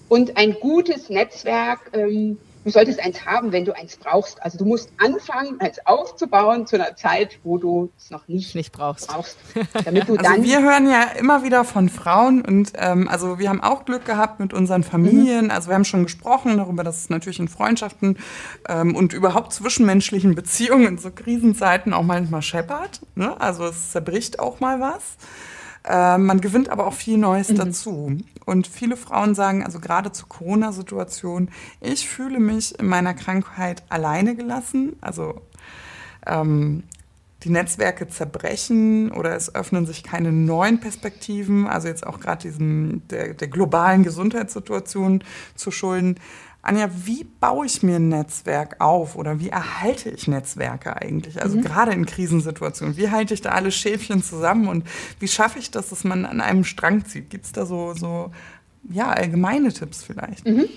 Und 0.10 0.38
ein 0.38 0.54
gutes 0.60 1.10
Netzwerk 1.10 1.80
ähm, 1.94 2.38
du 2.64 2.70
solltest 2.70 3.00
eins 3.00 3.26
haben, 3.26 3.52
wenn 3.52 3.66
du 3.66 3.76
eins 3.76 3.98
brauchst. 3.98 4.42
Also 4.42 4.58
du 4.58 4.66
musst 4.66 4.92
anfangen, 4.98 5.60
eins 5.60 5.80
aufzubauen 5.86 6.66
zu 6.68 6.76
einer 6.76 6.96
Zeit, 6.96 7.40
wo 7.44 7.58
du 7.58 7.92
es 7.98 8.10
noch 8.10 8.28
nicht, 8.28 8.56
nicht 8.56 8.72
brauchst. 8.72 9.08
brauchst 9.08 9.38
damit 9.86 10.08
du 10.08 10.14
also 10.18 10.30
dann 10.30 10.44
wir 10.44 10.62
hören 10.62 10.90
ja 10.90 11.04
immer 11.18 11.44
wieder 11.44 11.64
von 11.64 11.90
Frauen 11.90 12.42
und 12.42 12.74
ähm, 12.76 13.08
also 13.08 13.40
wir 13.40 13.50
haben 13.50 13.62
auch 13.62 13.86
Glück 13.86 14.06
gehabt 14.06 14.40
mit 14.40 14.54
unseren 14.54 14.84
Familien. 14.84 15.46
Mhm. 15.46 15.52
Also 15.52 15.70
wir 15.70 15.76
haben 15.76 15.86
schon 15.86 16.04
gesprochen 16.04 16.58
darüber, 16.58 16.84
dass 16.84 16.98
es 16.98 17.10
natürlich 17.10 17.40
in 17.40 17.48
Freundschaften 17.48 18.18
ähm, 18.68 18.96
und 18.96 19.14
überhaupt 19.14 19.54
zwischenmenschlichen 19.54 20.36
Beziehungen 20.36 20.88
in 20.88 20.98
so 20.98 21.12
Krisenzeiten 21.12 21.94
auch 21.94 22.04
manchmal 22.04 22.42
scheppert. 22.42 23.02
Ne? 23.16 23.40
Also 23.40 23.66
es 23.66 23.92
zerbricht 23.92 24.40
auch 24.40 24.60
mal 24.60 24.80
was. 24.80 25.18
Äh, 25.86 26.18
man 26.18 26.42
gewinnt 26.42 26.70
aber 26.70 26.88
auch 26.88 26.94
viel 26.94 27.18
Neues 27.18 27.50
mhm. 27.50 27.56
dazu. 27.56 28.18
Und 28.46 28.68
viele 28.68 28.98
Frauen 28.98 29.36
sagen, 29.36 29.64
also 29.64 29.80
gerade 29.80 30.12
zur 30.12 30.30
Corona-Situation, 30.30 31.50
ich 31.82 32.08
fühle 32.08 32.40
mich 32.40 32.78
in 32.80 32.88
meiner 32.88 33.14
Krankheit 33.14 33.84
alleine 33.90 34.36
gelassen. 34.36 34.96
Also 35.02 35.42
ähm, 36.26 36.84
die 37.44 37.50
Netzwerke 37.50 38.08
zerbrechen 38.08 39.12
oder 39.12 39.36
es 39.36 39.54
öffnen 39.54 39.86
sich 39.86 40.04
keine 40.04 40.32
neuen 40.32 40.80
Perspektiven, 40.80 41.68
also 41.68 41.88
jetzt 41.90 42.08
auch 42.08 42.20
gerade 42.20 42.44
diesem 42.44 43.02
der, 43.10 43.34
der 43.34 43.48
globalen 43.50 44.04
Gesundheitssituation 44.04 45.24
zu 45.56 45.72
schulden. 45.72 46.16
Anja, 46.66 46.90
wie 47.06 47.26
baue 47.26 47.66
ich 47.66 47.84
mir 47.84 47.98
ein 47.98 48.08
Netzwerk 48.08 48.80
auf 48.80 49.18
oder 49.18 49.42
wie 49.42 49.50
erhalte 49.50 50.10
ich 50.10 50.30
Netzwerke 50.30 50.96
eigentlich? 50.96 51.42
Also 51.42 51.58
mhm. 51.58 51.62
gerade 51.62 51.92
in 51.92 52.06
Krisensituationen, 52.06 52.96
wie 52.96 53.12
halte 53.12 53.34
ich 53.34 53.42
da 53.42 53.50
alle 53.50 53.70
Schäfchen 53.70 54.24
zusammen 54.24 54.70
und 54.70 54.88
wie 55.20 55.28
schaffe 55.28 55.60
ich 55.60 55.72
das, 55.72 55.90
dass 55.90 56.06
man 56.06 56.26
an 56.26 56.40
einem 56.40 56.64
Strang 56.64 57.06
zieht? 57.06 57.30
Gibt 57.30 57.46
es 57.46 57.52
da 57.52 57.66
so, 57.66 57.94
so 57.94 58.32
ja, 58.90 59.10
allgemeine 59.10 59.74
Tipps 59.74 60.04
vielleicht? 60.04 60.48
Mhm. 60.48 60.70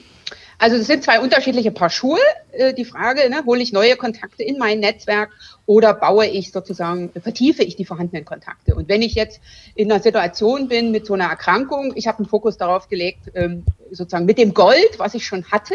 Also 0.59 0.77
es 0.77 0.87
sind 0.87 1.05
zwei 1.05 1.21
unterschiedliche 1.21 1.71
Paar 1.71 1.91
Schuhe. 1.91 2.19
Äh, 2.53 2.75
die 2.75 2.85
Frage, 2.85 3.29
ne, 3.29 3.45
hole 3.45 3.63
ich 3.63 3.73
neue 3.73 3.97
Kontakte 3.97 4.43
in 4.43 4.59
mein 4.59 4.81
Netzwerk 4.81 5.31
oder 5.67 5.95
baue 5.95 6.27
ich 6.27 6.53
sozusagen, 6.53 7.11
vertiefe 7.21 7.63
ich 7.63 7.77
die 7.77 7.85
vorhandenen 7.85 8.25
Kontakte? 8.25 8.75
Und 8.75 8.89
wenn 8.89 9.03
ich 9.03 9.15
jetzt 9.15 9.41
in 9.75 9.91
einer 9.91 10.03
Situation 10.03 10.69
bin 10.69 10.91
mit 10.91 11.07
so 11.07 11.15
einer 11.15 11.27
Erkrankung, 11.27 11.93
ich 11.95 12.07
habe 12.07 12.19
einen 12.19 12.29
Fokus 12.29 12.57
darauf 12.57 12.89
gelegt, 12.89 13.31
ähm, 13.35 13.65
sozusagen 13.91 14.25
mit 14.25 14.39
dem 14.39 14.55
Gold, 14.55 14.99
was 14.99 15.15
ich 15.15 15.27
schon 15.27 15.45
hatte, 15.51 15.75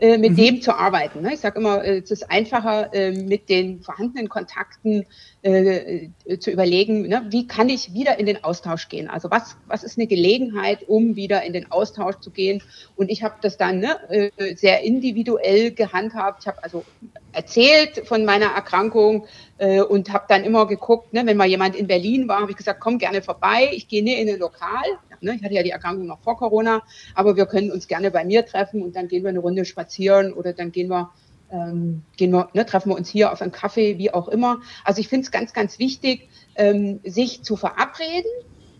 äh, 0.00 0.18
mit 0.18 0.32
mhm. 0.32 0.36
dem 0.36 0.62
zu 0.62 0.74
arbeiten. 0.74 1.22
Ne? 1.22 1.34
Ich 1.34 1.40
sage 1.40 1.60
immer, 1.60 1.84
äh, 1.84 1.98
es 1.98 2.10
ist 2.10 2.30
einfacher, 2.30 2.90
mit 3.12 3.48
den 3.48 3.80
vorhandenen 3.82 4.28
Kontakten 4.28 5.06
äh, 5.42 6.08
zu 6.40 6.50
überlegen, 6.50 7.02
ne? 7.02 7.26
wie 7.30 7.46
kann 7.46 7.68
ich 7.68 7.94
wieder 7.94 8.18
in 8.18 8.26
den 8.26 8.42
Austausch 8.42 8.88
gehen? 8.88 9.08
Also 9.08 9.30
was, 9.30 9.56
was 9.66 9.84
ist 9.84 9.96
eine 9.96 10.08
Gelegenheit, 10.08 10.88
um 10.88 11.14
wieder 11.14 11.44
in 11.44 11.52
den 11.52 11.70
Austausch 11.70 12.16
zu 12.18 12.30
gehen? 12.30 12.60
Und 12.96 13.08
ich 13.08 13.22
habe 13.22 13.36
das 13.40 13.56
dann 13.56 13.78
ne, 13.78 14.32
äh, 14.36 14.56
sehr 14.56 14.82
individuell 14.82 15.70
gehandhabt. 15.70 16.42
Ich 16.42 16.48
habe 16.48 16.62
also 16.64 16.84
erzählt 17.32 18.06
von 18.06 18.24
meiner 18.24 18.46
Erkrankung 18.46 19.26
äh, 19.58 19.80
und 19.80 20.12
habe 20.12 20.24
dann 20.28 20.42
immer 20.42 20.66
geguckt, 20.66 21.12
ne, 21.12 21.24
wenn 21.24 21.36
mal 21.36 21.46
jemand 21.46 21.76
in 21.76 21.86
Berlin 21.86 22.26
war, 22.26 22.40
habe 22.40 22.50
ich 22.50 22.56
gesagt, 22.56 22.80
komm 22.80 22.98
gerne 22.98 23.22
vorbei, 23.22 23.70
ich 23.72 23.86
gehe 23.86 24.02
nie 24.02 24.14
in 24.14 24.28
ein 24.28 24.40
Lokal. 24.40 24.84
Ne, 25.20 25.34
ich 25.36 25.44
hatte 25.44 25.54
ja 25.54 25.62
die 25.62 25.70
Erkrankung 25.70 26.06
noch 26.06 26.20
vor 26.20 26.36
Corona, 26.36 26.82
aber 27.14 27.36
wir 27.36 27.46
können 27.46 27.70
uns 27.70 27.86
gerne 27.86 28.10
bei 28.10 28.24
mir 28.24 28.44
treffen 28.44 28.82
und 28.82 28.96
dann 28.96 29.08
gehen 29.08 29.22
wir 29.22 29.30
eine 29.30 29.40
Runde 29.40 29.64
spazieren 29.64 30.32
oder 30.32 30.52
dann 30.52 30.72
gehen 30.72 30.88
wir 30.88 31.10
ähm, 31.50 32.02
gehen 32.16 32.32
wir, 32.32 32.48
ne, 32.52 32.66
treffen 32.66 32.90
wir 32.90 32.96
uns 32.96 33.08
hier 33.08 33.32
auf 33.32 33.42
einen 33.42 33.52
Kaffee, 33.52 33.98
wie 33.98 34.12
auch 34.12 34.28
immer. 34.28 34.58
Also 34.84 35.00
ich 35.00 35.08
finde 35.08 35.24
es 35.24 35.30
ganz, 35.30 35.52
ganz 35.52 35.78
wichtig, 35.78 36.28
ähm, 36.56 37.00
sich 37.04 37.42
zu 37.42 37.56
verabreden 37.56 38.30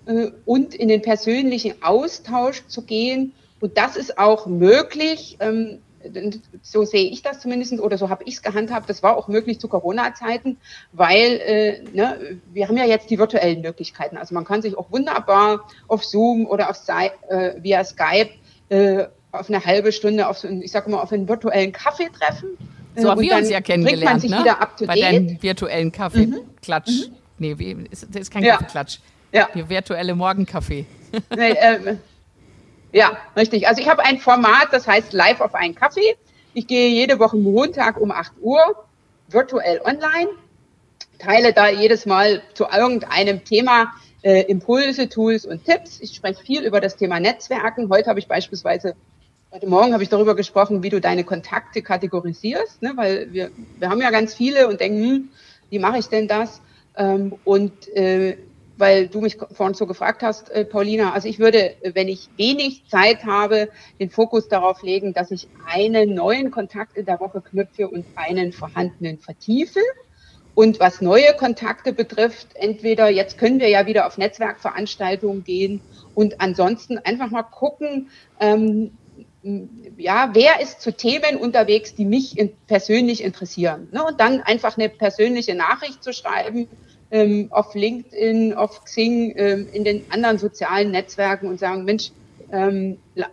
äh, 0.07 0.31
und 0.45 0.75
in 0.75 0.89
den 0.89 1.03
persönlichen 1.03 1.83
Austausch 1.83 2.67
zu 2.67 2.83
gehen. 2.83 3.33
Und 3.61 3.77
das 3.77 3.97
ist 3.97 4.19
auch 4.19 4.47
möglich, 4.47 5.37
ähm, 5.41 5.79
so 6.63 6.85
sehe 6.85 7.11
ich 7.11 7.23
das 7.23 7.41
zumindest 7.41 7.81
oder 7.81 7.99
so 7.99 8.09
habe 8.09 8.25
ich 8.25 8.35
es 8.35 8.43
gehandhabt. 8.43 8.89
Das 8.89 9.03
war 9.03 9.17
auch 9.17 9.29
möglich 9.29 9.59
zu 9.59 9.69
Corona-Zeiten, 9.69 10.59
weil 10.93 11.41
äh, 11.45 11.83
ne, 11.93 12.41
wir 12.53 12.69
haben 12.69 12.77
ja 12.77 12.85
jetzt 12.85 13.11
die 13.11 13.19
virtuellen 13.19 13.63
Möglichkeiten. 13.63 14.17
Also 14.17 14.35
man 14.35 14.45
kann 14.45 14.63
sich 14.63 14.77
auch 14.79 14.91
wunderbar 14.93 15.69
auf 15.89 16.05
Zoom 16.05 16.47
oder 16.47 16.71
auf 16.71 16.77
äh, 16.89 17.63
via 17.63 17.85
Skype 17.85 18.31
äh, 18.69 19.07
auf 19.33 19.49
eine 19.49 19.65
halbe 19.65 19.93
Stunde, 19.93 20.29
auf 20.29 20.39
so, 20.39 20.49
ich 20.49 20.71
sage 20.71 20.91
mal, 20.91 21.01
auf 21.01 21.13
einen 21.13 21.29
virtuellen 21.29 21.73
Kaffee 21.73 22.09
treffen. 22.09 22.57
So 22.97 23.11
haben 23.11 23.21
wir 23.21 23.37
uns 23.37 23.51
ja 23.51 23.61
kennengelernt, 23.61 24.05
man 24.05 24.21
sich 24.21 24.31
ne? 24.31 24.41
wieder 24.41 24.61
up 24.61 24.77
to 24.77 24.87
Bei 24.87 24.99
deinem 24.99 25.41
virtuellen 25.41 25.93
Kaffee-Klatsch. 25.93 27.09
Mhm. 27.09 27.15
Nee, 27.39 27.59
wie, 27.59 27.87
ist, 27.91 28.07
das 28.11 28.23
ist 28.23 28.31
kein 28.33 28.43
ja. 28.43 28.57
Kaffeeklatsch. 28.57 28.99
Ja. 29.33 29.49
Die 29.55 29.69
virtuelle 29.69 30.15
Morgenkaffee. 30.15 30.87
Nee, 31.35 31.53
äh, 31.53 31.97
ja, 32.93 33.17
richtig. 33.35 33.67
Also 33.67 33.81
ich 33.81 33.89
habe 33.89 34.05
ein 34.05 34.19
Format, 34.19 34.69
das 34.73 34.87
heißt 34.87 35.15
Live 35.15 35.41
auf 35.41 35.55
einen 35.55 35.75
Kaffee. 35.75 36.17
Ich 36.53 36.67
gehe 36.67 36.89
jede 36.89 37.19
Woche 37.19 37.37
Montag 37.37 37.99
um 37.99 38.11
8 38.11 38.33
Uhr 38.41 38.61
virtuell 39.29 39.81
online, 39.85 40.29
teile 41.19 41.53
da 41.53 41.69
jedes 41.69 42.07
Mal 42.07 42.43
zu 42.55 42.65
irgendeinem 42.65 43.45
Thema 43.45 43.93
äh, 44.23 44.43
Impulse, 44.43 45.09
Tools 45.09 45.45
und 45.45 45.65
Tipps. 45.65 46.01
Ich 46.01 46.15
spreche 46.15 46.43
viel 46.43 46.63
über 46.63 46.81
das 46.81 46.97
Thema 46.97 47.21
Netzwerken. 47.21 47.89
Heute 47.91 48.09
habe 48.09 48.19
ich 48.19 48.29
beispielsweise, 48.29 48.95
heute 49.51 49.67
Morgen 49.67 49.93
habe 49.93 50.03
ich 50.03 50.09
darüber 50.09 50.35
gesprochen, 50.35 50.83
wie 50.83 50.91
du 50.91 51.01
deine 51.01 51.25
Kontakte 51.25 51.83
kategorisierst, 51.83 52.83
ne? 52.83 52.93
weil 52.97 53.33
wir, 53.33 53.51
wir 53.79 53.89
haben 53.89 54.01
ja 54.01 54.11
ganz 54.11 54.35
viele 54.35 54.69
und 54.69 54.81
denken, 54.81 55.03
hm, 55.03 55.29
wie 55.71 55.79
mache 55.79 55.99
ich 55.99 56.07
denn 56.07 56.29
das? 56.29 56.61
Ähm, 56.97 57.35
und 57.45 57.89
äh, 57.95 58.37
weil 58.77 59.09
du 59.09 59.21
mich 59.21 59.39
vorhin 59.53 59.75
so 59.75 59.87
gefragt 59.87 60.23
hast, 60.23 60.51
äh, 60.51 60.65
Paulina. 60.65 61.13
Also 61.13 61.29
ich 61.29 61.41
würde, 61.41 61.75
wenn 61.83 62.07
ich 62.07 62.29
wenig 62.37 62.85
Zeit 62.89 63.25
habe, 63.25 63.71
den 63.99 64.09
Fokus 64.09 64.49
darauf 64.49 64.83
legen, 64.83 65.15
dass 65.15 65.33
ich 65.33 65.49
einen 65.67 66.15
neuen 66.15 66.53
Kontakt 66.53 66.97
in 66.97 67.05
der 67.05 67.19
Woche 67.19 67.41
knüpfe 67.41 67.89
und 67.89 68.07
einen 68.15 68.53
vorhandenen 68.53 69.19
vertiefe. 69.19 69.81
Und 70.55 70.79
was 70.79 71.01
neue 71.01 71.35
Kontakte 71.37 71.93
betrifft, 71.93 72.49
entweder 72.55 73.09
jetzt 73.09 73.39
können 73.39 73.61
wir 73.61 73.69
ja 73.69 73.87
wieder 73.87 74.07
auf 74.07 74.19
Netzwerkveranstaltungen 74.19 75.43
gehen 75.43 75.81
und 76.15 76.41
ansonsten 76.41 76.99
einfach 76.99 77.31
mal 77.31 77.45
gucken, 77.45 78.11
ähm, 78.41 78.93
ja, 79.43 80.31
wer 80.33 80.61
ist 80.61 80.81
zu 80.81 80.93
Themen 80.93 81.37
unterwegs, 81.37 81.95
die 81.95 82.05
mich 82.05 82.39
in, 82.39 82.53
persönlich 82.67 83.23
interessieren. 83.23 83.89
Ne? 83.93 84.05
Und 84.05 84.21
dann 84.21 84.41
einfach 84.41 84.77
eine 84.77 84.89
persönliche 84.89 85.55
Nachricht 85.55 86.03
zu 86.03 86.13
schreiben, 86.13 86.69
ähm, 87.11 87.49
auf 87.51 87.75
LinkedIn, 87.75 88.55
auf 88.55 88.85
Xing, 88.85 89.35
ähm, 89.37 89.69
in 89.73 89.85
den 89.85 90.05
anderen 90.11 90.39
sozialen 90.39 90.91
Netzwerken 90.91 91.47
und 91.47 91.59
sagen, 91.59 91.85
Mensch, 91.85 92.11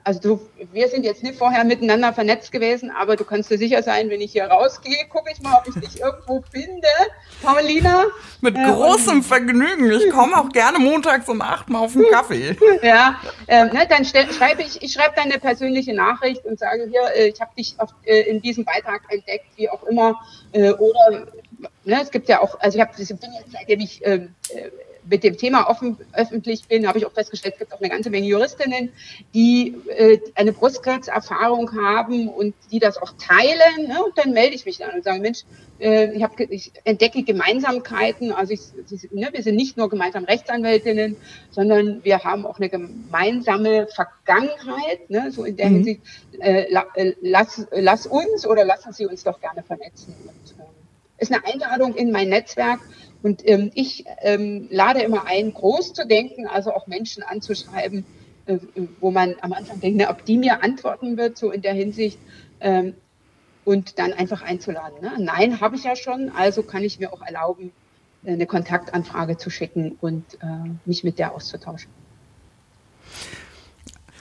also 0.03 0.19
du, 0.19 0.41
wir 0.73 0.89
sind 0.89 1.05
jetzt 1.05 1.23
nicht 1.23 1.37
vorher 1.37 1.63
miteinander 1.63 2.11
vernetzt 2.11 2.51
gewesen, 2.51 2.91
aber 2.91 3.15
du 3.15 3.23
kannst 3.23 3.49
dir 3.49 3.57
sicher 3.57 3.81
sein, 3.81 4.09
wenn 4.09 4.19
ich 4.19 4.33
hier 4.33 4.45
rausgehe, 4.45 5.07
gucke 5.09 5.31
ich 5.31 5.41
mal, 5.41 5.57
ob 5.59 5.67
ich 5.67 5.75
dich 5.75 6.01
irgendwo 6.01 6.43
finde. 6.51 6.87
Paulina? 7.41 8.05
Mit 8.41 8.57
äh, 8.57 8.63
großem 8.63 9.23
Vergnügen. 9.23 9.89
Ich 9.91 10.09
komme 10.09 10.37
auch 10.37 10.49
gerne 10.49 10.79
montags 10.79 11.29
um 11.29 11.41
acht 11.41 11.69
mal 11.69 11.79
auf 11.79 11.93
den 11.93 12.05
Kaffee. 12.11 12.57
Ja, 12.81 13.19
äh, 13.47 13.65
ne, 13.65 13.87
dann 13.89 14.05
schreibe 14.05 14.61
ich, 14.61 14.81
ich 14.81 14.93
schreibe 14.93 15.15
deine 15.15 15.39
persönliche 15.39 15.93
Nachricht 15.93 16.45
und 16.45 16.59
sage 16.59 16.87
hier, 16.89 17.01
äh, 17.15 17.27
ich 17.29 17.39
habe 17.39 17.51
dich 17.57 17.75
auf, 17.77 17.91
äh, 18.03 18.21
in 18.21 18.41
diesem 18.41 18.65
Beitrag 18.65 19.01
entdeckt, 19.09 19.45
wie 19.55 19.69
auch 19.69 19.83
immer. 19.83 20.19
Äh, 20.51 20.71
oder 20.71 21.27
ne, 21.85 22.01
es 22.01 22.11
gibt 22.11 22.27
ja 22.27 22.41
auch, 22.41 22.59
also 22.59 22.77
ich 22.77 22.81
habe 22.81 22.95
bin 22.95 23.33
jetzt 23.33 23.51
seitdem 23.51 23.79
ich 23.79 24.05
ähm, 24.05 24.35
äh, 24.49 24.69
mit 25.09 25.23
dem 25.23 25.37
Thema 25.37 25.69
offen, 25.69 25.97
öffentlich 26.13 26.67
bin, 26.67 26.87
habe 26.87 26.97
ich 26.97 27.05
auch 27.05 27.11
festgestellt, 27.11 27.55
es 27.55 27.59
gibt 27.59 27.73
auch 27.73 27.79
eine 27.79 27.89
ganze 27.89 28.09
Menge 28.09 28.27
Juristinnen, 28.27 28.91
die 29.33 29.75
äh, 29.89 30.19
eine 30.35 30.51
Brustkrebserfahrung 30.51 31.71
haben 31.79 32.29
und 32.29 32.55
die 32.71 32.79
das 32.79 32.97
auch 32.97 33.13
teilen. 33.17 33.87
Ne? 33.87 34.03
Und 34.03 34.17
dann 34.17 34.31
melde 34.31 34.55
ich 34.55 34.65
mich 34.65 34.77
dann 34.77 34.91
und 34.91 35.03
sage, 35.03 35.19
Mensch, 35.19 35.43
äh, 35.79 36.11
ich, 36.13 36.23
hab, 36.23 36.39
ich 36.39 36.71
entdecke 36.83 37.23
Gemeinsamkeiten. 37.23 38.31
Also 38.31 38.53
ich, 38.53 38.61
ne, 39.11 39.29
wir 39.31 39.43
sind 39.43 39.55
nicht 39.55 39.77
nur 39.77 39.89
gemeinsam 39.89 40.23
Rechtsanwältinnen, 40.23 41.17
sondern 41.51 42.03
wir 42.03 42.23
haben 42.23 42.45
auch 42.45 42.57
eine 42.57 42.69
gemeinsame 42.69 43.87
Vergangenheit. 43.87 45.09
Ne? 45.09 45.31
So 45.31 45.43
in 45.43 45.57
der 45.57 45.69
mhm. 45.69 45.75
Hinsicht, 45.75 46.01
äh, 46.39 46.71
la, 46.71 46.85
äh, 46.95 47.13
lass, 47.21 47.67
lass 47.71 48.07
uns 48.07 48.47
oder 48.47 48.65
lassen 48.65 48.93
Sie 48.93 49.05
uns 49.05 49.23
doch 49.23 49.39
gerne 49.39 49.63
vernetzen. 49.63 50.15
Und, 50.23 50.59
äh, 50.59 50.65
ist 51.17 51.31
eine 51.31 51.45
Einladung 51.45 51.95
in 51.95 52.11
mein 52.11 52.29
Netzwerk. 52.29 52.79
Und 53.25 53.41
ähm, 53.49 53.71
ich 53.73 54.05
ähm, 54.21 54.67
lade 54.69 55.01
immer 55.01 55.25
ein, 55.25 55.51
groß 55.51 55.93
zu 55.93 56.05
denken, 56.05 56.45
also 56.45 56.71
auch 56.71 56.85
Menschen 56.85 57.23
anzuschreiben, 57.23 58.05
äh, 58.45 58.59
wo 58.99 59.09
man 59.09 59.33
am 59.41 59.51
Anfang 59.51 59.79
denkt, 59.79 59.97
ne, 59.97 60.09
ob 60.11 60.23
die 60.25 60.37
mir 60.37 60.61
antworten 60.63 61.17
wird, 61.17 61.35
so 61.35 61.49
in 61.49 61.63
der 61.63 61.73
Hinsicht. 61.73 62.19
Ähm, 62.59 62.93
und 63.63 63.97
dann 63.97 64.13
einfach 64.13 64.43
einzuladen. 64.43 65.01
Ne? 65.01 65.13
Nein, 65.17 65.59
habe 65.59 65.75
ich 65.75 65.85
ja 65.85 65.95
schon, 65.95 66.29
also 66.29 66.61
kann 66.61 66.83
ich 66.83 66.99
mir 66.99 67.11
auch 67.11 67.23
erlauben, 67.23 67.71
eine 68.27 68.45
Kontaktanfrage 68.45 69.37
zu 69.37 69.49
schicken 69.49 69.97
und 70.01 70.23
äh, 70.35 70.69
mich 70.85 71.03
mit 71.03 71.17
der 71.17 71.33
auszutauschen. 71.33 71.89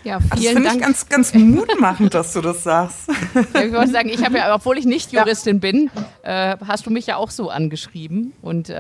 Ja, 0.05 0.21
vielen 0.21 0.31
also 0.31 0.45
das 0.45 0.53
finde 0.53 0.69
ich 0.69 0.81
ganz, 0.81 1.09
ganz 1.09 1.35
mutmachend, 1.35 2.13
dass 2.13 2.33
du 2.35 2.43
das 2.43 2.63
sagst. 2.63 3.09
Ja, 3.55 3.63
ich 3.63 3.73
wollte 3.73 3.91
sagen, 3.91 4.11
ich 4.11 4.23
habe 4.23 4.37
ja, 4.37 4.55
obwohl 4.55 4.77
ich 4.77 4.85
nicht 4.85 5.13
Juristin 5.13 5.57
ja. 5.57 5.61
bin, 5.61 5.91
äh, 6.23 6.57
hast 6.67 6.85
du 6.87 6.91
mich 6.91 7.07
ja 7.07 7.17
auch 7.17 7.31
so 7.31 7.49
angeschrieben. 7.49 8.35
Und 8.43 8.69
äh, 8.69 8.75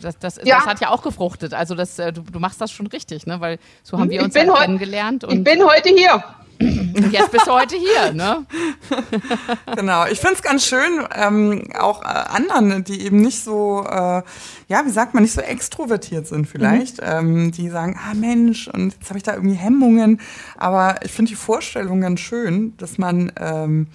das, 0.00 0.18
das, 0.18 0.36
ja. 0.44 0.56
das, 0.56 0.66
hat 0.66 0.80
ja 0.80 0.90
auch 0.90 1.02
gefruchtet. 1.02 1.54
Also 1.54 1.74
das, 1.74 1.98
äh, 1.98 2.12
du, 2.12 2.22
du, 2.22 2.38
machst 2.38 2.60
das 2.60 2.70
schon 2.70 2.86
richtig, 2.86 3.26
ne? 3.26 3.40
Weil 3.40 3.58
so 3.82 3.98
haben 3.98 4.10
wir 4.10 4.22
uns 4.22 4.34
ja 4.34 4.44
kennengelernt. 4.44 5.24
ich 5.28 5.42
bin 5.42 5.64
heute 5.64 5.88
hier. 5.88 6.22
Und 6.60 7.10
jetzt 7.10 7.32
bist 7.32 7.46
du 7.46 7.52
heute 7.52 7.76
hier, 7.76 8.12
ne? 8.12 8.44
genau. 9.76 10.06
Ich 10.06 10.20
finde 10.20 10.34
es 10.34 10.42
ganz 10.42 10.66
schön, 10.66 11.04
ähm, 11.14 11.64
auch 11.78 12.02
äh, 12.02 12.06
anderen, 12.06 12.84
die 12.84 13.00
eben 13.02 13.20
nicht 13.20 13.42
so, 13.42 13.84
äh, 13.88 14.22
ja, 14.68 14.84
wie 14.84 14.90
sagt 14.90 15.14
man, 15.14 15.22
nicht 15.22 15.32
so 15.32 15.40
extrovertiert 15.40 16.26
sind 16.26 16.46
vielleicht, 16.46 17.00
mhm. 17.00 17.06
ähm, 17.06 17.50
die 17.52 17.70
sagen, 17.70 17.98
ah 17.98 18.14
Mensch, 18.14 18.68
und 18.68 18.94
jetzt 18.94 19.08
habe 19.08 19.18
ich 19.18 19.22
da 19.22 19.34
irgendwie 19.34 19.56
Hemmungen. 19.56 20.20
Aber 20.56 20.96
ich 21.02 21.12
finde 21.12 21.30
die 21.30 21.36
Vorstellung 21.36 22.02
ganz 22.02 22.20
schön, 22.20 22.76
dass 22.76 22.98
man 22.98 23.32
ähm, 23.38 23.86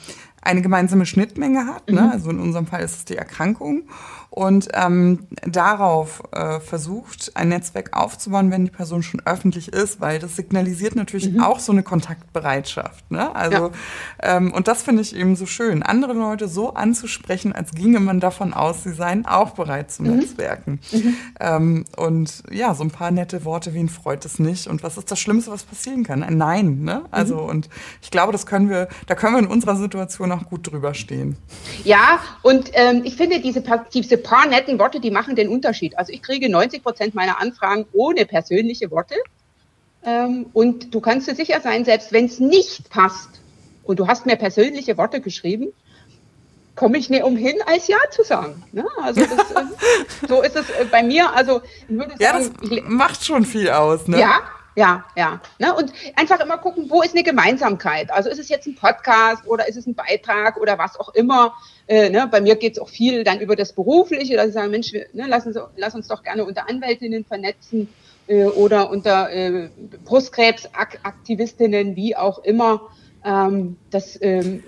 eine 0.41 0.61
gemeinsame 0.61 1.05
Schnittmenge 1.05 1.67
hat. 1.67 1.89
Ne? 1.89 2.01
Mhm. 2.01 2.09
Also 2.09 2.29
in 2.31 2.39
unserem 2.39 2.67
Fall 2.67 2.81
ist 2.81 2.95
es 2.95 3.05
die 3.05 3.17
Erkrankung 3.17 3.83
und 4.35 4.67
ähm, 4.73 5.27
darauf 5.47 6.21
äh, 6.33 6.59
versucht, 6.59 7.31
ein 7.35 7.47
Netzwerk 7.47 7.95
aufzubauen, 7.95 8.51
wenn 8.51 8.65
die 8.65 8.71
Person 8.71 9.01
schon 9.01 9.21
öffentlich 9.23 9.71
ist, 9.71 10.01
weil 10.01 10.19
das 10.19 10.35
signalisiert 10.35 10.97
natürlich 10.97 11.31
mhm. 11.31 11.41
auch 11.41 11.59
so 11.59 11.71
eine 11.71 11.83
Kontaktbereitschaft. 11.83 13.09
Ne? 13.09 13.33
Also, 13.33 13.71
ja. 14.21 14.37
ähm, 14.37 14.53
und 14.53 14.67
das 14.67 14.83
finde 14.83 15.03
ich 15.03 15.15
eben 15.15 15.37
so 15.37 15.45
schön, 15.45 15.83
andere 15.83 16.11
Leute 16.11 16.49
so 16.49 16.73
anzusprechen, 16.73 17.53
als 17.53 17.71
ginge 17.71 18.01
man 18.01 18.19
davon 18.19 18.53
aus, 18.53 18.83
sie 18.83 18.91
seien 18.91 19.25
auch 19.25 19.51
bereit 19.51 19.89
zum 19.89 20.07
mhm. 20.07 20.17
Netzwerken. 20.17 20.81
Mhm. 20.91 21.15
Ähm, 21.39 21.85
und 21.95 22.43
ja, 22.51 22.75
so 22.75 22.83
ein 22.83 22.91
paar 22.91 23.11
nette 23.11 23.45
Worte 23.45 23.73
wie 23.73 23.79
ein 23.79 23.87
freut 23.87 24.25
es 24.25 24.37
nicht 24.37 24.67
und 24.67 24.83
was 24.83 24.97
ist 24.97 25.09
das 25.09 25.19
Schlimmste, 25.19 25.49
was 25.49 25.63
passieren 25.63 26.03
kann? 26.03 26.23
Ein 26.23 26.37
Nein. 26.37 26.81
Ne? 26.81 27.03
Also, 27.09 27.35
mhm. 27.35 27.49
und 27.49 27.69
ich 28.01 28.11
glaube, 28.11 28.33
das 28.33 28.45
können 28.45 28.69
wir, 28.69 28.89
da 29.07 29.15
können 29.15 29.35
wir 29.35 29.39
in 29.39 29.47
unserer 29.47 29.77
Situation 29.77 30.33
auch 30.33 30.43
gut 30.43 30.69
drüber 30.69 30.93
stehen. 30.93 31.37
Ja, 31.85 32.19
und 32.41 32.71
ähm, 32.73 33.03
ich 33.05 33.15
finde, 33.15 33.39
diese, 33.39 33.63
diese 33.93 34.24
paar 34.25 34.47
netten 34.47 34.79
Worte, 34.79 34.99
die 34.99 35.11
machen 35.11 35.35
den 35.35 35.49
Unterschied. 35.49 35.97
Also 35.97 36.11
ich 36.11 36.21
kriege 36.21 36.49
90 36.49 36.83
Prozent 36.83 37.15
meiner 37.15 37.39
Anfragen 37.39 37.85
ohne 37.93 38.25
persönliche 38.25 38.91
Worte. 38.91 39.15
Ähm, 40.03 40.47
und 40.53 40.93
du 40.93 40.99
kannst 40.99 41.27
dir 41.27 41.35
sicher 41.35 41.61
sein, 41.61 41.85
selbst 41.85 42.11
wenn 42.11 42.25
es 42.25 42.39
nicht 42.39 42.89
passt 42.89 43.29
und 43.83 43.99
du 43.99 44.07
hast 44.07 44.25
mir 44.25 44.35
persönliche 44.35 44.97
Worte 44.97 45.21
geschrieben, 45.21 45.71
komme 46.75 46.97
ich 46.97 47.09
nicht 47.09 47.23
umhin, 47.23 47.55
als 47.65 47.87
Ja 47.87 47.97
zu 48.11 48.23
sagen. 48.23 48.63
Ne? 48.71 48.85
Also 49.01 49.21
das, 49.21 49.31
äh, 49.51 50.27
so 50.27 50.41
ist 50.41 50.55
es 50.55 50.69
äh, 50.69 50.85
bei 50.91 51.03
mir. 51.03 51.33
Also 51.33 51.61
ich 51.87 51.95
würde 51.95 52.15
sagen, 52.17 52.19
ja, 52.19 52.33
das 52.33 52.83
macht 52.87 53.23
schon 53.23 53.45
viel 53.45 53.69
aus. 53.69 54.07
Ne? 54.07 54.19
Ja, 54.19 54.41
ja, 54.75 55.05
ja. 55.15 55.39
Ne? 55.57 55.73
Und 55.73 55.93
einfach 56.15 56.39
immer 56.41 56.57
gucken, 56.57 56.89
wo 56.89 57.01
ist 57.01 57.13
eine 57.15 57.23
Gemeinsamkeit? 57.23 58.11
Also 58.11 58.29
ist 58.29 58.39
es 58.39 58.49
jetzt 58.49 58.67
ein 58.67 58.75
Podcast 58.75 59.47
oder 59.47 59.67
ist 59.67 59.77
es 59.77 59.87
ein 59.87 59.95
Beitrag 59.95 60.57
oder 60.57 60.77
was 60.77 60.99
auch 60.99 61.13
immer? 61.13 61.53
Äh, 61.87 62.09
ne? 62.09 62.27
Bei 62.29 62.41
mir 62.41 62.55
geht 62.55 62.73
es 62.73 62.79
auch 62.79 62.89
viel 62.89 63.23
dann 63.23 63.39
über 63.39 63.55
das 63.55 63.71
Berufliche, 63.73 64.35
dass 64.35 64.47
ich 64.47 64.53
sage, 64.53 64.69
Mensch, 64.69 64.91
ne, 64.91 65.07
lass, 65.13 65.45
uns, 65.45 65.57
lass 65.77 65.95
uns 65.95 66.07
doch 66.07 66.23
gerne 66.23 66.43
unter 66.43 66.69
Anwältinnen 66.69 67.23
vernetzen 67.23 67.87
äh, 68.27 68.45
oder 68.45 68.89
unter 68.89 69.31
äh, 69.31 69.69
Brustkrebsaktivistinnen, 70.03 71.95
wie 71.95 72.17
auch 72.17 72.39
immer. 72.39 72.81
Ähm, 73.23 73.77
das 73.91 74.21
ähm, 74.21 74.63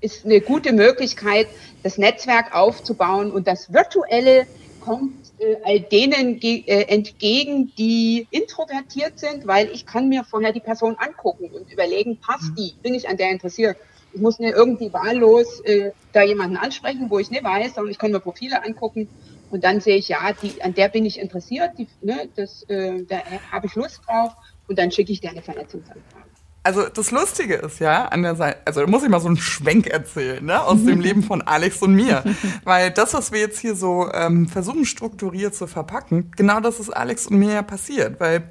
ist 0.00 0.24
eine 0.24 0.40
gute 0.40 0.72
Möglichkeit, 0.72 1.46
das 1.82 1.98
Netzwerk 1.98 2.54
aufzubauen 2.54 3.30
und 3.30 3.46
das 3.46 3.72
Virtuelle 3.72 4.46
kommt 4.80 5.19
äh, 5.40 5.56
all 5.64 5.80
denen 5.80 6.40
äh, 6.42 6.82
entgegen, 6.82 7.72
die 7.76 8.26
introvertiert 8.30 9.18
sind, 9.18 9.46
weil 9.46 9.70
ich 9.70 9.86
kann 9.86 10.08
mir 10.08 10.24
vorher 10.24 10.52
die 10.52 10.60
Person 10.60 10.96
angucken 10.98 11.50
und 11.50 11.72
überlegen, 11.72 12.18
passt 12.18 12.52
die, 12.58 12.74
bin 12.82 12.94
ich 12.94 13.08
an 13.08 13.16
der 13.16 13.30
interessiert. 13.30 13.76
Ich 14.12 14.20
muss 14.20 14.38
nicht 14.38 14.54
irgendwie 14.54 14.92
wahllos 14.92 15.60
äh, 15.60 15.92
da 16.12 16.22
jemanden 16.22 16.56
ansprechen, 16.56 17.06
wo 17.08 17.18
ich 17.18 17.30
nicht 17.30 17.44
weiß, 17.44 17.74
sondern 17.74 17.90
ich 17.90 17.98
kann 17.98 18.10
mir 18.10 18.20
Profile 18.20 18.64
angucken 18.64 19.08
und 19.50 19.64
dann 19.64 19.80
sehe 19.80 19.96
ich, 19.96 20.08
ja, 20.08 20.18
die, 20.42 20.60
an 20.62 20.74
der 20.74 20.88
bin 20.88 21.06
ich 21.06 21.18
interessiert, 21.18 21.70
die, 21.78 21.88
ne, 22.02 22.28
das, 22.36 22.62
äh, 22.64 23.02
da 23.04 23.22
habe 23.50 23.66
ich 23.66 23.74
Lust 23.74 24.00
drauf 24.06 24.32
und 24.68 24.78
dann 24.78 24.90
schicke 24.90 25.12
ich 25.12 25.20
dir 25.20 25.30
eine 25.30 25.42
Vernetzungsanfrage. 25.42 26.19
Also 26.62 26.86
das 26.88 27.10
Lustige 27.10 27.54
ist 27.54 27.80
ja 27.80 28.06
an 28.06 28.22
der 28.22 28.36
Seite, 28.36 28.58
also 28.66 28.80
da 28.80 28.86
muss 28.86 29.02
ich 29.02 29.08
mal 29.08 29.20
so 29.20 29.28
einen 29.28 29.38
Schwenk 29.38 29.86
erzählen, 29.86 30.44
ne, 30.44 30.62
aus 30.62 30.84
dem 30.84 31.00
Leben 31.00 31.22
von 31.22 31.40
Alex 31.40 31.80
und 31.80 31.94
mir, 31.94 32.22
weil 32.64 32.90
das, 32.90 33.14
was 33.14 33.32
wir 33.32 33.40
jetzt 33.40 33.58
hier 33.58 33.74
so 33.74 34.10
ähm, 34.12 34.46
versuchen 34.46 34.84
strukturiert 34.84 35.54
zu 35.54 35.66
verpacken, 35.66 36.30
genau 36.36 36.60
das 36.60 36.78
ist 36.78 36.90
Alex 36.90 37.26
und 37.26 37.38
mir 37.38 37.54
ja 37.54 37.62
passiert, 37.62 38.20
weil 38.20 38.50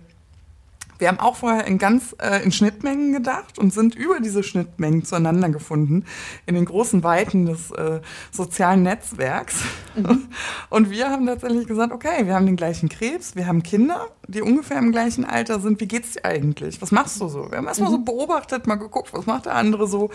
wir 0.99 1.07
haben 1.07 1.19
auch 1.19 1.37
vorher 1.37 1.65
in 1.65 1.77
ganz 1.77 2.15
äh, 2.21 2.43
in 2.43 2.51
Schnittmengen 2.51 3.13
gedacht 3.13 3.57
und 3.57 3.73
sind 3.73 3.95
über 3.95 4.19
diese 4.19 4.43
Schnittmengen 4.43 5.05
zueinander 5.05 5.49
gefunden 5.49 6.05
in 6.45 6.55
den 6.55 6.65
großen 6.65 7.03
Weiten 7.03 7.45
des 7.45 7.71
äh, 7.71 8.01
sozialen 8.31 8.83
Netzwerks. 8.83 9.63
Mhm. 9.95 10.27
Und 10.69 10.91
wir 10.91 11.09
haben 11.09 11.25
tatsächlich 11.25 11.67
gesagt, 11.67 11.91
okay, 11.91 12.25
wir 12.25 12.35
haben 12.35 12.45
den 12.45 12.55
gleichen 12.55 12.89
Krebs, 12.89 13.35
wir 13.35 13.47
haben 13.47 13.63
Kinder, 13.63 14.07
die 14.27 14.41
ungefähr 14.41 14.77
im 14.77 14.91
gleichen 14.91 15.25
Alter 15.25 15.59
sind. 15.59 15.79
Wie 15.81 15.87
geht's 15.87 16.13
dir 16.13 16.25
eigentlich? 16.25 16.81
Was 16.81 16.91
machst 16.91 17.19
du 17.19 17.27
so? 17.27 17.49
Wir 17.49 17.57
haben 17.57 17.67
erstmal 17.67 17.89
mhm. 17.89 17.95
so 17.95 17.99
beobachtet, 17.99 18.67
mal 18.67 18.75
geguckt, 18.75 19.13
was 19.13 19.25
macht 19.25 19.45
der 19.45 19.55
andere 19.55 19.87
so. 19.87 20.09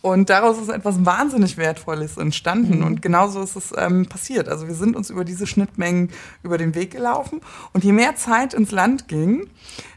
Und 0.00 0.30
daraus 0.30 0.58
ist 0.60 0.68
etwas 0.68 1.04
wahnsinnig 1.04 1.56
Wertvolles 1.56 2.16
entstanden. 2.16 2.78
Mhm. 2.78 2.86
Und 2.86 3.02
genauso 3.02 3.42
ist 3.42 3.56
es 3.56 3.72
ähm, 3.76 4.06
passiert. 4.06 4.48
Also 4.48 4.66
wir 4.66 4.74
sind 4.74 4.96
uns 4.96 5.10
über 5.10 5.24
diese 5.24 5.46
Schnittmengen 5.46 6.10
über 6.42 6.58
den 6.58 6.74
Weg 6.74 6.90
gelaufen. 6.90 7.40
Und 7.72 7.84
je 7.84 7.92
mehr 7.92 8.16
Zeit 8.16 8.54
ins 8.54 8.70
Land 8.70 9.06
ging, 9.08 9.48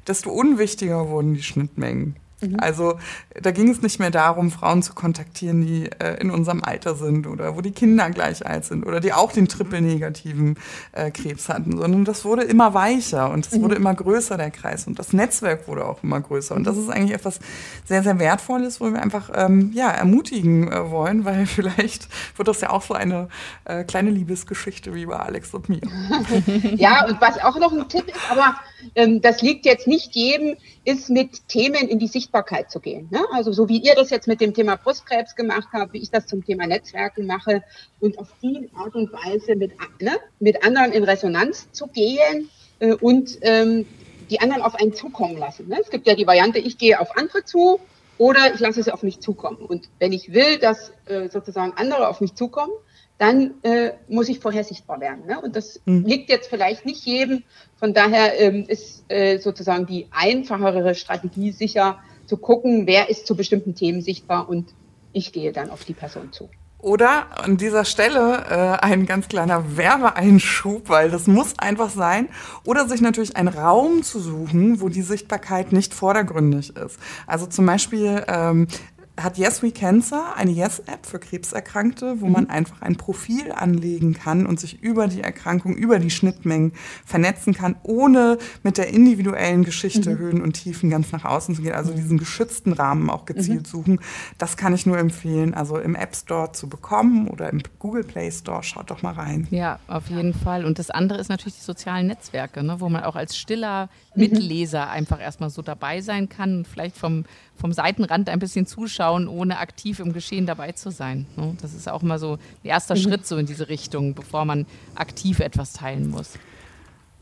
desto 0.07 0.31
unwichtiger 0.31 1.09
wurden 1.09 1.33
die 1.33 1.43
Schnittmengen. 1.43 2.15
Mhm. 2.43 2.59
Also 2.59 2.99
da 3.41 3.51
ging 3.51 3.69
es 3.69 3.81
nicht 3.81 3.99
mehr 3.99 4.11
darum, 4.11 4.51
Frauen 4.51 4.83
zu 4.83 4.93
kontaktieren, 4.93 5.65
die 5.65 5.89
äh, 5.99 6.19
in 6.19 6.31
unserem 6.31 6.63
Alter 6.63 6.95
sind 6.95 7.27
oder 7.27 7.55
wo 7.55 7.61
die 7.61 7.71
Kinder 7.71 8.09
gleich 8.09 8.45
alt 8.45 8.65
sind 8.65 8.85
oder 8.85 8.99
die 8.99 9.13
auch 9.13 9.31
den 9.31 9.47
triple-negativen 9.47 10.57
äh, 10.91 11.11
Krebs 11.11 11.49
hatten, 11.49 11.77
sondern 11.77 12.05
das 12.05 12.25
wurde 12.25 12.43
immer 12.43 12.73
weicher 12.73 13.31
und 13.31 13.47
es 13.47 13.53
mhm. 13.53 13.63
wurde 13.63 13.75
immer 13.75 13.93
größer, 13.93 14.37
der 14.37 14.51
Kreis. 14.51 14.87
Und 14.87 14.99
das 14.99 15.13
Netzwerk 15.13 15.67
wurde 15.67 15.85
auch 15.85 16.03
immer 16.03 16.21
größer. 16.21 16.55
Und 16.55 16.65
das 16.65 16.77
ist 16.77 16.89
eigentlich 16.89 17.13
etwas 17.13 17.39
sehr, 17.85 18.03
sehr 18.03 18.19
Wertvolles, 18.19 18.81
wo 18.81 18.91
wir 18.91 19.01
einfach 19.01 19.29
ähm, 19.33 19.71
ja, 19.73 19.89
ermutigen 19.89 20.71
äh, 20.71 20.89
wollen, 20.89 21.25
weil 21.25 21.45
vielleicht 21.45 22.07
wird 22.37 22.47
das 22.47 22.61
ja 22.61 22.69
auch 22.69 22.81
so 22.81 22.93
eine 22.93 23.29
äh, 23.65 23.83
kleine 23.83 24.11
Liebesgeschichte 24.11 24.93
wie 24.93 25.05
bei 25.05 25.17
Alex 25.17 25.53
und 25.53 25.69
mir. 25.69 25.81
ja, 26.75 27.05
und 27.05 27.19
was 27.21 27.39
auch 27.39 27.57
noch 27.59 27.71
ein 27.71 27.87
Tipp 27.87 28.07
ist, 28.07 28.31
aber 28.31 28.55
ähm, 28.95 29.21
das 29.21 29.41
liegt 29.41 29.65
jetzt 29.65 29.87
nicht 29.87 30.13
jedem, 30.15 30.55
ist 30.85 31.09
mit 31.09 31.47
Themen 31.47 31.87
in 31.87 31.99
die 31.99 32.07
Sichtbarkeit 32.33 32.71
zu 32.71 32.79
gehen. 32.79 33.07
Ne? 33.11 33.19
Also 33.31 33.51
so 33.51 33.69
wie 33.69 33.77
ihr 33.77 33.93
das 33.95 34.09
jetzt 34.09 34.27
mit 34.27 34.41
dem 34.41 34.53
Thema 34.53 34.75
Brustkrebs 34.75 35.35
gemacht 35.35 35.67
habt, 35.71 35.93
wie 35.93 35.99
ich 35.99 36.09
das 36.09 36.25
zum 36.25 36.43
Thema 36.43 36.65
Netzwerken 36.65 37.27
mache 37.27 37.63
und 37.99 38.17
auf 38.17 38.29
die 38.41 38.69
Art 38.75 38.95
und 38.95 39.13
Weise 39.13 39.55
mit, 39.55 39.73
ne, 40.01 40.17
mit 40.39 40.65
anderen 40.65 40.91
in 40.91 41.03
Resonanz 41.03 41.71
zu 41.71 41.87
gehen 41.87 42.49
äh, 42.79 42.93
und 42.93 43.37
ähm, 43.41 43.85
die 44.31 44.41
anderen 44.41 44.63
auf 44.63 44.73
einen 44.75 44.93
zukommen 44.93 45.37
lassen. 45.37 45.67
Ne? 45.67 45.77
Es 45.79 45.91
gibt 45.91 46.07
ja 46.07 46.15
die 46.15 46.25
Variante, 46.25 46.57
ich 46.57 46.79
gehe 46.79 46.99
auf 46.99 47.15
andere 47.17 47.43
zu 47.43 47.79
oder 48.17 48.53
ich 48.53 48.59
lasse 48.59 48.81
sie 48.81 48.91
auf 48.91 49.03
mich 49.03 49.19
zukommen. 49.19 49.57
Und 49.57 49.89
wenn 49.99 50.11
ich 50.11 50.33
will, 50.33 50.57
dass 50.57 50.91
äh, 51.05 51.29
sozusagen 51.29 51.73
andere 51.75 52.07
auf 52.07 52.19
mich 52.19 52.33
zukommen, 52.33 52.73
dann 53.19 53.53
äh, 53.61 53.91
muss 54.07 54.27
ich 54.27 54.39
vorher 54.39 54.63
sichtbar 54.63 54.99
werden. 54.99 55.27
Ne? 55.27 55.39
Und 55.39 55.55
das 55.55 55.81
mhm. 55.85 56.03
liegt 56.03 56.29
jetzt 56.29 56.49
vielleicht 56.49 56.85
nicht 56.85 57.05
jedem. 57.05 57.43
Von 57.75 57.93
daher 57.93 58.39
ähm, 58.39 58.65
ist 58.67 59.03
äh, 59.07 59.37
sozusagen 59.37 59.85
die 59.85 60.07
einfachere 60.11 60.95
Strategie 60.95 61.51
sicher 61.51 61.99
zu 62.33 62.37
gucken, 62.37 62.87
wer 62.87 63.09
ist 63.11 63.27
zu 63.27 63.35
bestimmten 63.35 63.75
Themen 63.75 64.01
sichtbar 64.01 64.49
und 64.49 64.73
ich 65.11 65.31
gehe 65.33 65.51
dann 65.51 65.69
auf 65.69 65.85
die 65.85 65.93
Person 65.93 66.31
zu. 66.31 66.49
Oder 66.79 67.27
an 67.39 67.57
dieser 67.57 67.85
Stelle 67.85 68.43
äh, 68.49 68.83
ein 68.83 69.05
ganz 69.05 69.27
kleiner 69.27 69.77
Werbeeinschub, 69.77 70.89
weil 70.89 71.11
das 71.11 71.27
muss 71.27 71.53
einfach 71.59 71.91
sein. 71.91 72.27
Oder 72.65 72.89
sich 72.89 73.01
natürlich 73.01 73.37
einen 73.37 73.49
Raum 73.49 74.01
zu 74.01 74.19
suchen, 74.19 74.81
wo 74.81 74.89
die 74.89 75.03
Sichtbarkeit 75.03 75.71
nicht 75.71 75.93
vordergründig 75.93 76.75
ist. 76.75 76.99
Also 77.27 77.45
zum 77.45 77.67
Beispiel 77.67 78.25
ähm, 78.27 78.67
hat 79.15 79.37
Yes 79.37 79.61
We 79.61 79.71
Cancer 79.71 80.35
eine 80.35 80.51
Yes-App 80.51 81.05
für 81.05 81.19
Krebserkrankte, 81.19 82.19
wo 82.19 82.25
mhm. 82.25 82.31
man 82.31 82.49
einfach 82.49 82.81
ein 82.81 82.95
Profil 82.95 83.51
anlegen 83.51 84.13
kann 84.13 84.47
und 84.47 84.59
sich 84.59 84.81
über 84.81 85.07
die 85.07 85.21
Erkrankung, 85.21 85.75
über 85.75 85.99
die 85.99 86.09
Schnittmengen 86.09 86.73
vernetzen 87.05 87.53
kann, 87.53 87.75
ohne 87.83 88.39
mit 88.63 88.79
der 88.79 88.87
individuellen 88.87 89.63
Geschichte 89.63 90.11
mhm. 90.11 90.17
Höhen 90.17 90.41
und 90.41 90.53
Tiefen 90.53 90.89
ganz 90.89 91.11
nach 91.11 91.25
außen 91.25 91.55
zu 91.55 91.61
gehen. 91.61 91.73
Also 91.73 91.93
diesen 91.93 92.17
geschützten 92.17 92.73
Rahmen 92.73 93.11
auch 93.11 93.25
gezielt 93.25 93.63
mhm. 93.63 93.65
suchen. 93.65 93.99
Das 94.39 94.57
kann 94.57 94.73
ich 94.73 94.87
nur 94.87 94.97
empfehlen, 94.97 95.53
also 95.53 95.77
im 95.77 95.93
App 95.93 96.15
Store 96.15 96.51
zu 96.51 96.67
bekommen 96.67 97.27
oder 97.27 97.51
im 97.51 97.61
Google 97.77 98.03
Play 98.03 98.31
Store. 98.31 98.63
Schaut 98.63 98.89
doch 98.89 99.03
mal 99.03 99.13
rein. 99.13 99.47
Ja, 99.51 99.79
auf 99.87 100.09
jeden 100.09 100.33
Fall. 100.33 100.65
Und 100.65 100.79
das 100.79 100.89
andere 100.89 101.19
ist 101.19 101.29
natürlich 101.29 101.55
die 101.55 101.63
sozialen 101.63 102.07
Netzwerke, 102.07 102.63
ne, 102.63 102.79
wo 102.79 102.89
man 102.89 103.03
auch 103.03 103.15
als 103.15 103.37
stiller 103.37 103.89
Mitleser 104.15 104.89
einfach 104.89 105.21
erstmal 105.21 105.51
so 105.51 105.61
dabei 105.61 106.01
sein 106.01 106.29
kann 106.29 106.57
und 106.57 106.67
vielleicht 106.67 106.97
vom, 106.97 107.25
vom 107.55 107.71
Seitenrand 107.71 108.29
ein 108.29 108.39
bisschen 108.39 108.65
zuschauen, 108.65 109.27
ohne 109.27 109.59
aktiv 109.59 109.99
im 109.99 110.13
Geschehen 110.13 110.45
dabei 110.45 110.71
zu 110.73 110.91
sein. 110.91 111.25
Ne? 111.35 111.55
Das 111.61 111.73
ist 111.73 111.89
auch 111.89 112.01
mal 112.01 112.19
so 112.19 112.33
ein 112.33 112.67
erster 112.67 112.95
mhm. 112.95 112.99
Schritt 112.99 113.27
so 113.27 113.37
in 113.37 113.45
diese 113.45 113.69
Richtung, 113.69 114.13
bevor 114.13 114.45
man 114.45 114.65
aktiv 114.95 115.39
etwas 115.39 115.73
teilen 115.73 116.09
muss. 116.09 116.33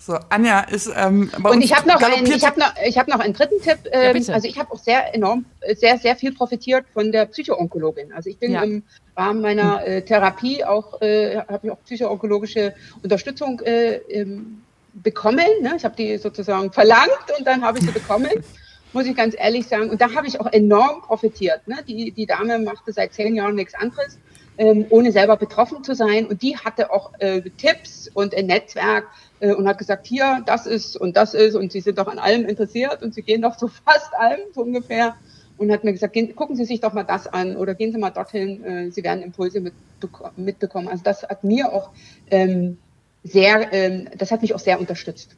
So, 0.01 0.17
Anja 0.29 0.61
ist. 0.61 0.91
Ähm, 0.95 1.29
und 1.43 1.61
ich 1.61 1.75
habe 1.75 1.87
noch, 1.87 2.01
einen, 2.01 2.25
ich 2.25 2.43
hab 2.43 2.57
noch, 2.57 2.73
ich 2.83 2.97
hab 2.97 3.07
noch 3.07 3.19
einen 3.19 3.35
dritten 3.35 3.61
Tipp. 3.61 3.77
Ähm, 3.91 4.17
ja, 4.17 4.33
also 4.33 4.47
ich 4.47 4.57
habe 4.57 4.71
auch 4.71 4.79
sehr 4.79 5.13
enorm, 5.13 5.45
sehr, 5.75 5.99
sehr 5.99 6.15
viel 6.15 6.33
profitiert 6.33 6.85
von 6.91 7.11
der 7.11 7.27
Psychoonkologin. 7.27 8.11
Also 8.11 8.31
ich 8.31 8.39
bin 8.39 8.53
ja. 8.53 8.63
im 8.63 8.81
Rahmen 9.15 9.41
meiner 9.41 9.85
äh, 9.85 10.01
Therapie 10.01 10.63
auch, 10.63 10.99
äh, 11.01 11.37
habe 11.37 11.67
ich 11.67 11.71
auch 11.71 11.83
psychoonkologische 11.85 12.73
Unterstützung 13.03 13.59
äh, 13.59 13.97
ähm, 14.09 14.63
bekommen. 14.93 15.45
Ne? 15.61 15.73
Ich 15.77 15.85
habe 15.85 15.95
die 15.95 16.17
sozusagen 16.17 16.71
verlangt 16.71 17.31
und 17.37 17.45
dann 17.45 17.63
habe 17.63 17.77
ich 17.77 17.85
sie 17.85 17.91
bekommen, 17.91 18.31
muss 18.93 19.05
ich 19.05 19.15
ganz 19.15 19.35
ehrlich 19.37 19.67
sagen. 19.67 19.89
Und 19.89 20.01
da 20.01 20.13
habe 20.13 20.27
ich 20.27 20.39
auch 20.39 20.51
enorm 20.51 21.01
profitiert. 21.01 21.67
Ne? 21.67 21.77
Die, 21.87 22.11
die 22.11 22.25
Dame 22.25 22.59
machte 22.59 22.93
seit 22.93 23.13
zehn 23.13 23.35
Jahren 23.35 23.55
nichts 23.55 23.73
anderes, 23.73 24.17
ähm, 24.57 24.85
ohne 24.89 25.11
selber 25.11 25.37
betroffen 25.37 25.83
zu 25.83 25.95
sein. 25.95 26.25
Und 26.25 26.41
die 26.41 26.57
hatte 26.57 26.91
auch 26.91 27.11
äh, 27.19 27.41
Tipps 27.57 28.09
und 28.13 28.35
ein 28.35 28.47
Netzwerk 28.47 29.05
äh, 29.39 29.53
und 29.53 29.67
hat 29.67 29.77
gesagt, 29.77 30.07
hier, 30.07 30.43
das 30.45 30.67
ist 30.67 30.97
und 30.97 31.15
das 31.15 31.33
ist. 31.33 31.55
Und 31.55 31.71
sie 31.71 31.81
sind 31.81 31.97
doch 31.97 32.07
an 32.07 32.19
allem 32.19 32.45
interessiert 32.45 33.01
und 33.03 33.13
sie 33.13 33.21
gehen 33.21 33.41
doch 33.41 33.55
zu 33.57 33.67
fast 33.85 34.13
allem 34.15 34.41
so 34.53 34.61
ungefähr. 34.61 35.15
und 35.57 35.71
hat 35.71 35.83
mir 35.83 35.93
gesagt, 35.93 36.13
gehen, 36.13 36.35
gucken 36.35 36.55
Sie 36.55 36.65
sich 36.65 36.81
doch 36.81 36.93
mal 36.93 37.03
das 37.03 37.27
an 37.27 37.55
oder 37.55 37.75
gehen 37.75 37.91
Sie 37.91 37.99
mal 37.99 38.09
dorthin, 38.09 38.63
äh, 38.63 38.91
Sie 38.91 39.03
werden 39.03 39.23
Impulse 39.23 39.61
mit, 39.61 39.73
mitbekommen. 40.35 40.87
Also 40.87 41.03
das 41.03 41.23
hat 41.23 41.43
mir 41.43 41.71
auch 41.71 41.91
ähm, 42.31 42.77
sehr, 43.23 43.71
ähm, 43.71 44.07
das 44.17 44.31
hat 44.31 44.41
mich 44.41 44.55
auch 44.55 44.59
sehr 44.59 44.79
unterstützt. 44.79 45.35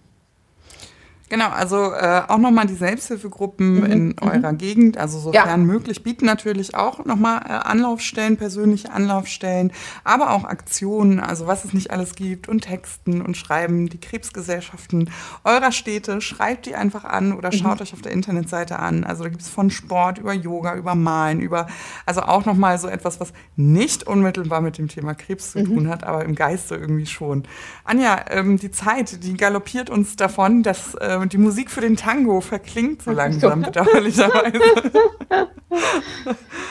Genau, 1.34 1.50
also 1.50 1.92
äh, 1.94 2.22
auch 2.28 2.38
nochmal 2.38 2.68
die 2.68 2.76
Selbsthilfegruppen 2.76 3.78
mhm, 3.80 3.86
in 3.86 4.06
mhm. 4.10 4.16
eurer 4.22 4.54
Gegend, 4.54 5.00
also 5.00 5.18
sofern 5.18 5.48
ja. 5.48 5.58
möglich, 5.58 6.04
bieten 6.04 6.28
natürlich 6.28 6.76
auch 6.76 7.06
nochmal 7.06 7.40
äh, 7.40 7.54
Anlaufstellen, 7.54 8.38
persönliche 8.38 8.92
Anlaufstellen, 8.92 9.72
aber 10.04 10.30
auch 10.30 10.44
Aktionen, 10.44 11.20
also 11.20 11.48
was 11.48 11.66
es 11.66 11.74
nicht 11.74 11.90
alles 11.90 12.14
gibt 12.14 12.48
und 12.48 12.66
Texten 12.66 13.20
und 13.20 13.36
Schreiben, 13.36 13.90
die 13.90 14.00
Krebsgesellschaften 14.00 15.10
eurer 15.44 15.72
Städte, 15.72 16.22
schreibt 16.22 16.68
die 16.68 16.76
einfach 16.76 17.04
an 17.04 17.34
oder 17.34 17.50
mhm. 17.52 17.58
schaut 17.58 17.82
euch 17.82 17.94
auf 17.94 18.04
der 18.04 18.12
Internetseite 18.12 18.78
an. 18.78 19.04
Also 19.04 19.24
da 19.24 19.30
gibt 19.30 19.42
es 19.42 19.50
von 19.50 19.72
Sport 19.72 20.20
über 20.20 20.34
Yoga, 20.34 20.76
über 20.76 20.94
Malen, 20.94 21.42
über, 21.42 21.66
also 22.06 22.22
auch 22.22 22.46
nochmal 22.46 22.78
so 22.78 22.88
etwas, 22.88 23.20
was 23.20 23.34
nicht 23.56 24.04
unmittelbar 24.04 24.62
mit 24.62 24.78
dem 24.78 24.88
Thema 24.88 25.16
Krebs 25.16 25.54
zu 25.54 25.62
mhm. 25.62 25.66
tun 25.66 25.90
hat, 25.90 26.04
aber 26.04 26.26
im 26.26 26.36
Geiste 26.36 26.76
irgendwie 26.76 27.08
schon. 27.08 27.42
Anja, 27.86 28.24
ähm, 28.30 28.60
die 28.60 28.70
Zeit, 28.70 29.24
die 29.24 29.36
galoppiert 29.36 29.90
uns 29.90 30.16
davon, 30.16 30.62
dass 30.62 30.94
äh, 30.94 31.23
und 31.24 31.34
die 31.34 31.38
Musik 31.38 31.72
für 31.72 31.82
den 31.82 31.96
Tango 31.96 32.42
verklingt 32.42 33.02
so 33.02 33.12
langsam, 33.12 33.64
bedauerlicherweise. 33.64 34.60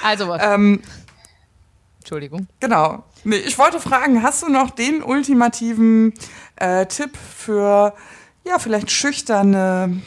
Also, 0.05 0.33
ähm, 0.35 0.81
Entschuldigung. 1.99 2.47
Genau. 2.61 3.05
Nee, 3.25 3.37
ich 3.37 3.59
wollte 3.59 3.81
fragen, 3.81 4.23
hast 4.23 4.43
du 4.43 4.49
noch 4.49 4.71
den 4.71 5.03
ultimativen 5.03 6.13
äh, 6.57 6.87
Tipp 6.87 7.17
für, 7.17 7.95
ja, 8.47 8.59
vielleicht 8.61 8.93
schüchterne 8.93 10.01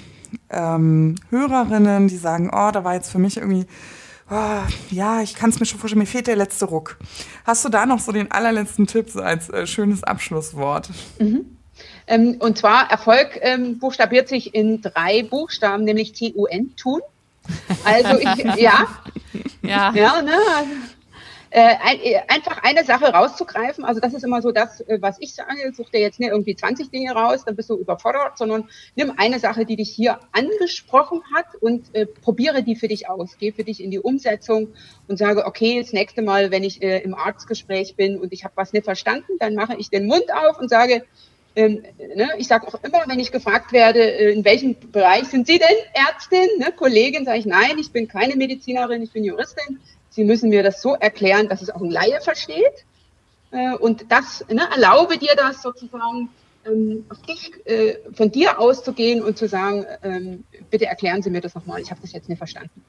ähm, 0.49 1.15
Hörerinnen, 1.29 2.07
die 2.07 2.17
sagen, 2.17 2.51
oh, 2.53 2.71
da 2.71 2.85
war 2.85 2.93
jetzt 2.93 3.11
für 3.11 3.19
mich 3.19 3.37
irgendwie, 3.37 3.65
oh, 4.29 4.61
ja, 4.91 5.21
ich 5.21 5.35
kann 5.35 5.49
es 5.49 5.59
mir 5.59 5.65
schon 5.65 5.79
vorstellen, 5.79 5.99
mir 5.99 6.05
fehlt 6.05 6.27
der 6.27 6.37
letzte 6.37 6.65
Ruck. 6.65 6.97
Hast 7.43 7.65
du 7.65 7.69
da 7.69 7.85
noch 7.85 7.99
so 7.99 8.13
den 8.13 8.31
allerletzten 8.31 8.87
Tipp 8.87 9.09
so 9.09 9.21
als 9.21 9.49
äh, 9.49 9.67
schönes 9.67 10.03
Abschlusswort? 10.03 10.89
Mhm. 11.19 11.54
Ähm, 12.07 12.37
und 12.39 12.57
zwar 12.57 12.89
Erfolg 12.91 13.39
ähm, 13.41 13.79
buchstabiert 13.79 14.27
sich 14.27 14.53
in 14.53 14.81
drei 14.81 15.23
Buchstaben, 15.23 15.83
nämlich 15.83 16.13
T-U-N, 16.13 16.75
tun. 16.75 17.01
Also 17.83 18.19
ich, 18.19 18.43
ja. 18.61 18.87
Ja. 19.61 19.93
ja 19.93 20.21
ne? 20.21 20.37
Äh, 21.55 21.75
ein, 21.81 22.01
äh, 22.01 22.19
einfach 22.27 22.63
eine 22.63 22.83
Sache 22.83 23.05
rauszugreifen, 23.05 23.85
also 23.85 24.01
das 24.01 24.13
ist 24.13 24.25
immer 24.25 24.41
so 24.41 24.51
das, 24.51 24.81
äh, 24.81 24.97
was 24.99 25.15
ich 25.21 25.33
sage, 25.33 25.71
such 25.73 25.89
dir 25.89 26.01
jetzt 26.01 26.19
nicht 26.19 26.31
irgendwie 26.31 26.53
20 26.53 26.91
Dinge 26.91 27.13
raus, 27.13 27.45
dann 27.45 27.55
bist 27.55 27.69
du 27.69 27.77
überfordert, 27.77 28.37
sondern 28.37 28.67
nimm 28.95 29.13
eine 29.15 29.39
Sache, 29.39 29.65
die 29.65 29.77
dich 29.77 29.89
hier 29.89 30.19
angesprochen 30.33 31.21
hat 31.33 31.45
und 31.61 31.95
äh, 31.95 32.07
probiere 32.07 32.61
die 32.61 32.75
für 32.75 32.89
dich 32.89 33.07
aus. 33.09 33.37
Geh 33.39 33.53
für 33.53 33.63
dich 33.63 33.81
in 33.81 33.89
die 33.89 33.99
Umsetzung 33.99 34.73
und 35.07 35.15
sage, 35.15 35.45
okay, 35.45 35.79
das 35.81 35.93
nächste 35.93 36.21
Mal, 36.23 36.51
wenn 36.51 36.65
ich 36.65 36.81
im 36.81 37.15
Arztgespräch 37.15 37.95
bin 37.95 38.19
und 38.19 38.33
ich 38.33 38.43
habe 38.43 38.57
was 38.57 38.73
nicht 38.73 38.83
verstanden, 38.83 39.37
dann 39.39 39.55
mache 39.55 39.77
ich 39.77 39.89
den 39.89 40.07
Mund 40.07 40.25
auf 40.33 40.59
und 40.59 40.69
sage, 40.69 41.05
ich 41.55 42.47
sage 42.47 42.67
auch 42.67 42.83
immer, 42.83 43.03
wenn 43.07 43.19
ich 43.19 43.31
gefragt 43.31 43.71
werde, 43.71 43.99
äh, 43.99 44.33
in 44.33 44.43
welchem 44.43 44.75
Bereich 44.91 45.25
sind 45.25 45.47
Sie 45.47 45.57
denn 45.57 45.77
Ärztin, 45.93 46.47
ne, 46.59 46.73
Kollegin, 46.75 47.25
sage 47.25 47.39
ich, 47.39 47.45
nein, 47.45 47.77
ich 47.79 47.91
bin 47.91 48.07
keine 48.07 48.35
Medizinerin, 48.35 49.01
ich 49.01 49.11
bin 49.11 49.23
Juristin. 49.23 49.79
Sie 50.09 50.25
müssen 50.25 50.49
mir 50.49 50.63
das 50.63 50.81
so 50.81 50.95
erklären, 50.95 51.47
dass 51.47 51.61
es 51.61 51.69
auch 51.69 51.81
ein 51.81 51.91
Laie 51.91 52.19
versteht. 52.21 52.85
Äh, 53.51 53.75
und 53.75 54.05
das 54.09 54.45
ne, 54.49 54.63
erlaube 54.69 55.17
dir 55.17 55.33
das 55.37 55.61
sozusagen, 55.61 56.29
ähm, 56.65 57.05
dich, 57.27 57.53
äh, 57.65 57.95
von 58.13 58.31
dir 58.31 58.59
auszugehen 58.59 59.23
und 59.23 59.37
zu 59.37 59.47
sagen, 59.47 59.85
ähm, 60.03 60.43
bitte 60.69 60.87
erklären 60.87 61.21
Sie 61.21 61.29
mir 61.29 61.41
das 61.41 61.55
nochmal, 61.55 61.79
ich 61.79 61.89
habe 61.89 62.01
das 62.01 62.11
jetzt 62.11 62.27
nicht 62.27 62.37
verstanden. 62.37 62.83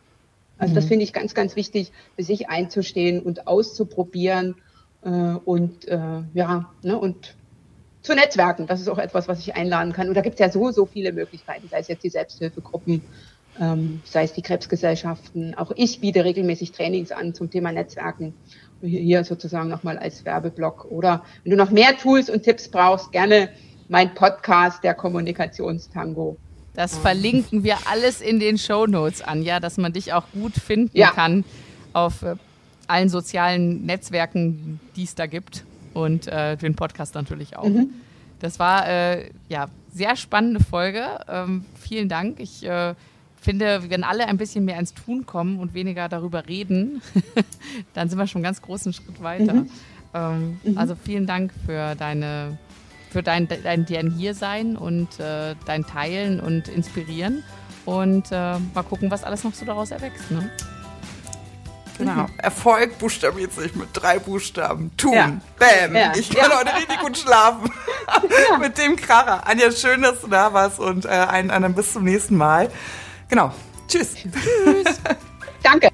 Also 0.59 0.73
mhm. 0.73 0.77
das 0.77 0.87
finde 0.87 1.05
ich 1.05 1.13
ganz, 1.13 1.35
ganz 1.35 1.55
wichtig, 1.55 1.93
für 2.17 2.25
sich 2.25 2.49
einzustehen 2.49 3.21
und 3.23 3.47
auszuprobieren 3.47 4.57
und 5.45 5.85
ja, 5.85 6.73
ne, 6.83 6.99
und 6.99 7.37
zu 8.07 8.15
Netzwerken. 8.15 8.67
Das 8.67 8.81
ist 8.81 8.89
auch 8.89 8.99
etwas, 8.99 9.29
was 9.29 9.41
ich 9.41 9.55
einladen 9.57 9.93
kann. 9.93 10.09
Und 10.09 10.15
da 10.15 10.23
gibt 10.23 10.35
es 10.35 10.41
ja 10.41 10.51
so, 10.51 10.71
so 10.71 10.87
viele 10.87 11.13
Möglichkeiten, 11.13 11.69
sei 11.69 11.81
es 11.81 11.89
jetzt 11.89 12.05
die 12.05 12.09
Selbsthilfegruppen, 12.09 13.03
ähm, 13.61 14.01
sei 14.05 14.23
es 14.25 14.33
die 14.33 14.43
Krebsgesellschaften. 14.43 15.55
Auch 15.57 15.73
ich 15.75 16.01
biete 16.01 16.25
regelmäßig 16.25 16.73
Trainings 16.73 17.11
an 17.11 17.35
zum 17.35 17.51
Thema 17.51 17.73
Netzwerken. 17.73 18.33
Hier 18.81 19.25
sozusagen 19.25 19.69
nochmal 19.69 19.99
als 19.99 20.25
Werbeblock. 20.25 20.87
Oder 20.91 21.25
wenn 21.43 21.51
du 21.51 21.57
noch 21.57 21.71
mehr 21.71 21.97
Tools 21.99 22.31
und 22.31 22.43
Tipps 22.43 22.69
brauchst, 22.69 23.13
gerne 23.13 23.51
mein 23.89 24.15
Podcast, 24.15 24.85
der 24.85 24.95
Kommunikationstango. 24.95 26.37
Das 26.75 26.97
verlinken 26.99 27.65
wir 27.65 27.77
alles 27.91 28.21
in 28.21 28.39
den 28.39 28.59
Show 28.59 28.87
Notes 28.87 29.23
an, 29.23 29.43
ja, 29.43 29.61
dass 29.61 29.79
man 29.79 29.93
dich 29.93 30.13
auch 30.13 30.25
gut 30.33 30.55
finden 30.55 30.97
ja. 30.97 31.11
kann 31.11 31.45
auf 31.95 32.23
äh, 32.23 32.35
allen 32.87 33.09
sozialen 33.09 33.87
Netzwerken, 33.87 34.79
die 34.95 35.05
es 35.05 35.15
da 35.15 35.27
gibt 35.27 35.65
und 35.97 36.29
äh, 36.29 36.57
den 36.57 36.75
Podcast 36.75 37.15
natürlich 37.15 37.57
auch. 37.57 37.69
Mhm. 37.69 37.91
Das 38.39 38.59
war 38.59 38.87
äh, 38.87 39.31
ja 39.49 39.69
sehr 39.93 40.15
spannende 40.15 40.61
Folge. 40.61 41.05
Ähm, 41.27 41.65
vielen 41.75 42.11
Dank. 42.11 42.39
Ich 42.39 42.65
äh, 42.65 42.95
finde, 43.41 43.89
wenn 43.89 44.05
alle 44.05 44.27
ein 44.27 44.37
bisschen 44.37 44.67
mehr 44.67 44.79
ins 44.79 44.93
Tun 44.93 45.25
kommen 45.25 45.59
und 45.59 45.73
weniger 45.73 46.09
darüber 46.11 46.47
reden, 46.47 47.01
dann 47.95 48.11
sind 48.11 48.19
wir 48.19 48.27
schon 48.27 48.41
einen 48.41 48.45
ganz 48.45 48.61
großen 48.61 48.93
Schritt 48.93 49.23
weiter. 49.23 49.55
Mhm. 49.55 49.71
Ähm, 50.13 50.61
mhm. 50.63 50.79
Also 50.79 50.95
vielen 50.95 51.27
Dank 51.27 51.53
für 51.65 51.95
deine 51.95 52.59
für 53.11 53.23
dein, 53.23 53.49
dein, 53.49 53.87
dein 53.87 54.11
Hiersein 54.11 54.77
und 54.77 55.19
äh, 55.19 55.55
dein 55.65 55.87
Teilen 55.87 56.41
und 56.41 56.69
Inspirieren. 56.69 57.43
Und 57.87 58.27
äh, 58.33 58.59
mal 58.75 58.83
gucken, 58.87 59.11
was 59.11 59.25
alles 59.25 59.45
noch 59.45 59.55
so 59.55 59.65
daraus 59.65 59.93
erwächst. 59.93 60.31
Ne? 60.31 60.51
Genau. 61.99 62.23
Mhm. 62.23 62.39
Erfolg 62.39 62.99
buchstabiert 62.99 63.53
sich 63.53 63.75
mit 63.75 63.89
drei 63.93 64.19
Buchstaben. 64.19 64.95
Tun. 64.97 65.15
Ja. 65.15 65.33
Bam. 65.59 65.95
Ja. 65.97 66.13
Ich 66.17 66.31
kann 66.31 66.51
ja. 66.51 66.59
heute 66.59 66.75
richtig 66.75 67.01
gut 67.01 67.17
schlafen. 67.17 67.71
mit 68.61 68.79
dem 68.79 68.97
Kracher. 68.97 69.47
Anja, 69.47 69.71
schön, 69.73 70.03
dass 70.03 70.21
du 70.21 70.29
da 70.29 70.53
warst 70.53 70.79
und 70.79 71.05
äh, 71.05 71.09
einen 71.09 71.51
anderen 71.51 71.75
bis 71.75 71.93
zum 71.93 72.05
nächsten 72.05 72.37
Mal. 72.37 72.71
Genau. 73.29 73.53
Tschüss. 73.89 74.15
Tschüss. 74.15 75.01
Danke. 75.63 75.91